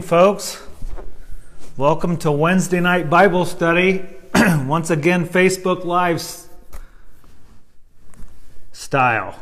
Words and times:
folks. 0.00 0.62
Welcome 1.76 2.16
to 2.18 2.30
Wednesday 2.30 2.80
night 2.80 3.08
Bible 3.08 3.44
study. 3.44 4.04
Once 4.34 4.90
again, 4.90 5.26
Facebook 5.26 5.84
Live 5.84 6.20
style. 8.72 9.38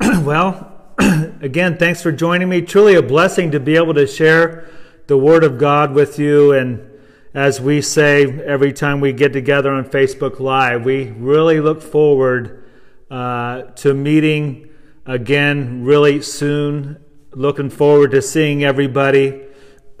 well, 0.00 0.72
again, 1.40 1.76
thanks 1.78 2.02
for 2.02 2.12
joining 2.12 2.48
me. 2.48 2.62
Truly 2.62 2.94
a 2.94 3.02
blessing 3.02 3.50
to 3.50 3.60
be 3.60 3.76
able 3.76 3.94
to 3.94 4.06
share 4.06 4.68
the 5.06 5.16
Word 5.16 5.44
of 5.44 5.58
God 5.58 5.92
with 5.92 6.18
you. 6.18 6.52
And 6.52 6.88
as 7.34 7.60
we 7.60 7.80
say 7.80 8.24
every 8.42 8.72
time 8.72 9.00
we 9.00 9.12
get 9.12 9.32
together 9.32 9.70
on 9.70 9.84
Facebook 9.84 10.38
Live, 10.38 10.84
we 10.84 11.10
really 11.10 11.60
look 11.60 11.82
forward 11.82 12.64
uh, 13.10 13.62
to 13.62 13.94
meeting 13.94 14.68
again 15.06 15.84
really 15.84 16.22
soon. 16.22 17.04
Looking 17.32 17.70
forward 17.70 18.10
to 18.10 18.22
seeing 18.22 18.64
everybody. 18.64 19.42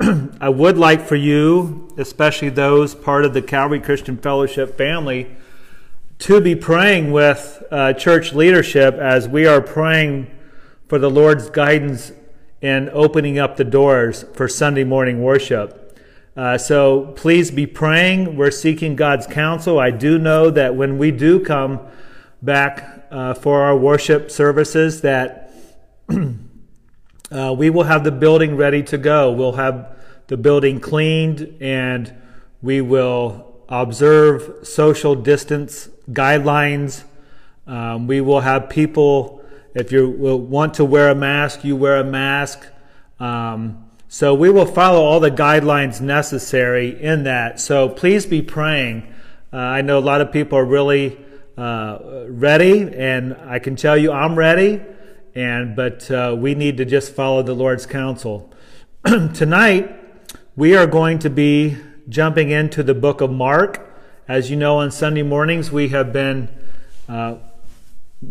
I 0.40 0.48
would 0.48 0.76
like 0.76 1.06
for 1.06 1.14
you, 1.14 1.94
especially 1.96 2.48
those 2.48 2.92
part 2.96 3.24
of 3.24 3.34
the 3.34 3.40
Calvary 3.42 3.78
Christian 3.78 4.16
Fellowship 4.16 4.76
family, 4.76 5.30
to 6.18 6.40
be 6.40 6.56
praying 6.56 7.12
with 7.12 7.62
uh, 7.70 7.92
church 7.92 8.32
leadership 8.32 8.94
as 8.94 9.28
we 9.28 9.46
are 9.46 9.60
praying 9.60 10.28
for 10.88 10.98
the 10.98 11.08
Lord's 11.08 11.50
guidance 11.50 12.10
in 12.60 12.90
opening 12.92 13.38
up 13.38 13.56
the 13.56 13.64
doors 13.64 14.24
for 14.34 14.48
Sunday 14.48 14.82
morning 14.82 15.22
worship. 15.22 15.96
Uh, 16.36 16.58
so 16.58 17.12
please 17.14 17.52
be 17.52 17.64
praying. 17.64 18.36
We're 18.36 18.50
seeking 18.50 18.96
God's 18.96 19.28
counsel. 19.28 19.78
I 19.78 19.92
do 19.92 20.18
know 20.18 20.50
that 20.50 20.74
when 20.74 20.98
we 20.98 21.12
do 21.12 21.38
come 21.38 21.78
back 22.42 23.06
uh, 23.12 23.34
for 23.34 23.62
our 23.62 23.76
worship 23.76 24.32
services, 24.32 25.02
that 25.02 25.54
uh, 27.30 27.54
we 27.56 27.70
will 27.70 27.84
have 27.84 28.04
the 28.04 28.10
building 28.10 28.56
ready 28.56 28.82
to 28.82 28.98
go. 28.98 29.30
We'll 29.30 29.52
have 29.52 29.96
the 30.26 30.36
building 30.36 30.80
cleaned 30.80 31.56
and 31.60 32.12
we 32.62 32.80
will 32.80 33.64
observe 33.68 34.66
social 34.66 35.14
distance 35.14 35.88
guidelines. 36.10 37.04
Um, 37.66 38.06
we 38.06 38.20
will 38.20 38.40
have 38.40 38.68
people, 38.68 39.44
if 39.74 39.92
you 39.92 40.10
want 40.10 40.74
to 40.74 40.84
wear 40.84 41.10
a 41.10 41.14
mask, 41.14 41.64
you 41.64 41.76
wear 41.76 41.98
a 41.98 42.04
mask. 42.04 42.66
Um, 43.20 43.86
so 44.08 44.34
we 44.34 44.50
will 44.50 44.66
follow 44.66 45.00
all 45.00 45.20
the 45.20 45.30
guidelines 45.30 46.00
necessary 46.00 47.00
in 47.00 47.24
that. 47.24 47.60
So 47.60 47.88
please 47.88 48.26
be 48.26 48.42
praying. 48.42 49.06
Uh, 49.52 49.56
I 49.56 49.82
know 49.82 49.98
a 49.98 50.00
lot 50.00 50.20
of 50.20 50.32
people 50.32 50.58
are 50.58 50.64
really 50.64 51.16
uh, 51.56 52.24
ready, 52.28 52.92
and 52.92 53.36
I 53.46 53.60
can 53.60 53.76
tell 53.76 53.96
you 53.96 54.10
I'm 54.10 54.34
ready 54.34 54.80
and 55.34 55.76
but 55.76 56.10
uh, 56.10 56.34
we 56.38 56.54
need 56.54 56.76
to 56.78 56.84
just 56.84 57.14
follow 57.14 57.42
the 57.42 57.54
Lord's 57.54 57.86
counsel. 57.86 58.52
Tonight, 59.04 59.94
we 60.56 60.76
are 60.76 60.86
going 60.86 61.18
to 61.20 61.30
be 61.30 61.76
jumping 62.08 62.50
into 62.50 62.82
the 62.82 62.94
book 62.94 63.20
of 63.20 63.30
Mark. 63.30 63.86
As 64.28 64.50
you 64.50 64.56
know, 64.56 64.78
on 64.78 64.90
Sunday 64.90 65.22
mornings, 65.22 65.72
we 65.72 65.88
have 65.88 66.12
been 66.12 66.48
uh, 67.08 67.36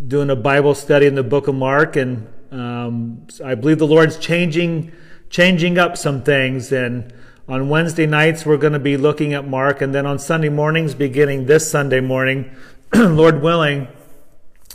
doing 0.07 0.29
a 0.29 0.35
Bible 0.35 0.75
study 0.75 1.05
in 1.05 1.15
the 1.15 1.23
book 1.23 1.47
of 1.47 1.55
Mark, 1.55 1.95
and 1.95 2.27
um, 2.51 3.27
I 3.43 3.55
believe 3.55 3.79
the 3.79 3.87
Lord's 3.87 4.17
changing 4.17 4.91
changing 5.29 5.77
up 5.77 5.95
some 5.95 6.23
things. 6.23 6.71
And 6.71 7.13
on 7.47 7.69
Wednesday 7.69 8.05
nights, 8.05 8.45
we're 8.45 8.57
going 8.57 8.73
to 8.73 8.79
be 8.79 8.97
looking 8.97 9.33
at 9.33 9.47
Mark, 9.47 9.81
and 9.81 9.93
then 9.93 10.05
on 10.05 10.19
Sunday 10.19 10.49
mornings, 10.49 10.93
beginning 10.93 11.45
this 11.45 11.69
Sunday 11.69 12.01
morning, 12.01 12.55
Lord 12.93 13.41
willing 13.41 13.87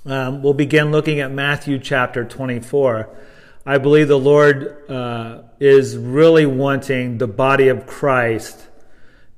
um, 0.07 0.43
we'll 0.43 0.55
begin 0.55 0.91
looking 0.91 1.21
at 1.21 1.31
Matthew 1.31 1.79
chapter 1.79 2.25
24. 2.25 3.09
I 3.65 3.79
believe 3.79 4.09
the 4.09 4.19
Lord 4.19 4.91
uh, 4.91 5.43
is 5.59 5.97
really 5.97 6.45
wanting 6.45 7.17
the 7.17 7.27
body 7.27 7.69
of 7.69 7.87
Christ 7.87 8.69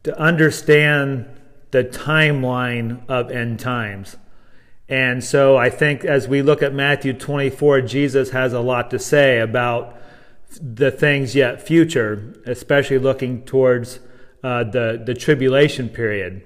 to 0.03 0.19
understand 0.19 1.27
the 1.71 1.85
timeline 1.85 3.09
of 3.09 3.31
end 3.31 3.61
times. 3.61 4.17
And 4.89 5.23
so 5.23 5.57
I 5.57 5.71
think 5.71 6.05
as 6.05 6.27
we 6.27 6.43
look 6.43 6.63
at 6.63 6.75
Matthew 6.75 7.13
24, 7.13 7.83
Jesus 7.83 8.31
has 8.31 8.53
a 8.53 8.61
lot 8.61 8.91
to 8.91 8.99
say 8.99 9.39
about 9.39 9.97
the 10.61 10.91
things 10.91 11.37
yet 11.37 11.65
future, 11.65 12.35
especially 12.47 12.99
looking 12.99 13.45
towards 13.45 14.01
uh, 14.43 14.65
the, 14.65 15.01
the 15.05 15.15
tribulation 15.15 15.89
period 15.89 16.43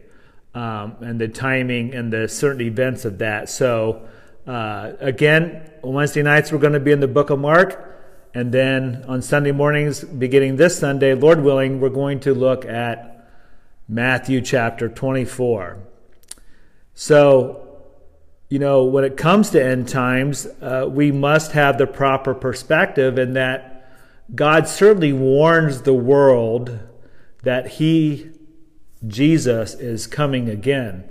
um, 0.55 0.97
and 1.01 1.21
the 1.21 1.29
timing 1.29 1.95
and 1.95 2.13
the 2.13 2.29
certain 2.29 2.63
events 2.63 3.05
of 3.05 3.19
that. 3.19 3.49
So, 3.49 4.09
uh, 4.47 4.93
again, 5.01 5.71
Wednesday 5.83 6.23
nights 6.23 6.51
we're 6.51 6.59
going 6.59 6.73
to 6.73 6.81
be 6.81 6.93
in 6.93 7.01
the 7.01 7.09
book 7.09 7.31
of 7.31 7.39
Mark. 7.39 7.87
And 8.33 8.53
then 8.53 9.05
on 9.09 9.23
Sunday 9.23 9.51
mornings, 9.53 10.05
beginning 10.05 10.57
this 10.57 10.79
Sunday, 10.79 11.15
Lord 11.15 11.43
willing, 11.43 11.81
we're 11.81 11.89
going 11.89 12.21
to 12.21 12.35
look 12.35 12.65
at 12.65 13.29
Matthew 13.89 14.41
chapter 14.41 14.89
24. 14.89 15.79
So, 16.95 17.67
you 18.49 18.59
know, 18.59 18.85
when 18.85 19.05
it 19.05 19.17
comes 19.17 19.51
to 19.51 19.65
end 19.65 19.89
times, 19.89 20.47
uh, 20.61 20.87
we 20.89 21.11
must 21.11 21.53
have 21.53 21.79
the 21.79 21.87
proper 21.87 22.35
perspective 22.35 23.19
in 23.19 23.33
that 23.35 23.91
God 24.35 24.69
certainly 24.69 25.13
warns 25.13 25.83
the 25.83 25.95
world 25.95 26.79
that 27.43 27.67
He 27.67 28.30
Jesus 29.07 29.75
is 29.75 30.07
coming 30.07 30.49
again. 30.49 31.11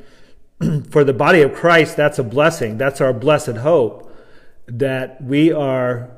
For 0.89 1.03
the 1.03 1.13
body 1.13 1.41
of 1.41 1.53
Christ, 1.53 1.97
that's 1.97 2.19
a 2.19 2.23
blessing. 2.23 2.77
That's 2.77 3.01
our 3.01 3.13
blessed 3.13 3.57
hope 3.57 4.05
that 4.67 5.22
we 5.22 5.51
are, 5.51 6.11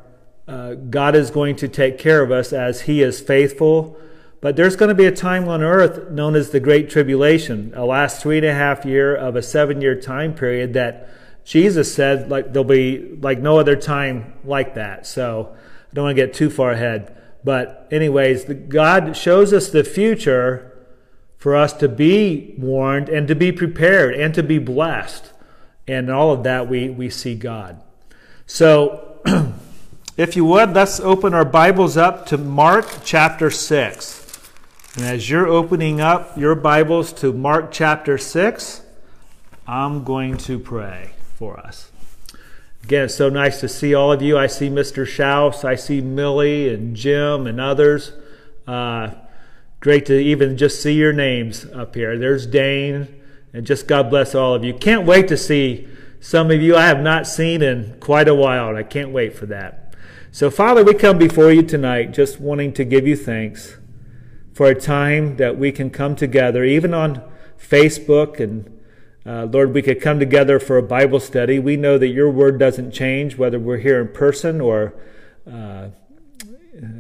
uh, 0.48 0.74
God 0.74 1.16
is 1.16 1.32
going 1.32 1.56
to 1.58 1.68
take 1.68 1.98
care 1.98 2.22
of 2.22 2.32
us 2.32 2.52
as 2.52 2.82
He 2.82 3.02
is 3.02 3.22
faithful. 3.22 3.98
But 4.42 4.56
there's 4.56 4.76
going 4.76 4.90
to 4.90 4.96
be 4.96 5.06
a 5.06 5.12
time 5.12 5.48
on 5.48 5.62
earth 5.62 6.10
known 6.10 6.36
as 6.36 6.50
the 6.50 6.60
Great 6.60 6.90
Tribulation, 6.90 7.72
a 7.76 7.86
last 7.86 8.22
three 8.22 8.38
and 8.38 8.46
a 8.46 8.54
half 8.54 8.86
year 8.86 9.16
of 9.16 9.36
a 9.36 9.42
seven 9.42 9.82
year 9.82 10.00
time 10.00 10.34
period 10.34 10.74
that 10.74 11.08
Jesus 11.44 11.94
said 11.94 12.30
like 12.30 12.52
there'll 12.52 12.64
be 12.64 13.18
like 13.22 13.40
no 13.40 13.60
other 13.60 13.76
time 13.76 14.34
like 14.44 14.76
that. 14.76 15.06
So 15.06 15.56
I 15.56 15.94
don't 15.94 16.06
want 16.06 16.18
to 16.18 16.26
get 16.26 16.34
too 16.34 16.50
far 16.50 16.72
ahead. 16.72 17.16
But 17.44 17.88
anyways, 17.92 18.46
the, 18.46 18.56
God 18.56 19.16
shows 19.16 19.54
us 19.54 19.70
the 19.70 19.84
future 19.84 20.71
for 21.42 21.56
us 21.56 21.74
to 21.74 21.90
be 21.90 22.54
warned 22.60 23.10
and 23.10 23.28
to 23.28 23.34
be 23.34 23.52
prepared 23.52 24.14
and 24.14 24.32
to 24.36 24.44
be 24.44 24.60
blessed. 24.60 25.34
And 25.88 26.08
in 26.08 26.14
all 26.14 26.32
of 26.32 26.44
that, 26.44 26.70
we, 26.70 26.88
we 26.88 27.10
see 27.10 27.34
God. 27.34 27.82
So, 28.46 29.20
if 30.18 30.36
you 30.36 30.46
would, 30.46 30.76
let's 30.76 31.00
open 31.00 31.34
our 31.34 31.44
Bibles 31.44 31.98
up 31.98 32.28
to 32.28 32.38
Mark 32.38 32.86
chapter 33.04 33.50
6. 33.50 34.52
And 34.98 35.06
as 35.06 35.32
you're 35.32 35.48
opening 35.48 36.00
up 36.00 36.38
your 36.38 36.54
Bibles 36.54 37.12
to 37.14 37.34
Mark 37.34 37.72
chapter 37.72 38.20
6, 38.20 38.84
I'm 39.66 40.04
going 40.04 40.38
to 40.38 40.60
pray 40.60 41.14
for 41.38 41.60
us. 41.60 41.90
Again, 42.84 43.06
it's 43.06 43.16
so 43.16 43.30
nice 43.30 43.60
to 43.62 43.68
see 43.68 43.96
all 43.96 44.12
of 44.12 44.22
you. 44.22 44.38
I 44.38 44.46
see 44.46 44.70
Mr. 44.70 45.08
Schaus, 45.08 45.66
I 45.66 45.74
see 45.74 46.02
Millie 46.02 46.72
and 46.72 46.96
Jim 46.96 47.48
and 47.48 47.60
others. 47.60 48.12
Uh, 48.68 49.16
Great 49.82 50.06
to 50.06 50.20
even 50.20 50.58
just 50.58 50.80
see 50.80 50.94
your 50.94 51.12
names 51.12 51.66
up 51.74 51.96
here. 51.96 52.16
There's 52.16 52.46
Dane, 52.46 53.08
and 53.52 53.66
just 53.66 53.88
God 53.88 54.12
bless 54.12 54.36
all 54.36 54.54
of 54.54 54.64
you. 54.64 54.76
Can't 54.76 55.08
wait 55.08 55.28
to 55.30 55.36
see 55.36 55.88
some 56.20 56.52
of 56.52 56.62
you 56.62 56.76
I 56.76 56.86
have 56.86 57.02
not 57.02 57.26
seen 57.26 57.64
in 57.64 57.98
quite 58.00 58.28
a 58.28 58.36
while, 58.36 58.70
and 58.70 58.78
I 58.78 58.84
can't 58.84 59.10
wait 59.10 59.36
for 59.36 59.48
that. 59.48 59.96
So, 60.32 60.52
Father, 60.52 60.84
we 60.84 60.94
come 60.94 61.18
before 61.18 61.52
you 61.52 61.64
tonight 61.64 62.12
just 62.12 62.40
wanting 62.40 62.74
to 62.74 62.86
give 62.86 63.08
you 63.08 63.16
thanks 63.16 63.78
for 64.54 64.68
a 64.68 64.80
time 64.80 65.38
that 65.38 65.58
we 65.58 65.72
can 65.72 65.90
come 65.90 66.16
together, 66.16 66.64
even 66.64 66.94
on 66.94 67.24
Facebook, 67.58 68.40
and 68.40 68.80
uh, 69.26 69.46
Lord, 69.46 69.74
we 69.74 69.82
could 69.82 70.00
come 70.00 70.20
together 70.20 70.60
for 70.60 70.78
a 70.78 70.84
Bible 70.84 71.20
study. 71.20 71.58
We 71.58 71.76
know 71.76 71.98
that 71.98 72.10
your 72.10 72.30
word 72.30 72.60
doesn't 72.60 72.92
change, 72.92 73.36
whether 73.36 73.60
we're 73.60 73.78
here 73.78 74.00
in 74.00 74.10
person 74.10 74.62
or 74.62 74.94
uh, 75.52 75.88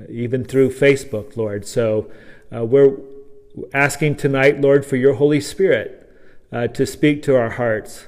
even 0.09 0.43
through 0.43 0.71
Facebook, 0.71 1.37
Lord. 1.37 1.67
So, 1.67 2.11
uh, 2.53 2.65
we're 2.65 2.97
asking 3.73 4.15
tonight, 4.15 4.59
Lord, 4.59 4.85
for 4.85 4.97
your 4.97 5.13
Holy 5.13 5.39
Spirit 5.39 6.09
uh, 6.51 6.67
to 6.67 6.85
speak 6.85 7.23
to 7.23 7.35
our 7.35 7.51
hearts, 7.51 8.07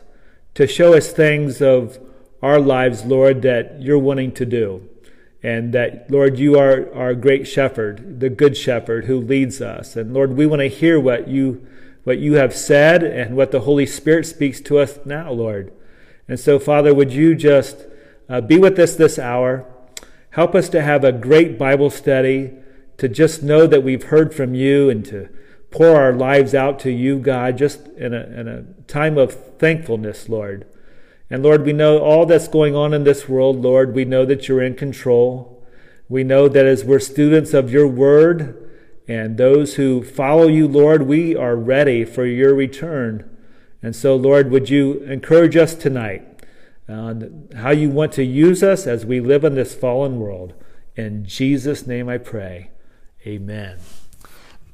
to 0.56 0.68
show 0.68 0.94
us 0.94 1.12
things 1.12 1.62
of 1.62 2.00
our 2.42 2.60
lives, 2.60 3.06
Lord, 3.06 3.42
that 3.44 3.82
you're 3.82 4.00
wanting 4.00 4.34
to 4.34 4.46
do. 4.46 4.90
And 5.42 5.74
that, 5.74 6.10
Lord, 6.10 6.40
you 6.40 6.58
are 6.58 6.94
our 6.94 7.14
great 7.14 7.48
shepherd, 7.48 8.20
the 8.20 8.30
good 8.30 8.56
shepherd 8.56 9.06
who 9.06 9.20
leads 9.20 9.62
us. 9.62 9.96
And 9.96 10.14
Lord, 10.14 10.36
we 10.36 10.46
want 10.46 10.62
to 10.62 10.68
hear 10.68 11.00
what 11.00 11.28
you, 11.28 11.66
what 12.04 12.20
you 12.20 12.34
have 12.34 12.56
said 12.56 13.04
and 13.04 13.36
what 13.36 13.52
the 13.52 13.62
Holy 13.62 13.86
Spirit 13.86 14.26
speaks 14.26 14.62
to 14.62 14.80
us 14.80 15.00
now, 15.06 15.32
Lord. 15.32 15.74
And 16.28 16.40
so, 16.40 16.60
Father, 16.60 16.94
would 16.94 17.12
you 17.12 17.36
just 17.36 17.86
uh, 18.30 18.40
be 18.40 18.58
with 18.58 18.80
us 18.80 18.96
this 18.96 19.20
hour? 19.20 19.66
Help 20.32 20.56
us 20.56 20.70
to 20.70 20.82
have 20.82 21.04
a 21.04 21.12
great 21.12 21.58
Bible 21.58 21.90
study 21.90 22.54
to 22.98 23.08
just 23.08 23.44
know 23.44 23.68
that 23.68 23.84
we've 23.84 24.04
heard 24.04 24.34
from 24.34 24.54
you 24.54 24.90
and 24.90 25.06
to 25.06 25.30
pour 25.72 25.96
our 26.00 26.14
lives 26.14 26.54
out 26.54 26.80
to 26.80 26.92
you, 26.92 27.18
God, 27.18 27.58
just 27.58 27.88
in 27.98 28.14
a, 28.14 28.22
in 28.22 28.48
a 28.48 28.64
time 28.84 29.18
of 29.18 29.58
thankfulness, 29.58 30.30
Lord. 30.30 30.68
And 31.30 31.42
Lord, 31.42 31.66
we 31.66 31.74
know 31.74 31.98
all 31.98 32.28
that's 32.28 32.48
going 32.48 32.76
on 32.76 32.94
in 32.94 33.06
this 33.06 33.28
world, 33.28 33.60
Lord. 33.60 33.96
We 33.96 34.06
know 34.06 34.24
that 34.26 34.48
you're 34.48 34.62
in 34.62 34.76
control. 34.76 35.66
We 36.08 36.24
know 36.24 36.48
that 36.48 36.66
as 36.68 36.84
we're 36.84 37.00
students 37.00 37.56
of 37.56 37.72
your 37.72 37.88
word 37.88 38.70
and 39.08 39.36
those 39.36 39.76
who 39.76 40.04
follow 40.04 40.48
you, 40.48 40.68
Lord, 40.68 41.08
we 41.08 41.36
are 41.36 41.56
ready 41.56 42.06
for 42.06 42.26
your 42.26 42.54
return. 42.54 43.30
And 43.82 43.96
so, 43.96 44.16
Lord, 44.16 44.52
would 44.52 44.70
you 44.70 45.00
encourage 45.00 45.58
us 45.58 45.74
tonight 45.74 46.46
on 46.88 47.50
how 47.56 47.72
you 47.72 47.90
want 47.90 48.12
to 48.14 48.24
use 48.24 48.62
us 48.62 48.86
as 48.86 49.06
we 49.06 49.20
live 49.20 49.44
in 49.44 49.56
this 49.56 49.74
fallen 49.74 50.20
world? 50.20 50.54
In 50.96 51.26
Jesus' 51.26 51.88
name 51.88 52.08
I 52.08 52.20
pray. 52.20 52.70
Amen. 53.26 53.78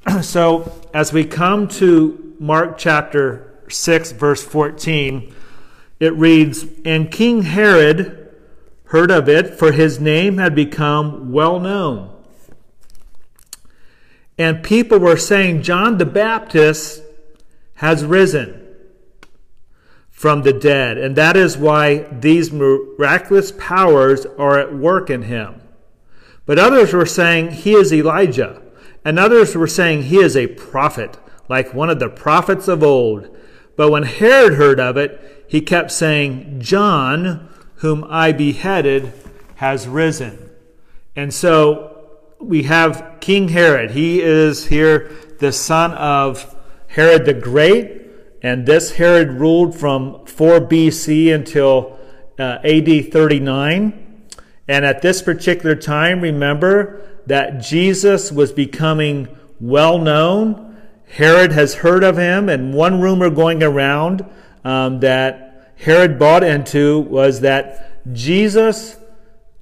So, 0.22 0.72
as 0.94 1.14
we 1.14 1.24
come 1.24 1.68
to 1.68 2.36
Mark 2.40 2.78
chapter 2.78 3.60
6, 3.68 4.14
verse 4.14 4.44
14, 4.44 5.36
it 6.00 6.14
reads 6.14 6.66
And 6.84 7.12
King 7.12 7.44
Herod 7.44 8.34
heard 8.86 9.12
of 9.12 9.30
it, 9.30 9.60
for 9.60 9.72
his 9.72 10.00
name 10.00 10.38
had 10.38 10.56
become 10.56 11.32
well 11.32 11.60
known. 11.60 12.12
And 14.38 14.64
people 14.64 14.98
were 14.98 15.18
saying, 15.18 15.62
John 15.62 15.98
the 15.98 16.06
Baptist 16.06 17.04
has 17.76 18.04
risen 18.04 18.66
from 20.10 20.42
the 20.42 20.54
dead. 20.54 20.98
And 20.98 21.16
that 21.18 21.38
is 21.38 21.58
why 21.58 22.08
these 22.12 22.52
miraculous 22.52 23.52
powers 23.52 24.26
are 24.38 24.58
at 24.58 24.76
work 24.76 25.10
in 25.10 25.24
him. 25.24 25.59
But 26.50 26.58
others 26.58 26.94
were 26.94 27.06
saying 27.06 27.52
he 27.52 27.76
is 27.76 27.94
Elijah. 27.94 28.60
And 29.06 29.20
others 29.20 29.56
were 29.56 29.68
saying 29.68 30.02
he 30.02 30.18
is 30.18 30.36
a 30.36 30.48
prophet, 30.48 31.16
like 31.48 31.76
one 31.76 31.92
of 31.92 32.00
the 32.00 32.10
prophets 32.10 32.68
of 32.68 32.82
old. 32.82 33.30
But 33.76 33.92
when 33.92 34.02
Herod 34.02 34.56
heard 34.56 34.80
of 34.80 34.98
it, 34.98 35.46
he 35.48 35.62
kept 35.62 35.92
saying, 35.92 36.60
John, 36.60 37.50
whom 37.76 38.04
I 38.10 38.32
beheaded, 38.32 39.14
has 39.58 39.88
risen. 39.88 40.50
And 41.16 41.32
so 41.32 42.08
we 42.40 42.64
have 42.64 43.18
King 43.20 43.50
Herod. 43.50 43.92
He 43.92 44.20
is 44.20 44.66
here 44.66 45.12
the 45.38 45.52
son 45.52 45.92
of 45.94 46.56
Herod 46.88 47.26
the 47.26 47.36
Great. 47.36 48.02
And 48.42 48.66
this 48.66 48.94
Herod 48.94 49.34
ruled 49.34 49.78
from 49.78 50.26
4 50.26 50.62
BC 50.62 51.32
until 51.32 52.00
uh, 52.40 52.58
AD 52.64 53.12
39. 53.12 54.09
And 54.70 54.86
at 54.86 55.02
this 55.02 55.24
particular 55.24 55.76
time, 55.76 56.22
remember 56.22 57.02
that 57.26 57.60
Jesus 57.60 58.32
was 58.32 58.52
becoming 58.52 59.28
well 59.60 59.98
known. 59.98 60.78
Herod 61.08 61.52
has 61.52 61.74
heard 61.74 62.04
of 62.04 62.18
him, 62.18 62.48
and 62.50 62.72
one 62.74 63.02
rumor 63.02 63.32
going 63.32 63.64
around 63.64 64.24
um, 64.64 65.00
that 65.00 65.74
Herod 65.78 66.20
bought 66.20 66.44
into 66.44 67.00
was 67.00 67.42
that 67.42 68.14
Jesus 68.14 68.96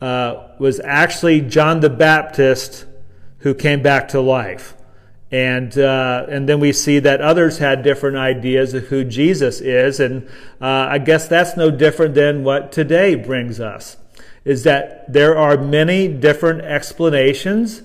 uh, 0.02 0.50
was 0.60 0.82
actually 0.82 1.40
John 1.40 1.80
the 1.80 1.90
Baptist 1.90 2.86
who 3.40 3.54
came 3.54 3.82
back 3.82 4.10
to 4.10 4.20
life. 4.20 4.76
And, 5.32 5.78
uh, 5.78 6.26
and 6.30 6.50
then 6.50 6.60
we 6.60 6.74
see 6.74 7.00
that 7.00 7.22
others 7.22 7.60
had 7.60 7.82
different 7.82 8.18
ideas 8.18 8.74
of 8.74 8.88
who 8.88 9.06
Jesus 9.06 9.62
is. 9.62 10.00
And 10.02 10.28
uh, 10.62 10.88
I 10.90 10.98
guess 10.98 11.28
that's 11.30 11.56
no 11.56 11.72
different 11.72 12.14
than 12.14 12.44
what 12.44 12.74
today 12.74 13.16
brings 13.16 13.62
us, 13.62 13.96
is 14.48 14.64
that 14.64 15.12
there 15.12 15.38
are 15.38 15.58
many 15.58 16.08
different 16.08 16.62
explanations 16.62 17.82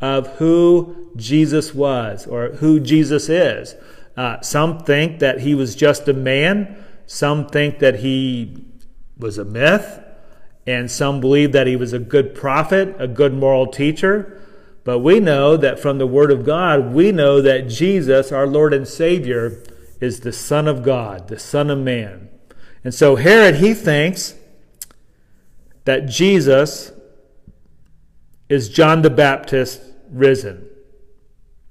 of 0.00 0.26
who 0.38 1.12
Jesus 1.14 1.74
was 1.74 2.26
or 2.26 2.52
who 2.52 2.80
Jesus 2.80 3.28
is. 3.28 3.74
Uh, 4.16 4.40
some 4.40 4.78
think 4.78 5.18
that 5.18 5.40
he 5.40 5.54
was 5.54 5.76
just 5.76 6.08
a 6.08 6.14
man. 6.14 6.82
Some 7.04 7.46
think 7.48 7.80
that 7.80 7.96
he 7.96 8.64
was 9.18 9.36
a 9.36 9.44
myth. 9.44 10.00
And 10.66 10.90
some 10.90 11.20
believe 11.20 11.52
that 11.52 11.66
he 11.66 11.76
was 11.76 11.92
a 11.92 11.98
good 11.98 12.34
prophet, 12.34 12.96
a 12.98 13.06
good 13.06 13.34
moral 13.34 13.66
teacher. 13.66 14.40
But 14.84 15.00
we 15.00 15.20
know 15.20 15.58
that 15.58 15.78
from 15.78 15.98
the 15.98 16.06
Word 16.06 16.30
of 16.30 16.46
God, 16.46 16.94
we 16.94 17.12
know 17.12 17.42
that 17.42 17.68
Jesus, 17.68 18.32
our 18.32 18.46
Lord 18.46 18.72
and 18.72 18.88
Savior, 18.88 19.62
is 20.00 20.20
the 20.20 20.32
Son 20.32 20.66
of 20.66 20.82
God, 20.82 21.28
the 21.28 21.38
Son 21.38 21.68
of 21.68 21.78
Man. 21.78 22.30
And 22.82 22.94
so 22.94 23.16
Herod, 23.16 23.56
he 23.56 23.74
thinks 23.74 24.34
that 25.86 26.06
Jesus 26.06 26.92
is 28.48 28.68
John 28.68 29.02
the 29.02 29.10
Baptist 29.10 29.80
risen. 30.10 30.68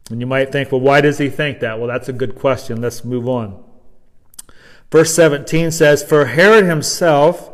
And 0.10 0.20
you 0.20 0.26
might 0.26 0.52
think, 0.52 0.72
well, 0.72 0.82
why 0.82 1.02
does 1.02 1.18
he 1.18 1.30
think 1.30 1.60
that? 1.60 1.80
Well, 1.80 1.88
that's 1.88 2.10
a 2.10 2.14
good 2.14 2.36
question. 2.36 2.82
Let's 2.82 3.04
move 3.04 3.28
on. 3.28 3.62
Verse 4.92 5.14
17 5.14 5.72
says, 5.72 6.02
For 6.02 6.26
Herod 6.26 6.66
himself 6.66 7.52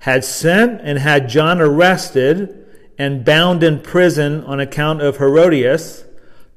had 0.00 0.24
sent 0.24 0.80
and 0.82 0.98
had 0.98 1.28
John 1.28 1.60
arrested 1.60 2.56
and 2.96 3.24
bound 3.24 3.62
in 3.62 3.80
prison 3.80 4.44
on 4.44 4.60
account 4.60 5.02
of 5.02 5.16
Herodias, 5.16 6.04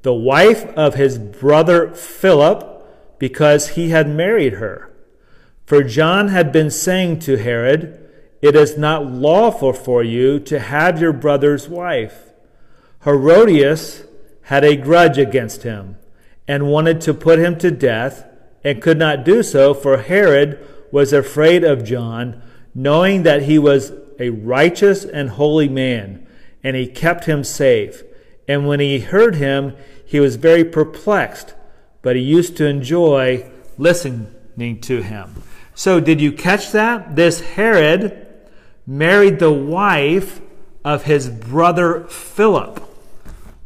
the 0.03 0.13
wife 0.13 0.65
of 0.75 0.95
his 0.95 1.17
brother 1.17 1.91
Philip, 1.93 3.17
because 3.17 3.69
he 3.69 3.89
had 3.89 4.07
married 4.09 4.53
her. 4.53 4.93
For 5.65 5.81
John 5.83 6.27
had 6.27 6.51
been 6.51 6.69
saying 6.69 7.19
to 7.19 7.37
Herod, 7.37 8.02
It 8.43 8.57
is 8.57 8.77
not 8.77 9.05
lawful 9.05 9.71
for 9.71 10.03
you 10.03 10.37
to 10.41 10.59
have 10.59 10.99
your 10.99 11.13
brother's 11.13 11.69
wife. 11.69 12.33
Herodias 13.05 14.03
had 14.41 14.65
a 14.65 14.75
grudge 14.75 15.17
against 15.17 15.63
him 15.63 15.95
and 16.45 16.67
wanted 16.67 16.99
to 17.01 17.13
put 17.13 17.39
him 17.39 17.57
to 17.59 17.71
death 17.71 18.25
and 18.61 18.81
could 18.81 18.97
not 18.97 19.23
do 19.23 19.43
so, 19.43 19.73
for 19.73 19.95
Herod 19.95 20.59
was 20.91 21.13
afraid 21.13 21.63
of 21.63 21.85
John, 21.85 22.41
knowing 22.75 23.23
that 23.23 23.43
he 23.43 23.57
was 23.57 23.93
a 24.19 24.31
righteous 24.31 25.05
and 25.05 25.29
holy 25.29 25.69
man 25.69 26.27
and 26.61 26.75
he 26.75 26.85
kept 26.85 27.23
him 27.23 27.45
safe. 27.45 28.03
And 28.45 28.67
when 28.67 28.81
he 28.81 28.99
heard 28.99 29.35
him, 29.35 29.73
he 30.05 30.19
was 30.19 30.35
very 30.35 30.65
perplexed, 30.65 31.53
but 32.01 32.17
he 32.17 32.21
used 32.21 32.57
to 32.57 32.65
enjoy 32.65 33.49
listening 33.77 34.81
to 34.81 35.01
him. 35.01 35.43
So, 35.75 36.01
did 36.01 36.19
you 36.19 36.33
catch 36.33 36.71
that? 36.73 37.15
This 37.15 37.39
Herod 37.39 38.22
married 38.85 39.39
the 39.39 39.51
wife 39.51 40.41
of 40.83 41.03
his 41.03 41.29
brother 41.29 42.05
Philip. 42.05 42.81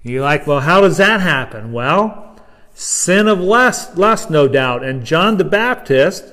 You're 0.04 0.22
like, 0.22 0.48
well, 0.48 0.62
how 0.62 0.82
does 0.82 0.98
that 0.98 1.22
happen? 1.22 1.72
Well, 1.72 2.36
sin 2.74 3.28
of 3.28 3.40
lust, 3.40 3.98
lust, 3.98 4.30
no 4.30 4.48
doubt. 4.48 4.84
And 4.84 5.06
John 5.06 5.38
the 5.38 5.44
Baptist 5.44 6.26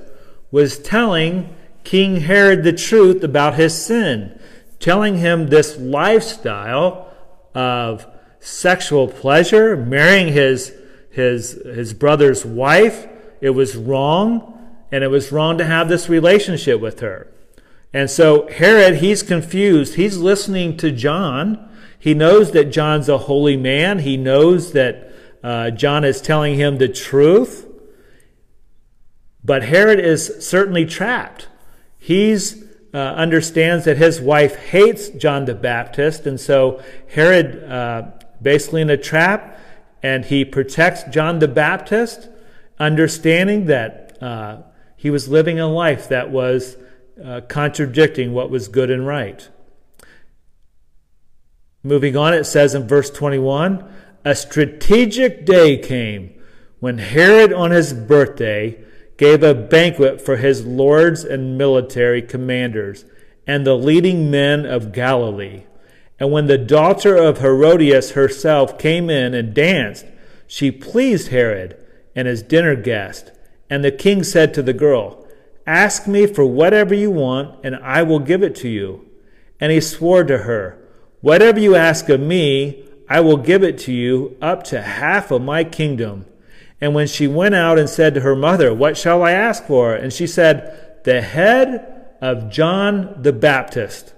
was 0.51 0.79
telling 0.79 1.55
King 1.83 2.21
Herod 2.21 2.63
the 2.63 2.73
truth 2.73 3.25
about 3.25 3.55
his 3.55 3.75
sin 3.75 4.39
telling 4.85 5.17
him 5.17 5.49
this 5.49 5.79
lifestyle 5.79 7.11
of 7.55 8.07
sexual 8.39 9.09
pleasure, 9.09 9.79
marrying 9.79 10.31
his, 10.31 10.75
his, 11.11 11.53
his 11.64 11.95
brother's 11.95 12.45
wife. 12.45 13.07
It 13.41 13.50
was 13.50 13.76
wrong, 13.76 14.76
and 14.93 15.03
it 15.03 15.09
was 15.09 15.33
wrong 15.33 15.57
to 15.57 15.64
have 15.64 15.88
this 15.88 16.11
relationship 16.11 16.83
with 16.83 17.00
her. 17.00 17.26
And 17.95 18.11
so 18.11 18.49
Herod, 18.49 18.97
he's 18.97 19.23
confused. 19.23 19.95
He's 19.95 20.19
listening 20.19 20.77
to 20.79 20.91
John. 20.91 21.71
He 21.97 22.13
knows 22.13 22.51
that 22.51 22.73
John's 22.73 23.09
a 23.09 23.19
holy 23.19 23.57
man. 23.57 24.01
He 24.01 24.17
knows 24.17 24.73
that 24.73 25.13
uh, 25.45 25.71
John 25.71 26.03
is 26.05 26.21
telling 26.21 26.57
him 26.57 26.79
the 26.79 26.89
truth. 26.89 27.69
But 29.45 29.63
Herod 29.63 30.01
is 30.01 30.45
certainly 30.45 30.85
trapped. 30.87 31.49
He's 31.97 32.65
uh, 32.93 32.99
understands 32.99 33.85
that 33.85 33.97
his 33.97 34.21
wife 34.21 34.57
hates 34.57 35.09
John 35.11 35.45
the 35.45 35.55
Baptist, 35.55 36.27
and 36.27 36.39
so 36.39 36.83
Herod, 37.11 37.65
uh, 37.65 38.03
basically 38.41 38.83
in 38.83 38.91
a 38.91 38.97
trap, 38.97 39.59
and 40.03 40.25
he 40.25 40.45
protects 40.45 41.05
John 41.05 41.39
the 41.39 41.49
Baptist, 41.49 42.29
understanding 42.79 43.67
that 43.67 44.17
uh, 44.23 44.63
he 44.97 45.11
was 45.11 45.29
living 45.29 45.61
a 45.61 45.67
life 45.67 46.09
that 46.09 46.31
was 46.31 46.77
uh, 47.23 47.40
contradicting 47.49 48.33
what 48.33 48.50
was 48.50 48.68
good 48.68 48.90
and 48.90 49.06
right. 49.06 49.49
Moving 51.83 52.16
on, 52.16 52.33
it 52.33 52.44
says 52.44 52.75
in 52.75 52.88
verse 52.88 53.11
21 53.11 53.85
A 54.25 54.35
strategic 54.35 55.44
day 55.44 55.76
came 55.76 56.35
when 56.80 56.99
Herod, 56.99 57.52
on 57.52 57.71
his 57.71 57.92
birthday, 57.92 58.83
gave 59.16 59.42
a 59.42 59.54
banquet 59.54 60.21
for 60.21 60.37
his 60.37 60.66
lords 60.66 61.25
and 61.25 61.56
military 61.56 62.21
commanders 62.21 63.04
and 63.47 63.66
the 63.66 63.76
leading 63.76 64.30
men 64.30 64.66
of 64.66 64.92
Galilee. 64.92 65.64
And 66.18 66.33
when 66.33 66.47
the 66.47 66.59
daughter 66.59 67.16
of 67.16 67.38
Herodias 67.38 68.12
herself 68.12 68.78
came 68.78 69.11
in 69.11 69.35
and 69.35 69.54
danced, 69.54 70.06
she 70.47 70.71
pleased 70.71 71.28
Herod 71.28 71.76
and 72.14 72.26
his 72.28 72.42
dinner 72.42 72.76
guest. 72.76 73.33
And 73.68 73.85
the 73.85 73.92
king 73.92 74.23
said 74.23 74.54
to 74.54 74.62
the 74.62 74.73
girl, 74.73 75.24
Ask 75.66 76.06
me 76.06 76.26
for 76.26 76.44
whatever 76.44 76.94
you 76.94 77.11
want, 77.11 77.59
and 77.64 77.76
I 77.76 78.02
will 78.02 78.18
give 78.18 78.42
it 78.42 78.54
to 78.56 78.68
you. 78.68 79.09
And 79.61 79.73
he 79.73 79.80
swore 79.80 80.25
to 80.25 80.38
her, 80.38 80.78
Whatever 81.21 81.59
you 81.59 81.75
ask 81.75 82.09
of 82.11 82.21
me, 82.21 82.85
I 83.09 83.21
will 83.21 83.38
give 83.38 83.62
it 83.62 83.78
to 83.80 83.92
you, 83.92 84.37
up 84.42 84.62
to 84.64 84.83
half 84.83 85.30
of 85.30 85.40
my 85.42 85.64
kingdom. 85.64 86.26
And 86.80 86.94
when 86.94 87.06
she 87.06 87.26
went 87.26 87.54
out 87.54 87.78
and 87.78 87.88
said 87.88 88.14
to 88.14 88.21
her 88.21 88.37
mother, 88.37 88.75
What 88.75 88.99
shall 88.99 89.23
I 89.23 89.33
ask 89.33 89.64
for? 89.64 89.94
And 89.94 90.12
she 90.12 90.26
said, 90.26 91.02
The 91.04 91.23
head 91.23 92.16
of 92.21 92.50
John 92.50 93.23
the 93.23 93.33
Baptist. 93.33 94.12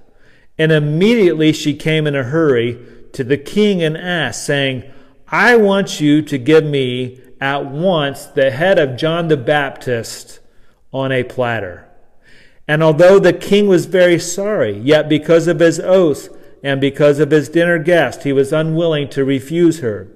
And 0.59 0.73
immediately 0.73 1.53
she 1.53 1.75
came 1.75 2.07
in 2.07 2.17
a 2.17 2.25
hurry 2.25 2.79
to 3.13 3.23
the 3.23 3.37
king 3.37 3.83
and 3.83 3.97
asked, 3.97 4.45
saying, 4.45 4.83
I 5.29 5.57
want 5.57 6.01
you 6.01 6.23
to 6.23 6.39
give 6.39 6.65
me 6.65 7.21
at 7.41 7.67
once 7.67 8.27
the 8.27 8.51
head 8.51 8.79
of 8.79 8.97
John 8.97 9.29
the 9.29 9.37
Baptist 9.37 10.41
on 10.97 11.13
a 11.13 11.23
platter. 11.23 11.87
And 12.67 12.83
although 12.83 13.19
the 13.19 13.33
king 13.33 13.69
was 13.69 13.87
very 13.87 14.19
sorry, 14.19 14.77
yet 14.79 15.09
because 15.09 15.47
of 15.47 15.61
his 15.61 15.79
oath 15.79 16.29
and 16.63 16.81
because 16.81 17.19
of 17.19 17.31
his 17.31 17.49
dinner 17.49 17.79
guest, 17.79 18.25
he 18.25 18.33
was 18.33 18.53
unwilling 18.53 19.09
to 19.11 19.25
refuse 19.25 19.81
her. 19.81 20.09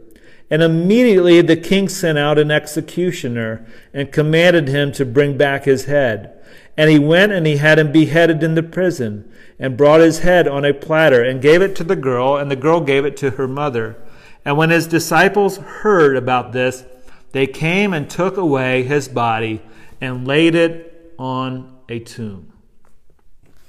And 0.51 0.63
immediately 0.63 1.43
the 1.43 1.57
king 1.57 1.89
sent 1.89 2.19
out 2.19 2.39
an 2.39 2.51
executioner 2.51 3.65
and 3.95 4.11
commanded 4.11 4.69
him 4.69 4.91
to 4.93 5.05
bring 5.05 5.37
back 5.37 5.65
his 5.65 5.85
head. 5.85 6.37
And 6.77 6.91
he 6.91 6.99
went 6.99 7.31
and 7.31 7.47
he 7.47 7.59
had 7.59 7.79
him 7.79 7.93
beheaded 7.93 8.43
in 8.43 8.55
the 8.55 8.63
prison, 8.63 9.31
and 9.59 9.77
brought 9.77 10.01
his 10.01 10.21
head 10.21 10.49
on 10.49 10.65
a 10.65 10.73
platter, 10.73 11.23
and 11.23 11.43
gave 11.43 11.61
it 11.61 11.77
to 11.77 11.85
the 11.85 11.95
girl, 11.95 12.37
and 12.37 12.51
the 12.51 12.57
girl 12.57 12.81
gave 12.81 13.05
it 13.05 13.17
to 13.19 13.33
her 13.33 13.47
mother. 13.47 13.97
And 14.45 14.57
when 14.57 14.71
his 14.71 14.87
disciples 14.87 15.59
heard 15.59 16.17
about 16.17 16.53
this, 16.53 16.85
they 17.33 17.47
came 17.47 17.93
and 17.93 18.09
took 18.09 18.39
away 18.39 18.83
his 18.83 19.07
body 19.07 19.61
and 20.01 20.27
laid 20.27 20.55
it 20.55 21.15
on 21.19 21.77
a 21.89 21.99
tomb. 21.99 22.53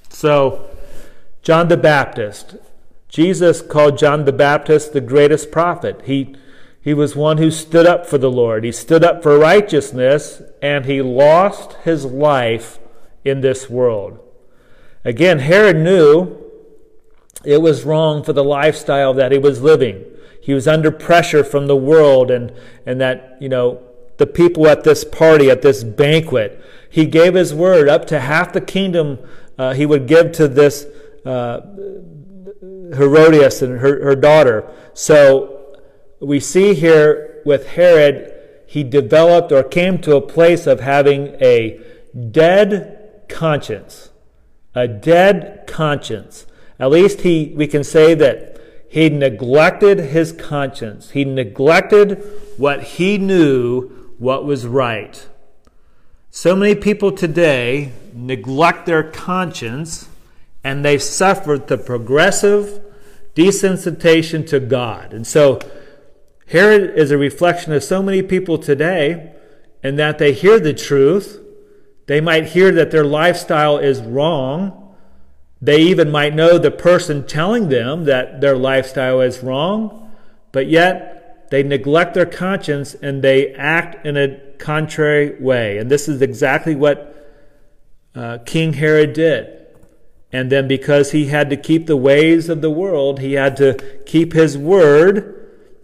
So, 0.10 0.70
John 1.42 1.68
the 1.68 1.78
Baptist, 1.78 2.56
Jesus 3.10 3.62
called 3.62 3.98
John 3.98 4.26
the 4.26 4.32
Baptist 4.32 4.94
the 4.94 5.02
greatest 5.02 5.52
prophet. 5.52 6.02
He, 6.06 6.36
he 6.82 6.94
was 6.94 7.16
one 7.16 7.38
who 7.38 7.52
stood 7.52 7.86
up 7.86 8.06
for 8.06 8.18
the 8.18 8.32
Lord. 8.32 8.64
He 8.64 8.72
stood 8.72 9.04
up 9.04 9.24
for 9.24 9.38
righteousness, 9.38 10.42
and 10.62 10.86
he 10.86 11.02
lost 11.02 11.74
his 11.84 12.06
life 12.06 12.80
in 13.26 13.42
this 13.42 13.70
world. 13.70 14.20
Again, 15.04 15.40
Herod 15.40 15.78
knew 15.78 16.38
it 17.44 17.62
was 17.62 17.84
wrong 17.84 18.24
for 18.24 18.34
the 18.34 18.44
lifestyle 18.44 19.14
that 19.16 19.32
he 19.32 19.38
was 19.38 19.62
living. 19.62 20.06
He 20.42 20.54
was 20.54 20.68
under 20.68 20.92
pressure 20.92 21.44
from 21.44 21.68
the 21.68 21.76
world 21.76 22.32
and, 22.32 22.54
and 22.86 23.02
that, 23.02 23.38
you 23.40 23.50
know, 23.50 23.82
the 24.22 24.28
people 24.28 24.68
at 24.68 24.84
this 24.84 25.04
party, 25.04 25.50
at 25.50 25.64
this 25.64 25.84
banquet. 25.84 26.64
He 26.88 27.08
gave 27.08 27.34
his 27.34 27.56
word 27.56 27.90
up 27.90 28.06
to 28.08 28.20
half 28.20 28.54
the 28.54 28.62
kingdom 28.62 29.18
uh, 29.58 29.74
he 29.74 29.86
would 29.86 30.08
give 30.08 30.32
to 30.34 30.48
this 30.48 30.86
uh, 31.26 31.62
Herodias 32.96 33.62
and 33.62 33.80
her, 33.80 34.04
her 34.04 34.16
daughter. 34.16 34.72
So 34.94 35.76
we 36.20 36.40
see 36.40 36.74
here 36.74 37.42
with 37.46 37.68
Herod, 37.70 38.34
he 38.68 38.84
developed 38.84 39.52
or 39.52 39.64
came 39.64 40.00
to 40.00 40.16
a 40.16 40.22
place 40.22 40.66
of 40.66 40.80
having 40.80 41.36
a 41.42 41.80
dead 42.32 43.26
conscience. 43.30 44.10
A 44.74 44.88
dead 44.88 45.66
conscience. 45.68 46.46
At 46.80 46.90
least 46.90 47.22
he, 47.22 47.54
we 47.56 47.68
can 47.68 47.84
say 47.84 48.16
that 48.16 48.60
he 48.90 49.10
neglected 49.10 50.00
his 50.00 50.32
conscience. 50.32 51.12
He 51.12 51.24
neglected 51.24 52.24
what 52.58 52.84
he 52.84 53.18
knew 53.18 54.01
what 54.22 54.46
was 54.46 54.68
right. 54.68 55.28
So 56.30 56.56
many 56.56 56.76
people 56.76 57.12
today 57.12 57.92
neglect 58.14 58.86
their 58.86 59.02
conscience 59.02 60.10
and 60.64 60.86
they've 60.86 61.02
suffered 61.02 61.68
the 61.68 61.80
progressive 61.80 62.84
desensitization 63.34 64.46
to 64.50 64.60
God. 64.60 65.12
And 65.12 65.26
so 65.26 65.58
Herod 66.50 66.96
is 66.96 67.10
a 67.10 67.18
reflection 67.18 67.74
of 67.74 67.84
so 67.84 68.04
many 68.04 68.22
people 68.22 68.60
today 68.60 69.34
in 69.82 69.96
that 69.96 70.20
they 70.20 70.34
hear 70.34 70.60
the 70.60 70.76
truth. 70.76 71.40
They 72.06 72.22
might 72.22 72.50
hear 72.50 72.72
that 72.74 72.92
their 72.92 73.06
lifestyle 73.06 73.80
is 73.80 74.02
wrong, 74.02 74.96
they 75.60 75.82
even 75.82 76.12
might 76.12 76.36
know 76.36 76.60
the 76.60 76.70
person 76.70 77.26
telling 77.26 77.70
them 77.70 78.06
that 78.06 78.40
their 78.40 78.56
lifestyle 78.56 79.20
is 79.22 79.42
wrong, 79.42 80.12
but 80.52 80.68
yet 80.68 81.21
they 81.52 81.64
neglect 81.64 82.14
their 82.14 82.26
conscience 82.26 82.94
and 82.96 83.22
they 83.22 83.54
act 83.54 84.06
in 84.06 84.16
a 84.16 84.40
contrary 84.58 85.36
way. 85.38 85.78
And 85.78 85.92
this 85.92 86.08
is 86.08 86.22
exactly 86.22 86.76
what 86.76 87.14
uh, 88.16 88.40
King 88.46 88.74
Herod 88.74 89.12
did. 89.12 89.68
And 90.32 90.50
then 90.50 90.70
because 90.70 91.12
he 91.12 91.28
had 91.28 91.50
to 91.50 91.58
keep 91.58 91.88
the 91.88 91.98
ways 91.98 92.48
of 92.48 92.62
the 92.62 92.72
world, 92.72 93.20
he 93.20 93.34
had 93.34 93.58
to 93.58 94.02
keep 94.06 94.32
his 94.32 94.58
word, 94.58 95.38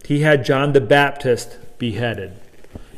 he 0.06 0.20
had 0.22 0.42
John 0.42 0.72
the 0.72 0.80
Baptist 0.80 1.58
beheaded. 1.78 2.40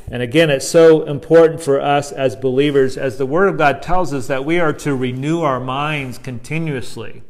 And 0.08 0.22
again, 0.22 0.48
it's 0.48 0.68
so 0.68 1.02
important 1.02 1.60
for 1.60 1.80
us 1.80 2.12
as 2.12 2.36
believers, 2.36 2.96
as 2.96 3.18
the 3.18 3.26
Word 3.26 3.48
of 3.48 3.58
God 3.58 3.82
tells 3.82 4.12
us 4.12 4.28
that 4.28 4.44
we 4.44 4.60
are 4.60 4.72
to 4.74 4.94
renew 4.94 5.42
our 5.42 5.60
minds 5.60 6.18
continuously. 6.18 7.22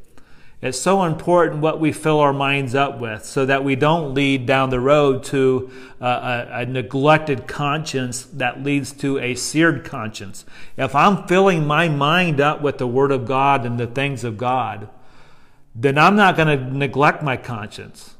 It's 0.63 0.79
so 0.79 1.05
important 1.05 1.63
what 1.63 1.81
we 1.81 1.91
fill 1.91 2.21
our 2.21 2.35
minds 2.35 2.75
up 2.75 2.99
with 2.99 3.25
so 3.25 3.47
that 3.47 3.65
we 3.65 3.77
don't 3.77 4.13
lead 4.13 4.45
down 4.45 4.69
the 4.69 4.81
road 4.81 5.25
to 5.25 5.71
a, 6.01 6.07
a, 6.07 6.49
a, 6.51 6.67
neglected 6.67 7.47
conscience 7.47 8.25
that 8.25 8.63
leads 8.63 8.93
to 8.93 9.19
a 9.19 9.35
seared 9.37 9.87
conscience. 9.87 10.45
If 10.77 10.95
I'm 10.95 11.27
filling 11.27 11.67
my 11.67 11.89
mind 11.89 12.43
up 12.43 12.61
with 12.61 12.77
the 12.77 12.87
Word 12.87 13.11
of 13.11 13.25
God 13.25 13.65
and 13.65 13.81
the 13.81 13.87
things 13.87 14.23
of 14.23 14.37
God, 14.37 14.91
then 15.75 15.97
I'm 15.97 16.15
not 16.15 16.37
going 16.37 16.59
to 16.59 16.77
neglect 16.77 17.23
my 17.23 17.39
conscience. 17.39 18.17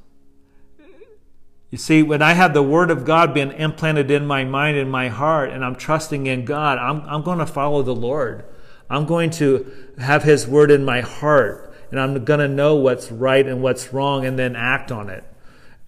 You 1.71 1.79
see, 1.79 2.03
when 2.03 2.23
I 2.23 2.33
have 2.33 2.55
the 2.55 2.63
Word 2.63 2.91
of 2.91 3.05
God 3.05 3.35
being 3.35 3.53
implanted 3.53 4.11
in 4.11 4.27
my 4.27 4.45
mind 4.45 4.79
and 4.79 4.91
my 4.91 5.09
heart, 5.09 5.51
and 5.51 5.65
I'm 5.65 5.77
trusting 5.77 6.27
in 6.27 6.47
God, 6.47 6.79
I'm, 6.79 7.03
I'm 7.03 7.23
going 7.23 7.39
to 7.39 7.47
follow 7.47 7.83
the 7.83 7.95
Lord. 7.95 8.45
I'm 8.89 9.05
going 9.05 9.31
to 9.33 9.71
have 9.99 10.25
His 10.25 10.49
Word 10.49 10.71
in 10.71 10.85
my 10.85 11.01
heart, 11.01 11.70
and 11.91 12.01
I'm 12.01 12.25
going 12.25 12.41
to 12.41 12.49
know 12.49 12.77
what's 12.77 13.11
right 13.11 13.47
and 13.47 13.63
what's 13.63 13.93
wrong 13.93 14.25
and 14.25 14.39
then 14.39 14.57
act 14.57 14.93
on 14.93 15.09
it. 15.09 15.25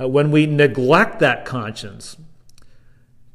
Uh, 0.00 0.08
when 0.08 0.30
we 0.30 0.46
neglect 0.46 1.20
that 1.20 1.44
conscience, 1.44 2.16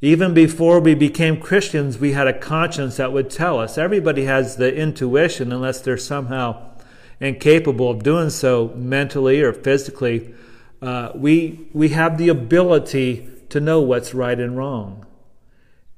even 0.01 0.33
before 0.33 0.79
we 0.79 0.93
became 0.93 1.39
Christians, 1.39 1.97
we 1.97 2.12
had 2.12 2.27
a 2.27 2.38
conscience 2.38 2.97
that 2.97 3.13
would 3.13 3.29
tell 3.29 3.59
us. 3.59 3.77
Everybody 3.77 4.25
has 4.25 4.57
the 4.57 4.75
intuition, 4.75 5.51
unless 5.51 5.81
they're 5.81 5.97
somehow 5.97 6.71
incapable 7.19 7.89
of 7.89 8.03
doing 8.03 8.29
so 8.29 8.69
mentally 8.75 9.41
or 9.41 9.53
physically 9.53 10.33
uh, 10.81 11.12
we, 11.15 11.67
we 11.74 11.89
have 11.89 12.17
the 12.17 12.29
ability 12.29 13.27
to 13.50 13.59
know 13.59 13.81
what's 13.81 14.13
right 14.13 14.39
and 14.39 14.57
wrong. 14.57 15.05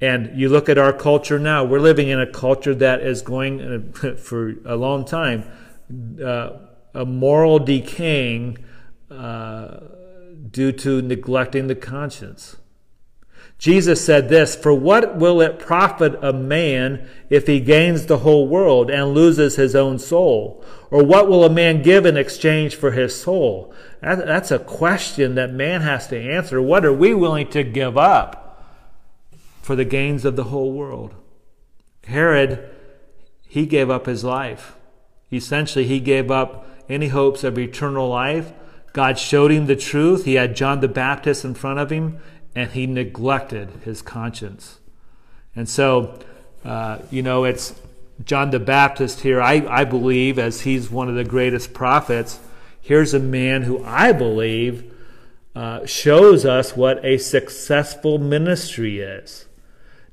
And 0.01 0.39
you 0.39 0.47
look 0.47 0.69
at 0.69 0.77
our 0.77 0.93
culture 0.93 1.37
now, 1.37 1.65
we're 1.65 1.79
living 1.79 2.07
in 2.07 2.19
a 2.19 2.31
culture 2.31 2.73
that 2.75 3.01
is 3.01 3.21
going 3.21 3.93
uh, 4.01 4.15
for 4.17 4.55
a 4.65 4.75
long 4.75 5.03
time, 5.03 5.43
uh, 6.23 6.51
a 6.93 7.05
moral 7.05 7.59
decaying 7.59 8.57
uh, 9.09 9.79
due 10.51 10.71
to 10.71 11.01
neglecting 11.01 11.67
the 11.67 11.75
conscience. 11.75 12.57
Jesus 13.59 14.03
said 14.03 14.29
this 14.29 14.55
For 14.55 14.73
what 14.73 15.17
will 15.17 15.41
it 15.41 15.59
profit 15.59 16.17
a 16.23 16.31
man 16.33 17.07
if 17.29 17.45
he 17.45 17.59
gains 17.59 18.05
the 18.05 18.19
whole 18.19 18.47
world 18.47 18.89
and 18.89 19.13
loses 19.13 19.57
his 19.57 19.75
own 19.75 19.99
soul? 19.99 20.63
Or 20.89 21.03
what 21.03 21.27
will 21.27 21.43
a 21.43 21.49
man 21.49 21.83
give 21.83 22.05
in 22.05 22.17
exchange 22.17 22.75
for 22.75 22.91
his 22.91 23.19
soul? 23.21 23.73
That's 24.01 24.49
a 24.49 24.59
question 24.59 25.35
that 25.35 25.51
man 25.51 25.81
has 25.81 26.07
to 26.07 26.19
answer. 26.19 26.61
What 26.61 26.85
are 26.85 26.93
we 26.93 27.13
willing 27.13 27.49
to 27.49 27.63
give 27.63 27.97
up 27.97 28.65
for 29.61 29.75
the 29.75 29.85
gains 29.85 30.25
of 30.25 30.35
the 30.35 30.45
whole 30.45 30.71
world? 30.71 31.13
Herod, 32.05 32.69
he 33.47 33.65
gave 33.65 33.89
up 33.89 34.05
his 34.05 34.23
life. 34.23 34.77
Essentially, 35.31 35.85
he 35.85 35.99
gave 35.99 36.31
up 36.31 36.65
any 36.87 37.07
hopes 37.07 37.43
of 37.43 37.57
eternal 37.57 38.09
life. 38.09 38.51
God 38.93 39.19
showed 39.19 39.51
him 39.51 39.67
the 39.67 39.75
truth. 39.75 40.25
He 40.25 40.35
had 40.35 40.55
John 40.55 40.79
the 40.79 40.87
Baptist 40.87 41.45
in 41.45 41.53
front 41.53 41.79
of 41.79 41.91
him, 41.91 42.19
and 42.55 42.71
he 42.71 42.87
neglected 42.87 43.69
his 43.83 44.01
conscience. 44.01 44.79
And 45.55 45.69
so, 45.69 46.19
uh, 46.65 46.99
you 47.11 47.21
know, 47.21 47.43
it's 47.43 47.79
John 48.23 48.49
the 48.49 48.59
Baptist 48.59 49.21
here, 49.21 49.41
I, 49.41 49.65
I 49.69 49.83
believe, 49.83 50.39
as 50.39 50.61
he's 50.61 50.89
one 50.89 51.09
of 51.09 51.15
the 51.15 51.23
greatest 51.23 51.73
prophets 51.73 52.39
Here's 52.89 53.13
a 53.13 53.19
man 53.19 53.63
who 53.63 53.83
I 53.83 54.11
believe 54.11 54.91
uh, 55.55 55.85
shows 55.85 56.45
us 56.45 56.75
what 56.75 57.03
a 57.05 57.17
successful 57.17 58.17
ministry 58.17 58.99
is. 58.99 59.45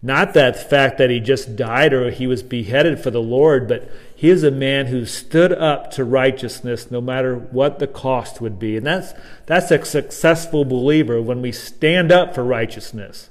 Not 0.07 0.35
that 0.35 0.71
fact 0.71 0.99
that 0.99 1.11
he 1.11 1.19
just 1.19 1.57
died 1.57 1.93
or 1.93 2.13
he 2.13 2.29
was 2.29 2.45
beheaded 2.45 3.01
for 3.01 3.11
the 3.11 3.21
Lord, 3.21 3.67
but 3.67 3.91
he 4.15 4.31
is 4.31 4.45
a 4.45 4.53
man 4.53 4.87
who 4.87 5.05
stood 5.05 5.51
up 5.51 5.91
to 5.91 6.05
righteousness 6.05 6.93
no 6.93 7.01
matter 7.01 7.35
what 7.35 7.81
the 7.81 7.89
cost 7.89 8.41
would 8.41 8.57
be. 8.57 8.77
And 8.77 8.87
that's, 8.87 9.15
that's 9.47 9.73
a 9.73 9.85
successful 9.85 10.65
believer 10.65 11.21
when 11.21 11.43
we 11.43 11.51
stand 11.51 12.13
up 12.13 12.37
for 12.37 12.45
righteousness. 12.45 13.31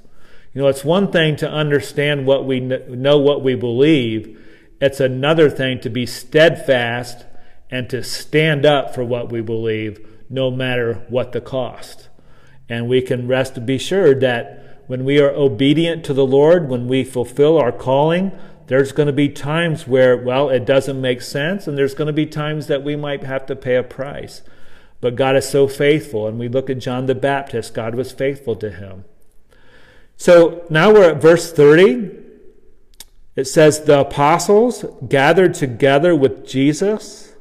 You 0.52 0.60
know, 0.60 0.68
it's 0.68 0.84
one 0.84 1.10
thing 1.10 1.36
to 1.36 1.50
understand 1.50 2.26
what 2.26 2.44
we 2.44 2.60
know, 2.60 3.16
what 3.16 3.42
we 3.42 3.54
believe. 3.54 4.38
It's 4.78 5.00
another 5.00 5.48
thing 5.48 5.80
to 5.80 5.88
be 5.88 6.04
steadfast 6.04 7.24
and 7.70 7.88
to 7.88 8.02
stand 8.04 8.66
up 8.66 8.94
for 8.94 9.02
what 9.02 9.32
we 9.32 9.40
believe, 9.40 10.06
no 10.28 10.50
matter 10.50 11.06
what 11.08 11.32
the 11.32 11.40
cost. 11.40 12.10
And 12.68 12.86
we 12.86 13.00
can 13.00 13.26
rest 13.26 13.64
be 13.64 13.78
sure 13.78 14.14
that 14.16 14.65
when 14.86 15.04
we 15.04 15.20
are 15.20 15.30
obedient 15.30 16.04
to 16.04 16.14
the 16.14 16.26
Lord, 16.26 16.68
when 16.68 16.88
we 16.88 17.04
fulfill 17.04 17.58
our 17.58 17.72
calling, 17.72 18.32
There's 18.68 18.90
going 18.90 19.06
to 19.06 19.12
be 19.12 19.28
times 19.28 19.86
where, 19.86 20.16
well, 20.16 20.48
it 20.48 20.66
doesn't 20.66 21.00
make 21.00 21.22
sense, 21.22 21.68
and 21.68 21.78
there's 21.78 21.94
going 21.94 22.08
to 22.08 22.12
be 22.12 22.26
times 22.26 22.66
that 22.66 22.82
we 22.82 22.96
might 22.96 23.22
have 23.22 23.46
to 23.46 23.54
pay 23.54 23.76
a 23.76 23.82
price. 23.84 24.42
But 25.00 25.14
God 25.14 25.36
is 25.36 25.48
so 25.48 25.68
faithful, 25.68 26.26
and 26.26 26.38
we 26.38 26.48
look 26.48 26.68
at 26.68 26.78
John 26.78 27.06
the 27.06 27.14
Baptist, 27.14 27.74
God 27.74 27.94
was 27.94 28.10
faithful 28.10 28.56
to 28.56 28.70
him. 28.70 29.04
So 30.16 30.64
now 30.68 30.92
we're 30.92 31.10
at 31.10 31.22
verse 31.22 31.52
30. 31.52 32.10
It 33.36 33.44
says, 33.44 33.84
The 33.84 34.00
apostles 34.00 34.84
gathered 35.06 35.54
together 35.54 36.16
with 36.16 36.46
Jesus, 36.46 37.34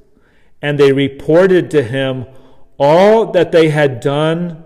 and 0.61 0.77
they 0.77 0.91
reported 0.91 1.71
to 1.71 1.81
him 1.81 2.25
all 2.77 3.31
that 3.31 3.51
they 3.51 3.69
had 3.69 3.99
done 3.99 4.63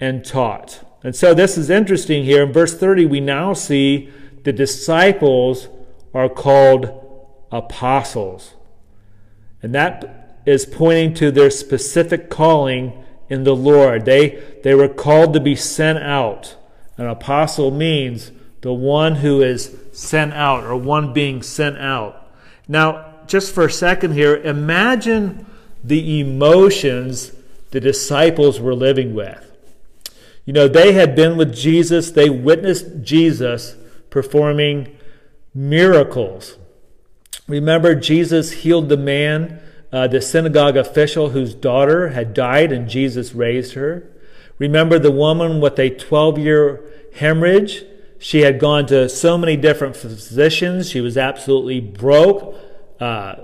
and 0.00 0.24
taught. 0.24 0.84
And 1.06 1.14
so 1.14 1.34
this 1.34 1.56
is 1.56 1.70
interesting 1.70 2.24
here. 2.24 2.42
In 2.42 2.52
verse 2.52 2.76
30, 2.76 3.06
we 3.06 3.20
now 3.20 3.52
see 3.52 4.12
the 4.42 4.52
disciples 4.52 5.68
are 6.12 6.28
called 6.28 6.90
apostles. 7.52 8.54
And 9.62 9.72
that 9.72 10.40
is 10.46 10.66
pointing 10.66 11.14
to 11.14 11.30
their 11.30 11.48
specific 11.48 12.28
calling 12.28 13.04
in 13.28 13.44
the 13.44 13.54
Lord. 13.54 14.04
They, 14.04 14.42
they 14.64 14.74
were 14.74 14.88
called 14.88 15.32
to 15.34 15.38
be 15.38 15.54
sent 15.54 15.98
out. 15.98 16.56
An 16.96 17.06
apostle 17.06 17.70
means 17.70 18.32
the 18.62 18.72
one 18.72 19.14
who 19.14 19.42
is 19.42 19.76
sent 19.92 20.32
out 20.32 20.64
or 20.64 20.74
one 20.74 21.12
being 21.12 21.40
sent 21.40 21.78
out. 21.78 22.32
Now, 22.66 23.14
just 23.28 23.54
for 23.54 23.66
a 23.66 23.70
second 23.70 24.14
here, 24.14 24.38
imagine 24.38 25.46
the 25.84 26.18
emotions 26.18 27.30
the 27.70 27.78
disciples 27.78 28.58
were 28.58 28.74
living 28.74 29.14
with. 29.14 29.45
You 30.46 30.52
know, 30.52 30.68
they 30.68 30.92
had 30.92 31.16
been 31.16 31.36
with 31.36 31.54
Jesus, 31.54 32.12
they 32.12 32.30
witnessed 32.30 33.02
Jesus 33.02 33.76
performing 34.10 34.96
miracles. 35.52 36.56
Remember, 37.48 37.94
Jesus 37.96 38.52
healed 38.52 38.88
the 38.88 38.96
man, 38.96 39.60
uh, 39.92 40.06
the 40.06 40.20
synagogue 40.20 40.76
official 40.76 41.30
whose 41.30 41.54
daughter 41.54 42.10
had 42.10 42.32
died, 42.32 42.70
and 42.70 42.88
Jesus 42.88 43.34
raised 43.34 43.74
her. 43.74 44.08
Remember 44.58 44.98
the 44.98 45.10
woman 45.10 45.60
with 45.60 45.78
a 45.78 45.90
12 45.90 46.38
year 46.38 46.84
hemorrhage? 47.14 47.84
She 48.18 48.40
had 48.40 48.58
gone 48.58 48.86
to 48.86 49.08
so 49.08 49.36
many 49.36 49.56
different 49.56 49.96
physicians. 49.96 50.88
She 50.88 51.00
was 51.00 51.18
absolutely 51.18 51.80
broke, 51.80 52.56
uh, 53.00 53.34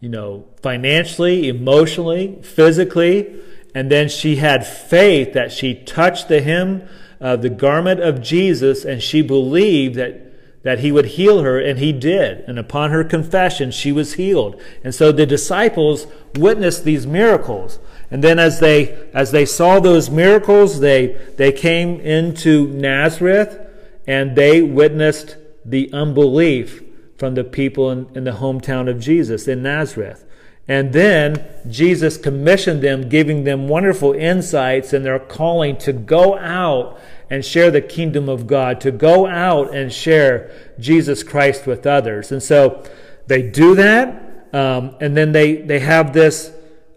you 0.00 0.08
know, 0.08 0.46
financially, 0.62 1.48
emotionally, 1.48 2.38
physically. 2.42 3.34
And 3.74 3.90
then 3.90 4.08
she 4.08 4.36
had 4.36 4.66
faith 4.66 5.32
that 5.32 5.52
she 5.52 5.74
touched 5.74 6.28
the 6.28 6.40
hem 6.40 6.88
of 7.20 7.42
the 7.42 7.50
garment 7.50 8.00
of 8.00 8.22
Jesus 8.22 8.84
and 8.84 9.02
she 9.02 9.20
believed 9.20 9.96
that, 9.96 10.62
that 10.62 10.78
he 10.78 10.92
would 10.92 11.06
heal 11.06 11.42
her, 11.42 11.58
and 11.58 11.78
he 11.78 11.92
did. 11.92 12.40
And 12.46 12.58
upon 12.58 12.90
her 12.90 13.04
confession, 13.04 13.70
she 13.70 13.92
was 13.92 14.14
healed. 14.14 14.60
And 14.82 14.94
so 14.94 15.10
the 15.10 15.26
disciples 15.26 16.06
witnessed 16.36 16.84
these 16.84 17.06
miracles. 17.06 17.78
And 18.10 18.22
then 18.22 18.38
as 18.38 18.60
they, 18.60 19.08
as 19.12 19.32
they 19.32 19.44
saw 19.44 19.80
those 19.80 20.08
miracles, 20.08 20.80
they, 20.80 21.18
they 21.36 21.50
came 21.50 22.00
into 22.00 22.68
Nazareth 22.68 23.58
and 24.06 24.36
they 24.36 24.62
witnessed 24.62 25.36
the 25.64 25.92
unbelief 25.92 26.82
from 27.16 27.34
the 27.34 27.44
people 27.44 27.90
in, 27.90 28.08
in 28.14 28.24
the 28.24 28.32
hometown 28.32 28.88
of 28.88 29.00
Jesus 29.00 29.48
in 29.48 29.62
Nazareth. 29.62 30.23
And 30.66 30.92
then 30.92 31.46
Jesus 31.68 32.16
commissioned 32.16 32.82
them, 32.82 33.08
giving 33.08 33.44
them 33.44 33.68
wonderful 33.68 34.12
insights 34.12 34.92
in 34.92 35.02
their 35.02 35.18
calling 35.18 35.76
to 35.78 35.92
go 35.92 36.38
out 36.38 36.98
and 37.28 37.44
share 37.44 37.70
the 37.70 37.82
kingdom 37.82 38.28
of 38.28 38.46
God, 38.46 38.80
to 38.80 38.90
go 38.90 39.26
out 39.26 39.74
and 39.74 39.92
share 39.92 40.50
Jesus 40.78 41.22
Christ 41.22 41.66
with 41.66 41.86
others. 41.86 42.32
And 42.32 42.42
so 42.42 42.82
they 43.26 43.42
do 43.42 43.74
that, 43.74 44.48
um, 44.52 44.96
and 45.00 45.16
then 45.16 45.32
they, 45.32 45.56
they 45.56 45.80
have 45.80 46.12
this, 46.12 46.52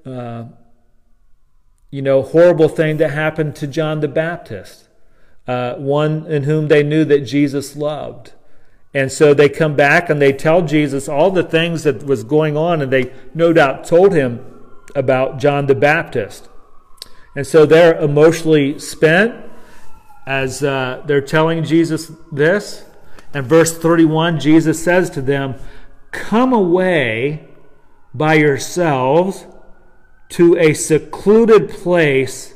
uh, 0.06 0.46
you 1.90 2.02
know, 2.02 2.22
horrible 2.22 2.70
thing 2.70 2.98
that 2.98 3.12
happened 3.12 3.56
to 3.58 3.68
John 3.68 4.00
the 4.00 4.08
Baptist, 4.08 4.88
uh, 5.48 5.76
one 5.76 6.26
in 6.28 6.44
whom 6.44 6.68
they 6.68 6.84
knew 6.84 7.04
that 7.06 7.22
Jesus 7.22 7.76
loved. 7.76 8.34
And 8.94 9.12
so 9.12 9.34
they 9.34 9.50
come 9.50 9.76
back 9.76 10.10
and 10.10 10.22
they 10.22 10.34
tell 10.34 10.62
Jesus 10.62 11.08
all 11.08 11.30
the 11.30 11.44
things 11.44 11.84
that 11.84 12.04
was 12.04 12.24
going 12.24 12.58
on, 12.58 12.82
and 12.82 12.92
they 12.92 13.14
no 13.34 13.54
doubt 13.54 13.86
told 13.86 14.14
him 14.14 14.44
about 14.96 15.38
John 15.38 15.68
the 15.68 15.76
Baptist. 15.76 16.50
And 17.36 17.46
so 17.46 17.66
they're 17.66 18.00
emotionally 18.00 18.80
spent 18.80 19.36
as 20.26 20.64
uh, 20.64 21.04
they're 21.06 21.22
telling 21.22 21.64
Jesus 21.64 22.12
this. 22.32 22.86
And 23.34 23.46
verse 23.46 23.78
31, 23.78 24.40
Jesus 24.40 24.84
says 24.84 25.10
to 25.12 25.22
them, 25.22 25.56
Come 26.12 26.54
away 26.54 27.48
by 28.14 28.34
yourselves 28.36 29.46
to 30.30 30.58
a 30.58 30.74
secluded 30.74 31.70
place 31.70 32.54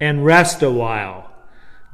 and 0.00 0.24
rest 0.24 0.62
a 0.62 0.70
while. 0.70 1.27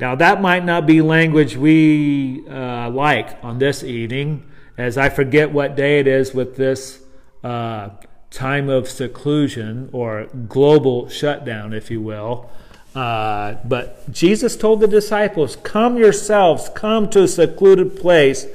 Now, 0.01 0.17
that 0.17 0.43
might 0.43 0.65
not 0.65 0.87
be 0.87 1.01
language 1.01 1.57
we 1.57 2.45
uh, 2.49 2.91
like 2.91 3.43
on 3.45 3.59
this 3.59 3.85
evening, 3.85 4.51
as 4.77 4.99
I 4.99 5.09
forget 5.09 5.53
what 5.53 5.77
day 5.77 6.01
it 6.01 6.09
is 6.09 6.35
with 6.35 6.57
this 6.57 7.01
uh, 7.45 7.91
time 8.31 8.69
of 8.69 8.89
seclusion 8.89 9.91
or 9.93 10.27
global 10.49 11.09
shutdown, 11.09 11.73
if 11.73 11.93
you 11.93 12.01
will. 12.01 12.51
Uh, 12.93 13.55
but 13.65 14.11
Jesus 14.11 14.57
told 14.57 14.81
the 14.81 14.89
disciples, 14.89 15.57
Come 15.57 15.97
yourselves, 15.97 16.69
come 16.75 17.09
to 17.11 17.23
a 17.23 17.29
secluded 17.29 17.97
place 17.97 18.47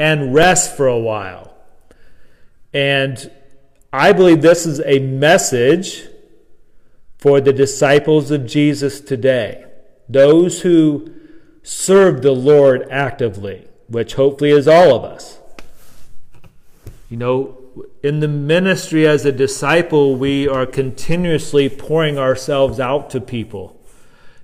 and 0.00 0.34
rest 0.34 0.76
for 0.76 0.88
a 0.88 0.98
while. 0.98 1.54
And 2.74 3.30
I 3.92 4.12
believe 4.12 4.42
this 4.42 4.66
is 4.66 4.80
a 4.84 4.98
message 4.98 6.08
for 7.18 7.40
the 7.40 7.52
disciples 7.52 8.32
of 8.32 8.46
Jesus 8.46 9.00
today 9.00 9.67
those 10.08 10.62
who 10.62 11.12
serve 11.62 12.22
the 12.22 12.32
Lord 12.32 12.88
actively, 12.90 13.68
which 13.88 14.14
hopefully 14.14 14.50
is 14.50 14.66
all 14.66 14.94
of 14.94 15.04
us. 15.04 15.38
You 17.10 17.16
know, 17.16 17.58
in 18.02 18.20
the 18.20 18.28
ministry 18.28 19.06
as 19.06 19.24
a 19.24 19.32
disciple, 19.32 20.16
we 20.16 20.48
are 20.48 20.66
continuously 20.66 21.68
pouring 21.68 22.18
ourselves 22.18 22.80
out 22.80 23.10
to 23.10 23.20
people. 23.20 23.80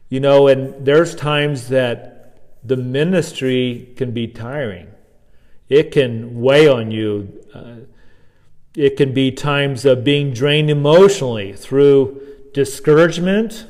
You 0.09 0.20
know, 0.20 0.48
and 0.48 0.85
there's 0.85 1.14
times 1.14 1.68
that 1.68 2.40
the 2.62 2.77
ministry 2.77 3.92
can 3.96 4.12
be 4.12 4.29
tiring. 4.29 4.88
It 5.68 5.92
can 5.92 6.40
weigh 6.40 6.68
on 6.68 6.90
you. 6.90 7.44
Uh, 7.55 7.74
it 8.77 8.96
can 8.96 9.12
be 9.12 9.31
times 9.31 9.85
of 9.85 10.05
being 10.05 10.33
drained 10.33 10.70
emotionally 10.70 11.53
through 11.53 12.20
discouragement, 12.53 13.66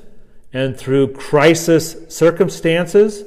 and 0.54 0.78
through 0.78 1.12
crisis 1.12 1.96
circumstances, 2.08 3.24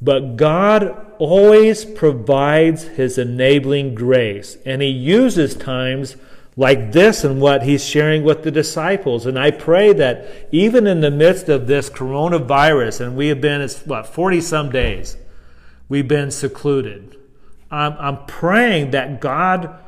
but 0.00 0.36
God 0.36 1.14
always 1.18 1.84
provides 1.84 2.84
His 2.84 3.18
enabling 3.18 3.96
grace. 3.96 4.56
And 4.64 4.80
He 4.80 4.88
uses 4.88 5.54
times 5.56 6.16
like 6.56 6.92
this 6.92 7.24
and 7.24 7.40
what 7.40 7.64
He's 7.64 7.84
sharing 7.84 8.22
with 8.22 8.44
the 8.44 8.52
disciples. 8.52 9.26
And 9.26 9.38
I 9.38 9.50
pray 9.50 9.92
that 9.94 10.48
even 10.52 10.86
in 10.86 11.00
the 11.00 11.10
midst 11.10 11.48
of 11.48 11.66
this 11.66 11.90
coronavirus, 11.90 13.00
and 13.00 13.16
we 13.16 13.28
have 13.28 13.40
been, 13.40 13.60
it's 13.60 13.84
what, 13.84 14.06
40 14.06 14.40
some 14.40 14.70
days, 14.70 15.16
we've 15.88 16.08
been 16.08 16.30
secluded. 16.30 17.16
I'm, 17.70 17.94
I'm 17.98 18.26
praying 18.26 18.92
that 18.92 19.20
God 19.20 19.80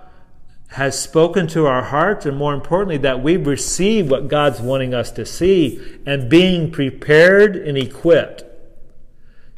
has 0.68 1.00
spoken 1.00 1.46
to 1.48 1.66
our 1.66 1.82
hearts, 1.82 2.26
and 2.26 2.36
more 2.36 2.52
importantly, 2.52 2.98
that 2.98 3.22
we 3.22 3.36
receive 3.36 4.10
what 4.10 4.28
God's 4.28 4.60
wanting 4.60 4.92
us 4.92 5.10
to 5.12 5.24
see 5.24 5.80
and 6.04 6.28
being 6.28 6.70
prepared 6.70 7.56
and 7.56 7.78
equipped 7.78 8.44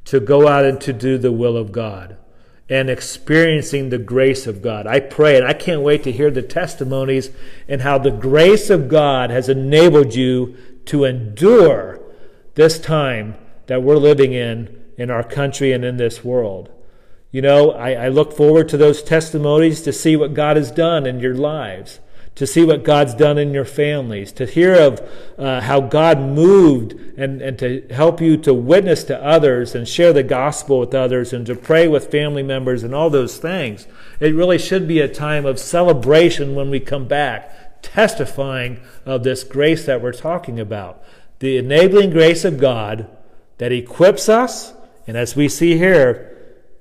to 0.05 0.21
go 0.21 0.47
out 0.47 0.65
and 0.65 0.81
to 0.81 0.93
do 0.93 1.19
the 1.19 1.33
will 1.33 1.57
of 1.57 1.73
God 1.73 2.17
and 2.69 2.89
experiencing 2.89 3.89
the 3.89 3.99
grace 3.99 4.47
of 4.47 4.63
God. 4.63 4.87
I 4.87 5.01
pray, 5.01 5.37
and 5.37 5.45
I 5.45 5.53
can't 5.53 5.83
wait 5.83 6.05
to 6.05 6.13
hear 6.13 6.31
the 6.31 6.43
testimonies 6.43 7.31
and 7.67 7.83
how 7.83 7.99
the 7.99 8.13
grace 8.13 8.71
of 8.71 8.89
God 8.89 9.31
has 9.31 9.49
enabled 9.49 10.15
you 10.15 10.57
to 10.87 11.05
endure 11.05 12.01
this 12.55 12.79
time 12.79 13.35
that 13.67 13.83
we're 13.83 13.97
living 13.97 14.33
in 14.33 14.81
in 14.97 15.11
our 15.11 15.25
country 15.25 15.73
and 15.73 15.85
in 15.85 15.97
this 15.97 16.25
world. 16.25 16.71
You 17.33 17.43
know, 17.43 17.71
I, 17.71 17.93
I, 17.93 18.09
look 18.09 18.33
forward 18.33 18.69
to 18.71 18.77
those 18.77 19.05
testimonies 19.05 19.83
to 19.83 19.93
see 19.93 20.17
what 20.17 20.35
God 20.35 20.57
has 20.57 20.73
done 20.73 21.07
in 21.07 21.21
your 21.21 21.35
lives, 21.35 22.01
to 22.35 22.45
see 22.45 22.65
what 22.65 22.83
God's 22.83 23.15
done 23.15 23.39
in 23.39 23.55
your 23.55 23.65
families, 23.65 24.33
to 24.33 24.47
hear 24.47 24.75
of 24.75 25.01
uh, 25.39 25.61
how 25.61 25.81
God 25.81 26.19
moved 26.19 26.93
and, 27.17 27.41
and 27.41 27.57
to 27.61 27.87
help 27.91 28.21
you 28.21 28.37
to 28.39 28.53
witness 28.53 29.05
to 29.05 29.25
others 29.25 29.77
and 29.77 29.87
share 29.87 30.13
the 30.13 30.25
gospel 30.25 30.81
with 30.81 30.93
others 30.93 31.33
and 31.33 31.47
to 31.47 31.55
pray 31.55 31.87
with 31.87 32.11
family 32.11 32.43
members 32.43 32.83
and 32.83 32.93
all 32.93 33.11
those 33.11 33.39
things. 33.39 33.87
It 34.19 34.35
really 34.35 34.59
should 34.59 34.89
be 34.89 34.99
a 34.99 35.07
time 35.07 35.47
of 35.47 35.61
celebration 35.61 36.57
when 36.57 36.69
we 36.69 36.81
come 36.81 37.07
back, 37.07 37.81
testifying 37.81 38.81
of 39.07 39.23
this 39.23 39.45
grace 39.45 39.87
that 39.87 40.03
we're 40.03 40.13
talking 40.13 40.59
about. 40.59 41.01
The 41.39 41.59
enabling 41.59 42.11
grace 42.11 42.45
of 42.45 42.59
God 42.59 43.09
that 43.59 43.71
equips 43.71 44.29
us, 44.29 44.75
and 45.07 45.17
as 45.17 45.37
we 45.37 45.49
see 45.49 45.79
here, 45.79 46.30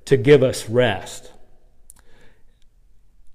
to 0.04 0.16
give 0.16 0.42
us 0.42 0.68
rest. 0.68 1.32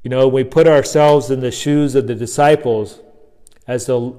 You 0.03 0.09
know, 0.09 0.27
we 0.27 0.43
put 0.43 0.67
ourselves 0.67 1.31
in 1.31 1.39
the 1.39 1.51
shoes 1.51 1.95
of 1.95 2.07
the 2.07 2.15
disciples 2.15 2.99
as 3.67 3.87
the, 3.87 4.15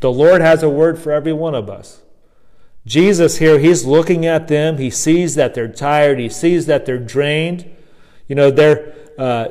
the 0.00 0.12
Lord 0.12 0.40
has 0.40 0.62
a 0.62 0.70
word 0.70 0.98
for 0.98 1.10
every 1.10 1.32
one 1.32 1.54
of 1.54 1.68
us. 1.68 2.02
Jesus 2.86 3.38
here, 3.38 3.58
he's 3.58 3.84
looking 3.84 4.24
at 4.24 4.46
them. 4.46 4.78
He 4.78 4.90
sees 4.90 5.34
that 5.34 5.54
they're 5.54 5.66
tired. 5.66 6.20
He 6.20 6.28
sees 6.28 6.66
that 6.66 6.86
they're 6.86 6.98
drained. 6.98 7.68
You 8.28 8.36
know, 8.36 8.52
they're 8.52 8.94
uh, 9.18 9.48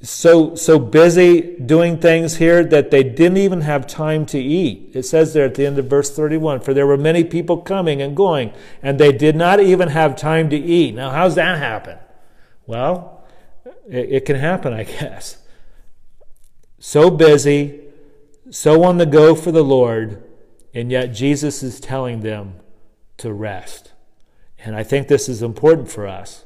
so 0.00 0.54
so 0.54 0.78
busy 0.78 1.56
doing 1.58 1.98
things 1.98 2.36
here 2.36 2.64
that 2.64 2.90
they 2.90 3.02
didn't 3.02 3.36
even 3.36 3.60
have 3.62 3.86
time 3.86 4.24
to 4.26 4.38
eat. 4.38 4.90
It 4.94 5.02
says 5.02 5.32
there 5.32 5.44
at 5.44 5.54
the 5.54 5.66
end 5.66 5.78
of 5.78 5.86
verse 5.86 6.14
31, 6.14 6.60
for 6.60 6.72
there 6.72 6.86
were 6.86 6.96
many 6.96 7.24
people 7.24 7.58
coming 7.58 8.00
and 8.00 8.16
going, 8.16 8.52
and 8.82 8.98
they 8.98 9.12
did 9.12 9.36
not 9.36 9.60
even 9.60 9.88
have 9.88 10.16
time 10.16 10.48
to 10.50 10.56
eat. 10.56 10.94
Now, 10.94 11.10
how's 11.10 11.34
that 11.34 11.58
happen? 11.58 11.98
Well, 12.66 13.24
it, 13.88 14.12
it 14.12 14.24
can 14.24 14.36
happen, 14.36 14.72
I 14.72 14.84
guess. 14.84 15.38
So 16.78 17.10
busy, 17.10 17.80
so 18.50 18.84
on 18.84 18.98
the 18.98 19.06
go 19.06 19.34
for 19.34 19.52
the 19.52 19.64
Lord, 19.64 20.22
and 20.72 20.90
yet 20.90 21.06
Jesus 21.06 21.62
is 21.62 21.80
telling 21.80 22.20
them 22.20 22.54
to 23.18 23.32
rest. 23.32 23.92
And 24.58 24.76
I 24.76 24.82
think 24.82 25.08
this 25.08 25.28
is 25.28 25.42
important 25.42 25.90
for 25.90 26.06
us. 26.06 26.44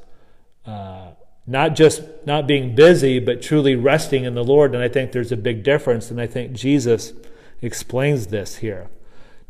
Uh, 0.65 1.10
not 1.51 1.75
just 1.75 2.01
not 2.25 2.47
being 2.47 2.73
busy, 2.75 3.19
but 3.19 3.41
truly 3.41 3.75
resting 3.75 4.23
in 4.23 4.33
the 4.33 4.43
Lord. 4.43 4.73
And 4.73 4.83
I 4.83 4.87
think 4.87 5.11
there's 5.11 5.31
a 5.31 5.37
big 5.37 5.63
difference. 5.63 6.09
And 6.09 6.19
I 6.19 6.27
think 6.27 6.53
Jesus 6.53 7.13
explains 7.61 8.27
this 8.27 8.57
here. 8.57 8.89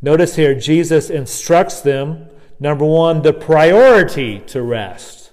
Notice 0.01 0.35
here, 0.35 0.55
Jesus 0.55 1.09
instructs 1.09 1.81
them, 1.81 2.27
number 2.59 2.85
one, 2.85 3.21
the 3.21 3.33
priority 3.33 4.39
to 4.47 4.61
rest. 4.61 5.31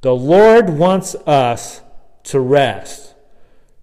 The 0.00 0.14
Lord 0.14 0.70
wants 0.70 1.14
us 1.26 1.82
to 2.24 2.40
rest, 2.40 3.14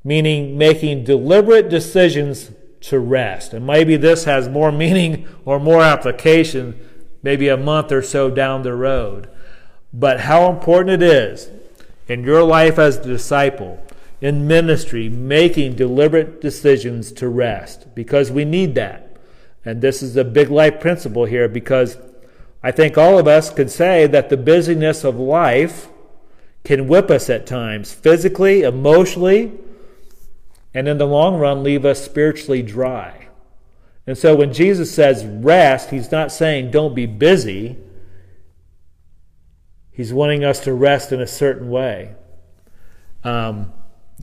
meaning 0.04 0.58
making 0.58 1.06
deliberate 1.06 1.70
decisions 1.70 2.52
to 2.82 3.00
rest. 3.00 3.54
And 3.54 3.66
maybe 3.66 3.96
this 3.96 4.26
has 4.26 4.50
more 4.50 4.72
meaning 4.72 5.28
or 5.46 5.60
more 5.60 5.82
application 5.82 6.80
maybe 7.24 7.50
a 7.50 7.58
month 7.58 7.92
or 7.92 8.02
so 8.02 8.30
down 8.30 8.62
the 8.62 8.74
road. 8.74 9.30
But 9.92 10.22
how 10.22 10.50
important 10.50 11.02
it 11.02 11.04
is 11.04 11.50
in 12.08 12.24
your 12.24 12.44
life 12.44 12.80
as 12.80 12.98
a 12.98 13.04
disciple, 13.04 13.84
in 14.22 14.48
ministry, 14.48 15.10
making 15.10 15.76
deliberate 15.76 16.42
decisions 16.42 17.12
to 17.12 17.28
rest 17.28 17.94
because 17.94 18.32
we 18.32 18.46
need 18.46 18.76
that. 18.76 19.18
And 19.66 19.82
this 19.82 20.02
is 20.02 20.16
a 20.16 20.24
big 20.24 20.50
life 20.50 20.80
principle 20.80 21.26
here 21.26 21.48
because 21.48 21.98
I 22.64 22.72
think 22.72 22.98
all 22.98 23.20
of 23.20 23.28
us 23.28 23.50
could 23.50 23.70
say 23.70 24.08
that 24.08 24.30
the 24.30 24.38
busyness 24.38 25.04
of 25.04 25.20
life 25.20 25.90
can 26.64 26.88
whip 26.88 27.10
us 27.10 27.30
at 27.30 27.46
times, 27.46 27.94
physically, 27.94 28.62
emotionally, 28.62 29.54
and 30.74 30.88
in 30.88 30.98
the 30.98 31.08
long 31.08 31.38
run 31.38 31.64
leave 31.64 31.86
us 31.86 32.04
spiritually 32.04 32.62
dry. 32.62 33.28
And 34.06 34.18
so 34.18 34.36
when 34.36 34.54
Jesus 34.54 34.94
says 34.94 35.26
rest, 35.26 35.90
he's 35.90 36.12
not 36.12 36.32
saying 36.32 36.72
don't 36.72 36.96
be 36.96 37.06
busy. 37.06 37.78
He's 39.98 40.14
wanting 40.14 40.46
us 40.46 40.60
to 40.60 40.76
rest 40.76 41.12
in 41.12 41.20
a 41.20 41.26
certain 41.26 41.72
way. 41.72 42.14
Um, 43.24 43.74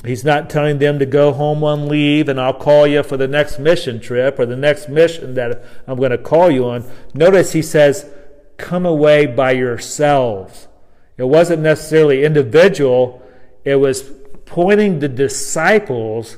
he's 0.04 0.24
not 0.24 0.48
telling 0.48 0.78
them 0.78 1.00
to 1.00 1.04
go 1.04 1.32
home 1.32 1.64
on 1.64 1.88
leave 1.88 2.28
and 2.28 2.40
I'll 2.40 2.54
call 2.54 2.86
you 2.86 3.02
for 3.02 3.16
the 3.16 3.26
next 3.26 3.58
mission 3.58 3.98
trip 3.98 4.38
or 4.38 4.46
the 4.46 4.56
next 4.56 4.88
mission 4.88 5.34
that 5.34 5.64
I'm 5.88 5.98
going 5.98 6.12
to 6.12 6.18
call 6.18 6.48
you 6.48 6.68
on. 6.68 6.88
Notice 7.12 7.54
he 7.54 7.60
says, 7.60 8.08
come 8.56 8.86
away 8.86 9.26
by 9.26 9.50
yourselves. 9.50 10.68
It 11.16 11.24
wasn't 11.24 11.62
necessarily 11.62 12.22
individual, 12.22 13.20
it 13.64 13.74
was 13.74 14.12
pointing 14.46 15.00
the 15.00 15.08
disciples 15.08 16.36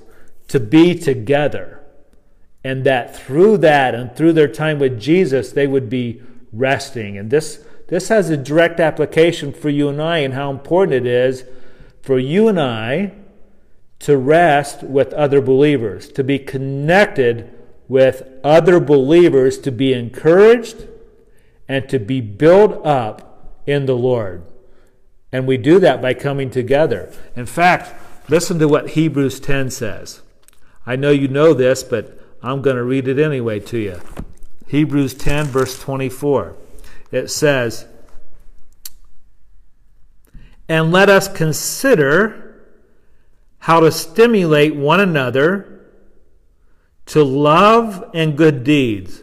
to 0.48 0.58
be 0.58 0.94
together. 0.94 1.82
And 2.64 2.84
that 2.84 3.14
through 3.14 3.58
that 3.58 3.94
and 3.94 4.16
through 4.16 4.32
their 4.32 4.48
time 4.48 4.78
with 4.78 4.98
Jesus, 4.98 5.52
they 5.52 5.66
would 5.66 5.90
be 5.90 6.22
resting. 6.54 7.18
And 7.18 7.30
this 7.30 7.65
this 7.88 8.08
has 8.08 8.30
a 8.30 8.36
direct 8.36 8.80
application 8.80 9.52
for 9.52 9.68
you 9.68 9.88
and 9.88 10.02
I 10.02 10.18
and 10.18 10.34
how 10.34 10.50
important 10.50 10.94
it 10.94 11.06
is 11.06 11.44
for 12.02 12.18
you 12.18 12.48
and 12.48 12.60
I 12.60 13.12
to 14.00 14.16
rest 14.16 14.82
with 14.82 15.12
other 15.12 15.40
believers, 15.40 16.08
to 16.12 16.24
be 16.24 16.38
connected 16.38 17.52
with 17.88 18.24
other 18.42 18.80
believers, 18.80 19.58
to 19.58 19.70
be 19.70 19.92
encouraged 19.92 20.88
and 21.68 21.88
to 21.88 21.98
be 21.98 22.20
built 22.20 22.84
up 22.84 23.60
in 23.66 23.86
the 23.86 23.96
Lord. 23.96 24.44
And 25.32 25.46
we 25.46 25.56
do 25.56 25.78
that 25.80 26.02
by 26.02 26.14
coming 26.14 26.50
together. 26.50 27.12
In 27.34 27.46
fact, 27.46 27.94
listen 28.28 28.58
to 28.58 28.68
what 28.68 28.90
Hebrews 28.90 29.40
10 29.40 29.70
says. 29.70 30.22
I 30.84 30.96
know 30.96 31.10
you 31.10 31.28
know 31.28 31.54
this, 31.54 31.82
but 31.82 32.20
I'm 32.42 32.62
going 32.62 32.76
to 32.76 32.84
read 32.84 33.08
it 33.08 33.18
anyway 33.18 33.60
to 33.60 33.78
you. 33.78 34.00
Hebrews 34.68 35.14
10, 35.14 35.46
verse 35.46 35.80
24 35.80 36.56
it 37.10 37.30
says, 37.30 37.86
And 40.68 40.90
let 40.92 41.08
us 41.08 41.28
consider 41.28 42.64
how 43.58 43.80
to 43.80 43.90
stimulate 43.90 44.76
one 44.76 45.00
another 45.00 45.86
to 47.06 47.22
love 47.22 48.10
and 48.14 48.36
good 48.36 48.64
deeds, 48.64 49.22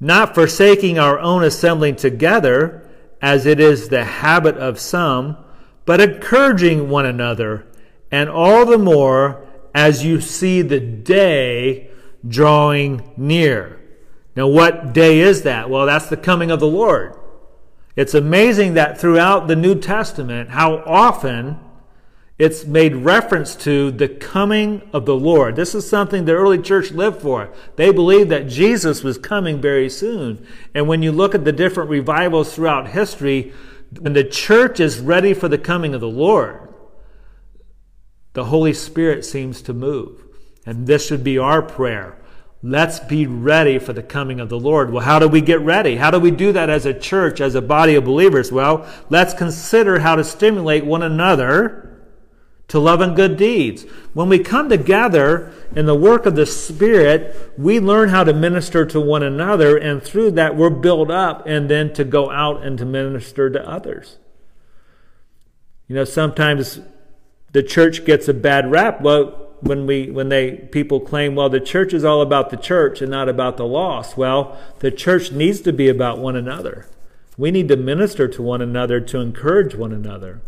not 0.00 0.34
forsaking 0.34 0.98
our 0.98 1.18
own 1.18 1.44
assembling 1.44 1.96
together, 1.96 2.88
as 3.20 3.46
it 3.46 3.60
is 3.60 3.88
the 3.88 4.04
habit 4.04 4.56
of 4.56 4.78
some, 4.78 5.36
but 5.84 6.00
encouraging 6.00 6.88
one 6.88 7.06
another, 7.06 7.66
and 8.10 8.28
all 8.28 8.66
the 8.66 8.78
more 8.78 9.46
as 9.74 10.04
you 10.04 10.20
see 10.20 10.60
the 10.62 10.80
day 10.80 11.90
drawing 12.26 13.12
near. 13.16 13.81
Now, 14.34 14.46
what 14.46 14.92
day 14.92 15.20
is 15.20 15.42
that? 15.42 15.68
Well, 15.68 15.86
that's 15.86 16.08
the 16.08 16.16
coming 16.16 16.50
of 16.50 16.60
the 16.60 16.66
Lord. 16.66 17.16
It's 17.96 18.14
amazing 18.14 18.74
that 18.74 18.98
throughout 18.98 19.48
the 19.48 19.56
New 19.56 19.74
Testament, 19.74 20.50
how 20.50 20.76
often 20.86 21.60
it's 22.38 22.64
made 22.64 22.96
reference 22.96 23.54
to 23.56 23.90
the 23.90 24.08
coming 24.08 24.82
of 24.92 25.04
the 25.04 25.14
Lord. 25.14 25.54
This 25.54 25.74
is 25.74 25.88
something 25.88 26.24
the 26.24 26.32
early 26.32 26.60
church 26.60 26.90
lived 26.90 27.20
for. 27.20 27.52
They 27.76 27.92
believed 27.92 28.30
that 28.30 28.48
Jesus 28.48 29.04
was 29.04 29.18
coming 29.18 29.60
very 29.60 29.90
soon. 29.90 30.46
And 30.74 30.88
when 30.88 31.02
you 31.02 31.12
look 31.12 31.34
at 31.34 31.44
the 31.44 31.52
different 31.52 31.90
revivals 31.90 32.54
throughout 32.54 32.88
history, 32.88 33.52
when 34.00 34.14
the 34.14 34.24
church 34.24 34.80
is 34.80 34.98
ready 34.98 35.34
for 35.34 35.48
the 35.48 35.58
coming 35.58 35.94
of 35.94 36.00
the 36.00 36.08
Lord, 36.08 36.74
the 38.32 38.46
Holy 38.46 38.72
Spirit 38.72 39.24
seems 39.24 39.60
to 39.62 39.74
move. 39.74 40.24
And 40.64 40.86
this 40.86 41.06
should 41.06 41.22
be 41.22 41.36
our 41.36 41.60
prayer. 41.60 42.18
Let's 42.64 43.00
be 43.00 43.26
ready 43.26 43.80
for 43.80 43.92
the 43.92 44.04
coming 44.04 44.38
of 44.38 44.48
the 44.48 44.58
Lord. 44.58 44.92
Well, 44.92 45.02
how 45.04 45.18
do 45.18 45.26
we 45.26 45.40
get 45.40 45.60
ready? 45.60 45.96
How 45.96 46.12
do 46.12 46.20
we 46.20 46.30
do 46.30 46.52
that 46.52 46.70
as 46.70 46.86
a 46.86 46.94
church, 46.94 47.40
as 47.40 47.56
a 47.56 47.62
body 47.62 47.96
of 47.96 48.04
believers? 48.04 48.52
Well, 48.52 48.86
let's 49.10 49.34
consider 49.34 49.98
how 49.98 50.14
to 50.14 50.22
stimulate 50.22 50.84
one 50.84 51.02
another 51.02 51.88
to 52.68 52.78
love 52.78 53.00
and 53.00 53.16
good 53.16 53.36
deeds. 53.36 53.82
When 54.14 54.28
we 54.28 54.38
come 54.38 54.68
together 54.68 55.52
in 55.74 55.86
the 55.86 55.94
work 55.96 56.24
of 56.24 56.36
the 56.36 56.46
Spirit, 56.46 57.52
we 57.58 57.80
learn 57.80 58.10
how 58.10 58.22
to 58.22 58.32
minister 58.32 58.86
to 58.86 59.00
one 59.00 59.24
another, 59.24 59.76
and 59.76 60.00
through 60.00 60.30
that, 60.30 60.56
we're 60.56 60.70
built 60.70 61.10
up 61.10 61.44
and 61.46 61.68
then 61.68 61.92
to 61.94 62.04
go 62.04 62.30
out 62.30 62.64
and 62.64 62.78
to 62.78 62.84
minister 62.84 63.50
to 63.50 63.68
others. 63.68 64.18
You 65.88 65.96
know, 65.96 66.04
sometimes 66.04 66.80
the 67.50 67.62
church 67.62 68.04
gets 68.04 68.28
a 68.28 68.34
bad 68.34 68.70
rap. 68.70 69.02
Well, 69.02 69.41
when 69.62 69.86
we 69.86 70.10
when 70.10 70.28
they 70.28 70.52
people 70.52 71.00
claim 71.00 71.36
well 71.36 71.48
the 71.48 71.60
church 71.60 71.94
is 71.94 72.04
all 72.04 72.20
about 72.20 72.50
the 72.50 72.56
church 72.56 73.00
and 73.00 73.10
not 73.10 73.28
about 73.28 73.56
the 73.56 73.66
lost. 73.66 74.16
Well 74.16 74.58
the 74.80 74.90
church 74.90 75.30
needs 75.30 75.60
to 75.62 75.72
be 75.72 75.88
about 75.88 76.18
one 76.18 76.36
another. 76.36 76.86
We 77.38 77.50
need 77.50 77.68
to 77.68 77.76
minister 77.76 78.28
to 78.28 78.42
one 78.42 78.60
another 78.60 79.00
to 79.00 79.20
encourage 79.20 79.74
one 79.74 79.92
another. 79.92 80.42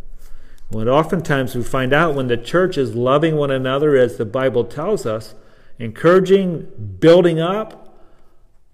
Well 0.70 0.88
oftentimes 0.88 1.54
we 1.54 1.62
find 1.62 1.92
out 1.92 2.14
when 2.14 2.26
the 2.26 2.36
church 2.36 2.76
is 2.76 2.96
loving 2.96 3.36
one 3.36 3.52
another 3.52 3.96
as 3.96 4.16
the 4.16 4.24
bible 4.24 4.64
tells 4.64 5.06
us 5.06 5.34
encouraging 5.78 6.96
building 6.98 7.40
up 7.40 7.84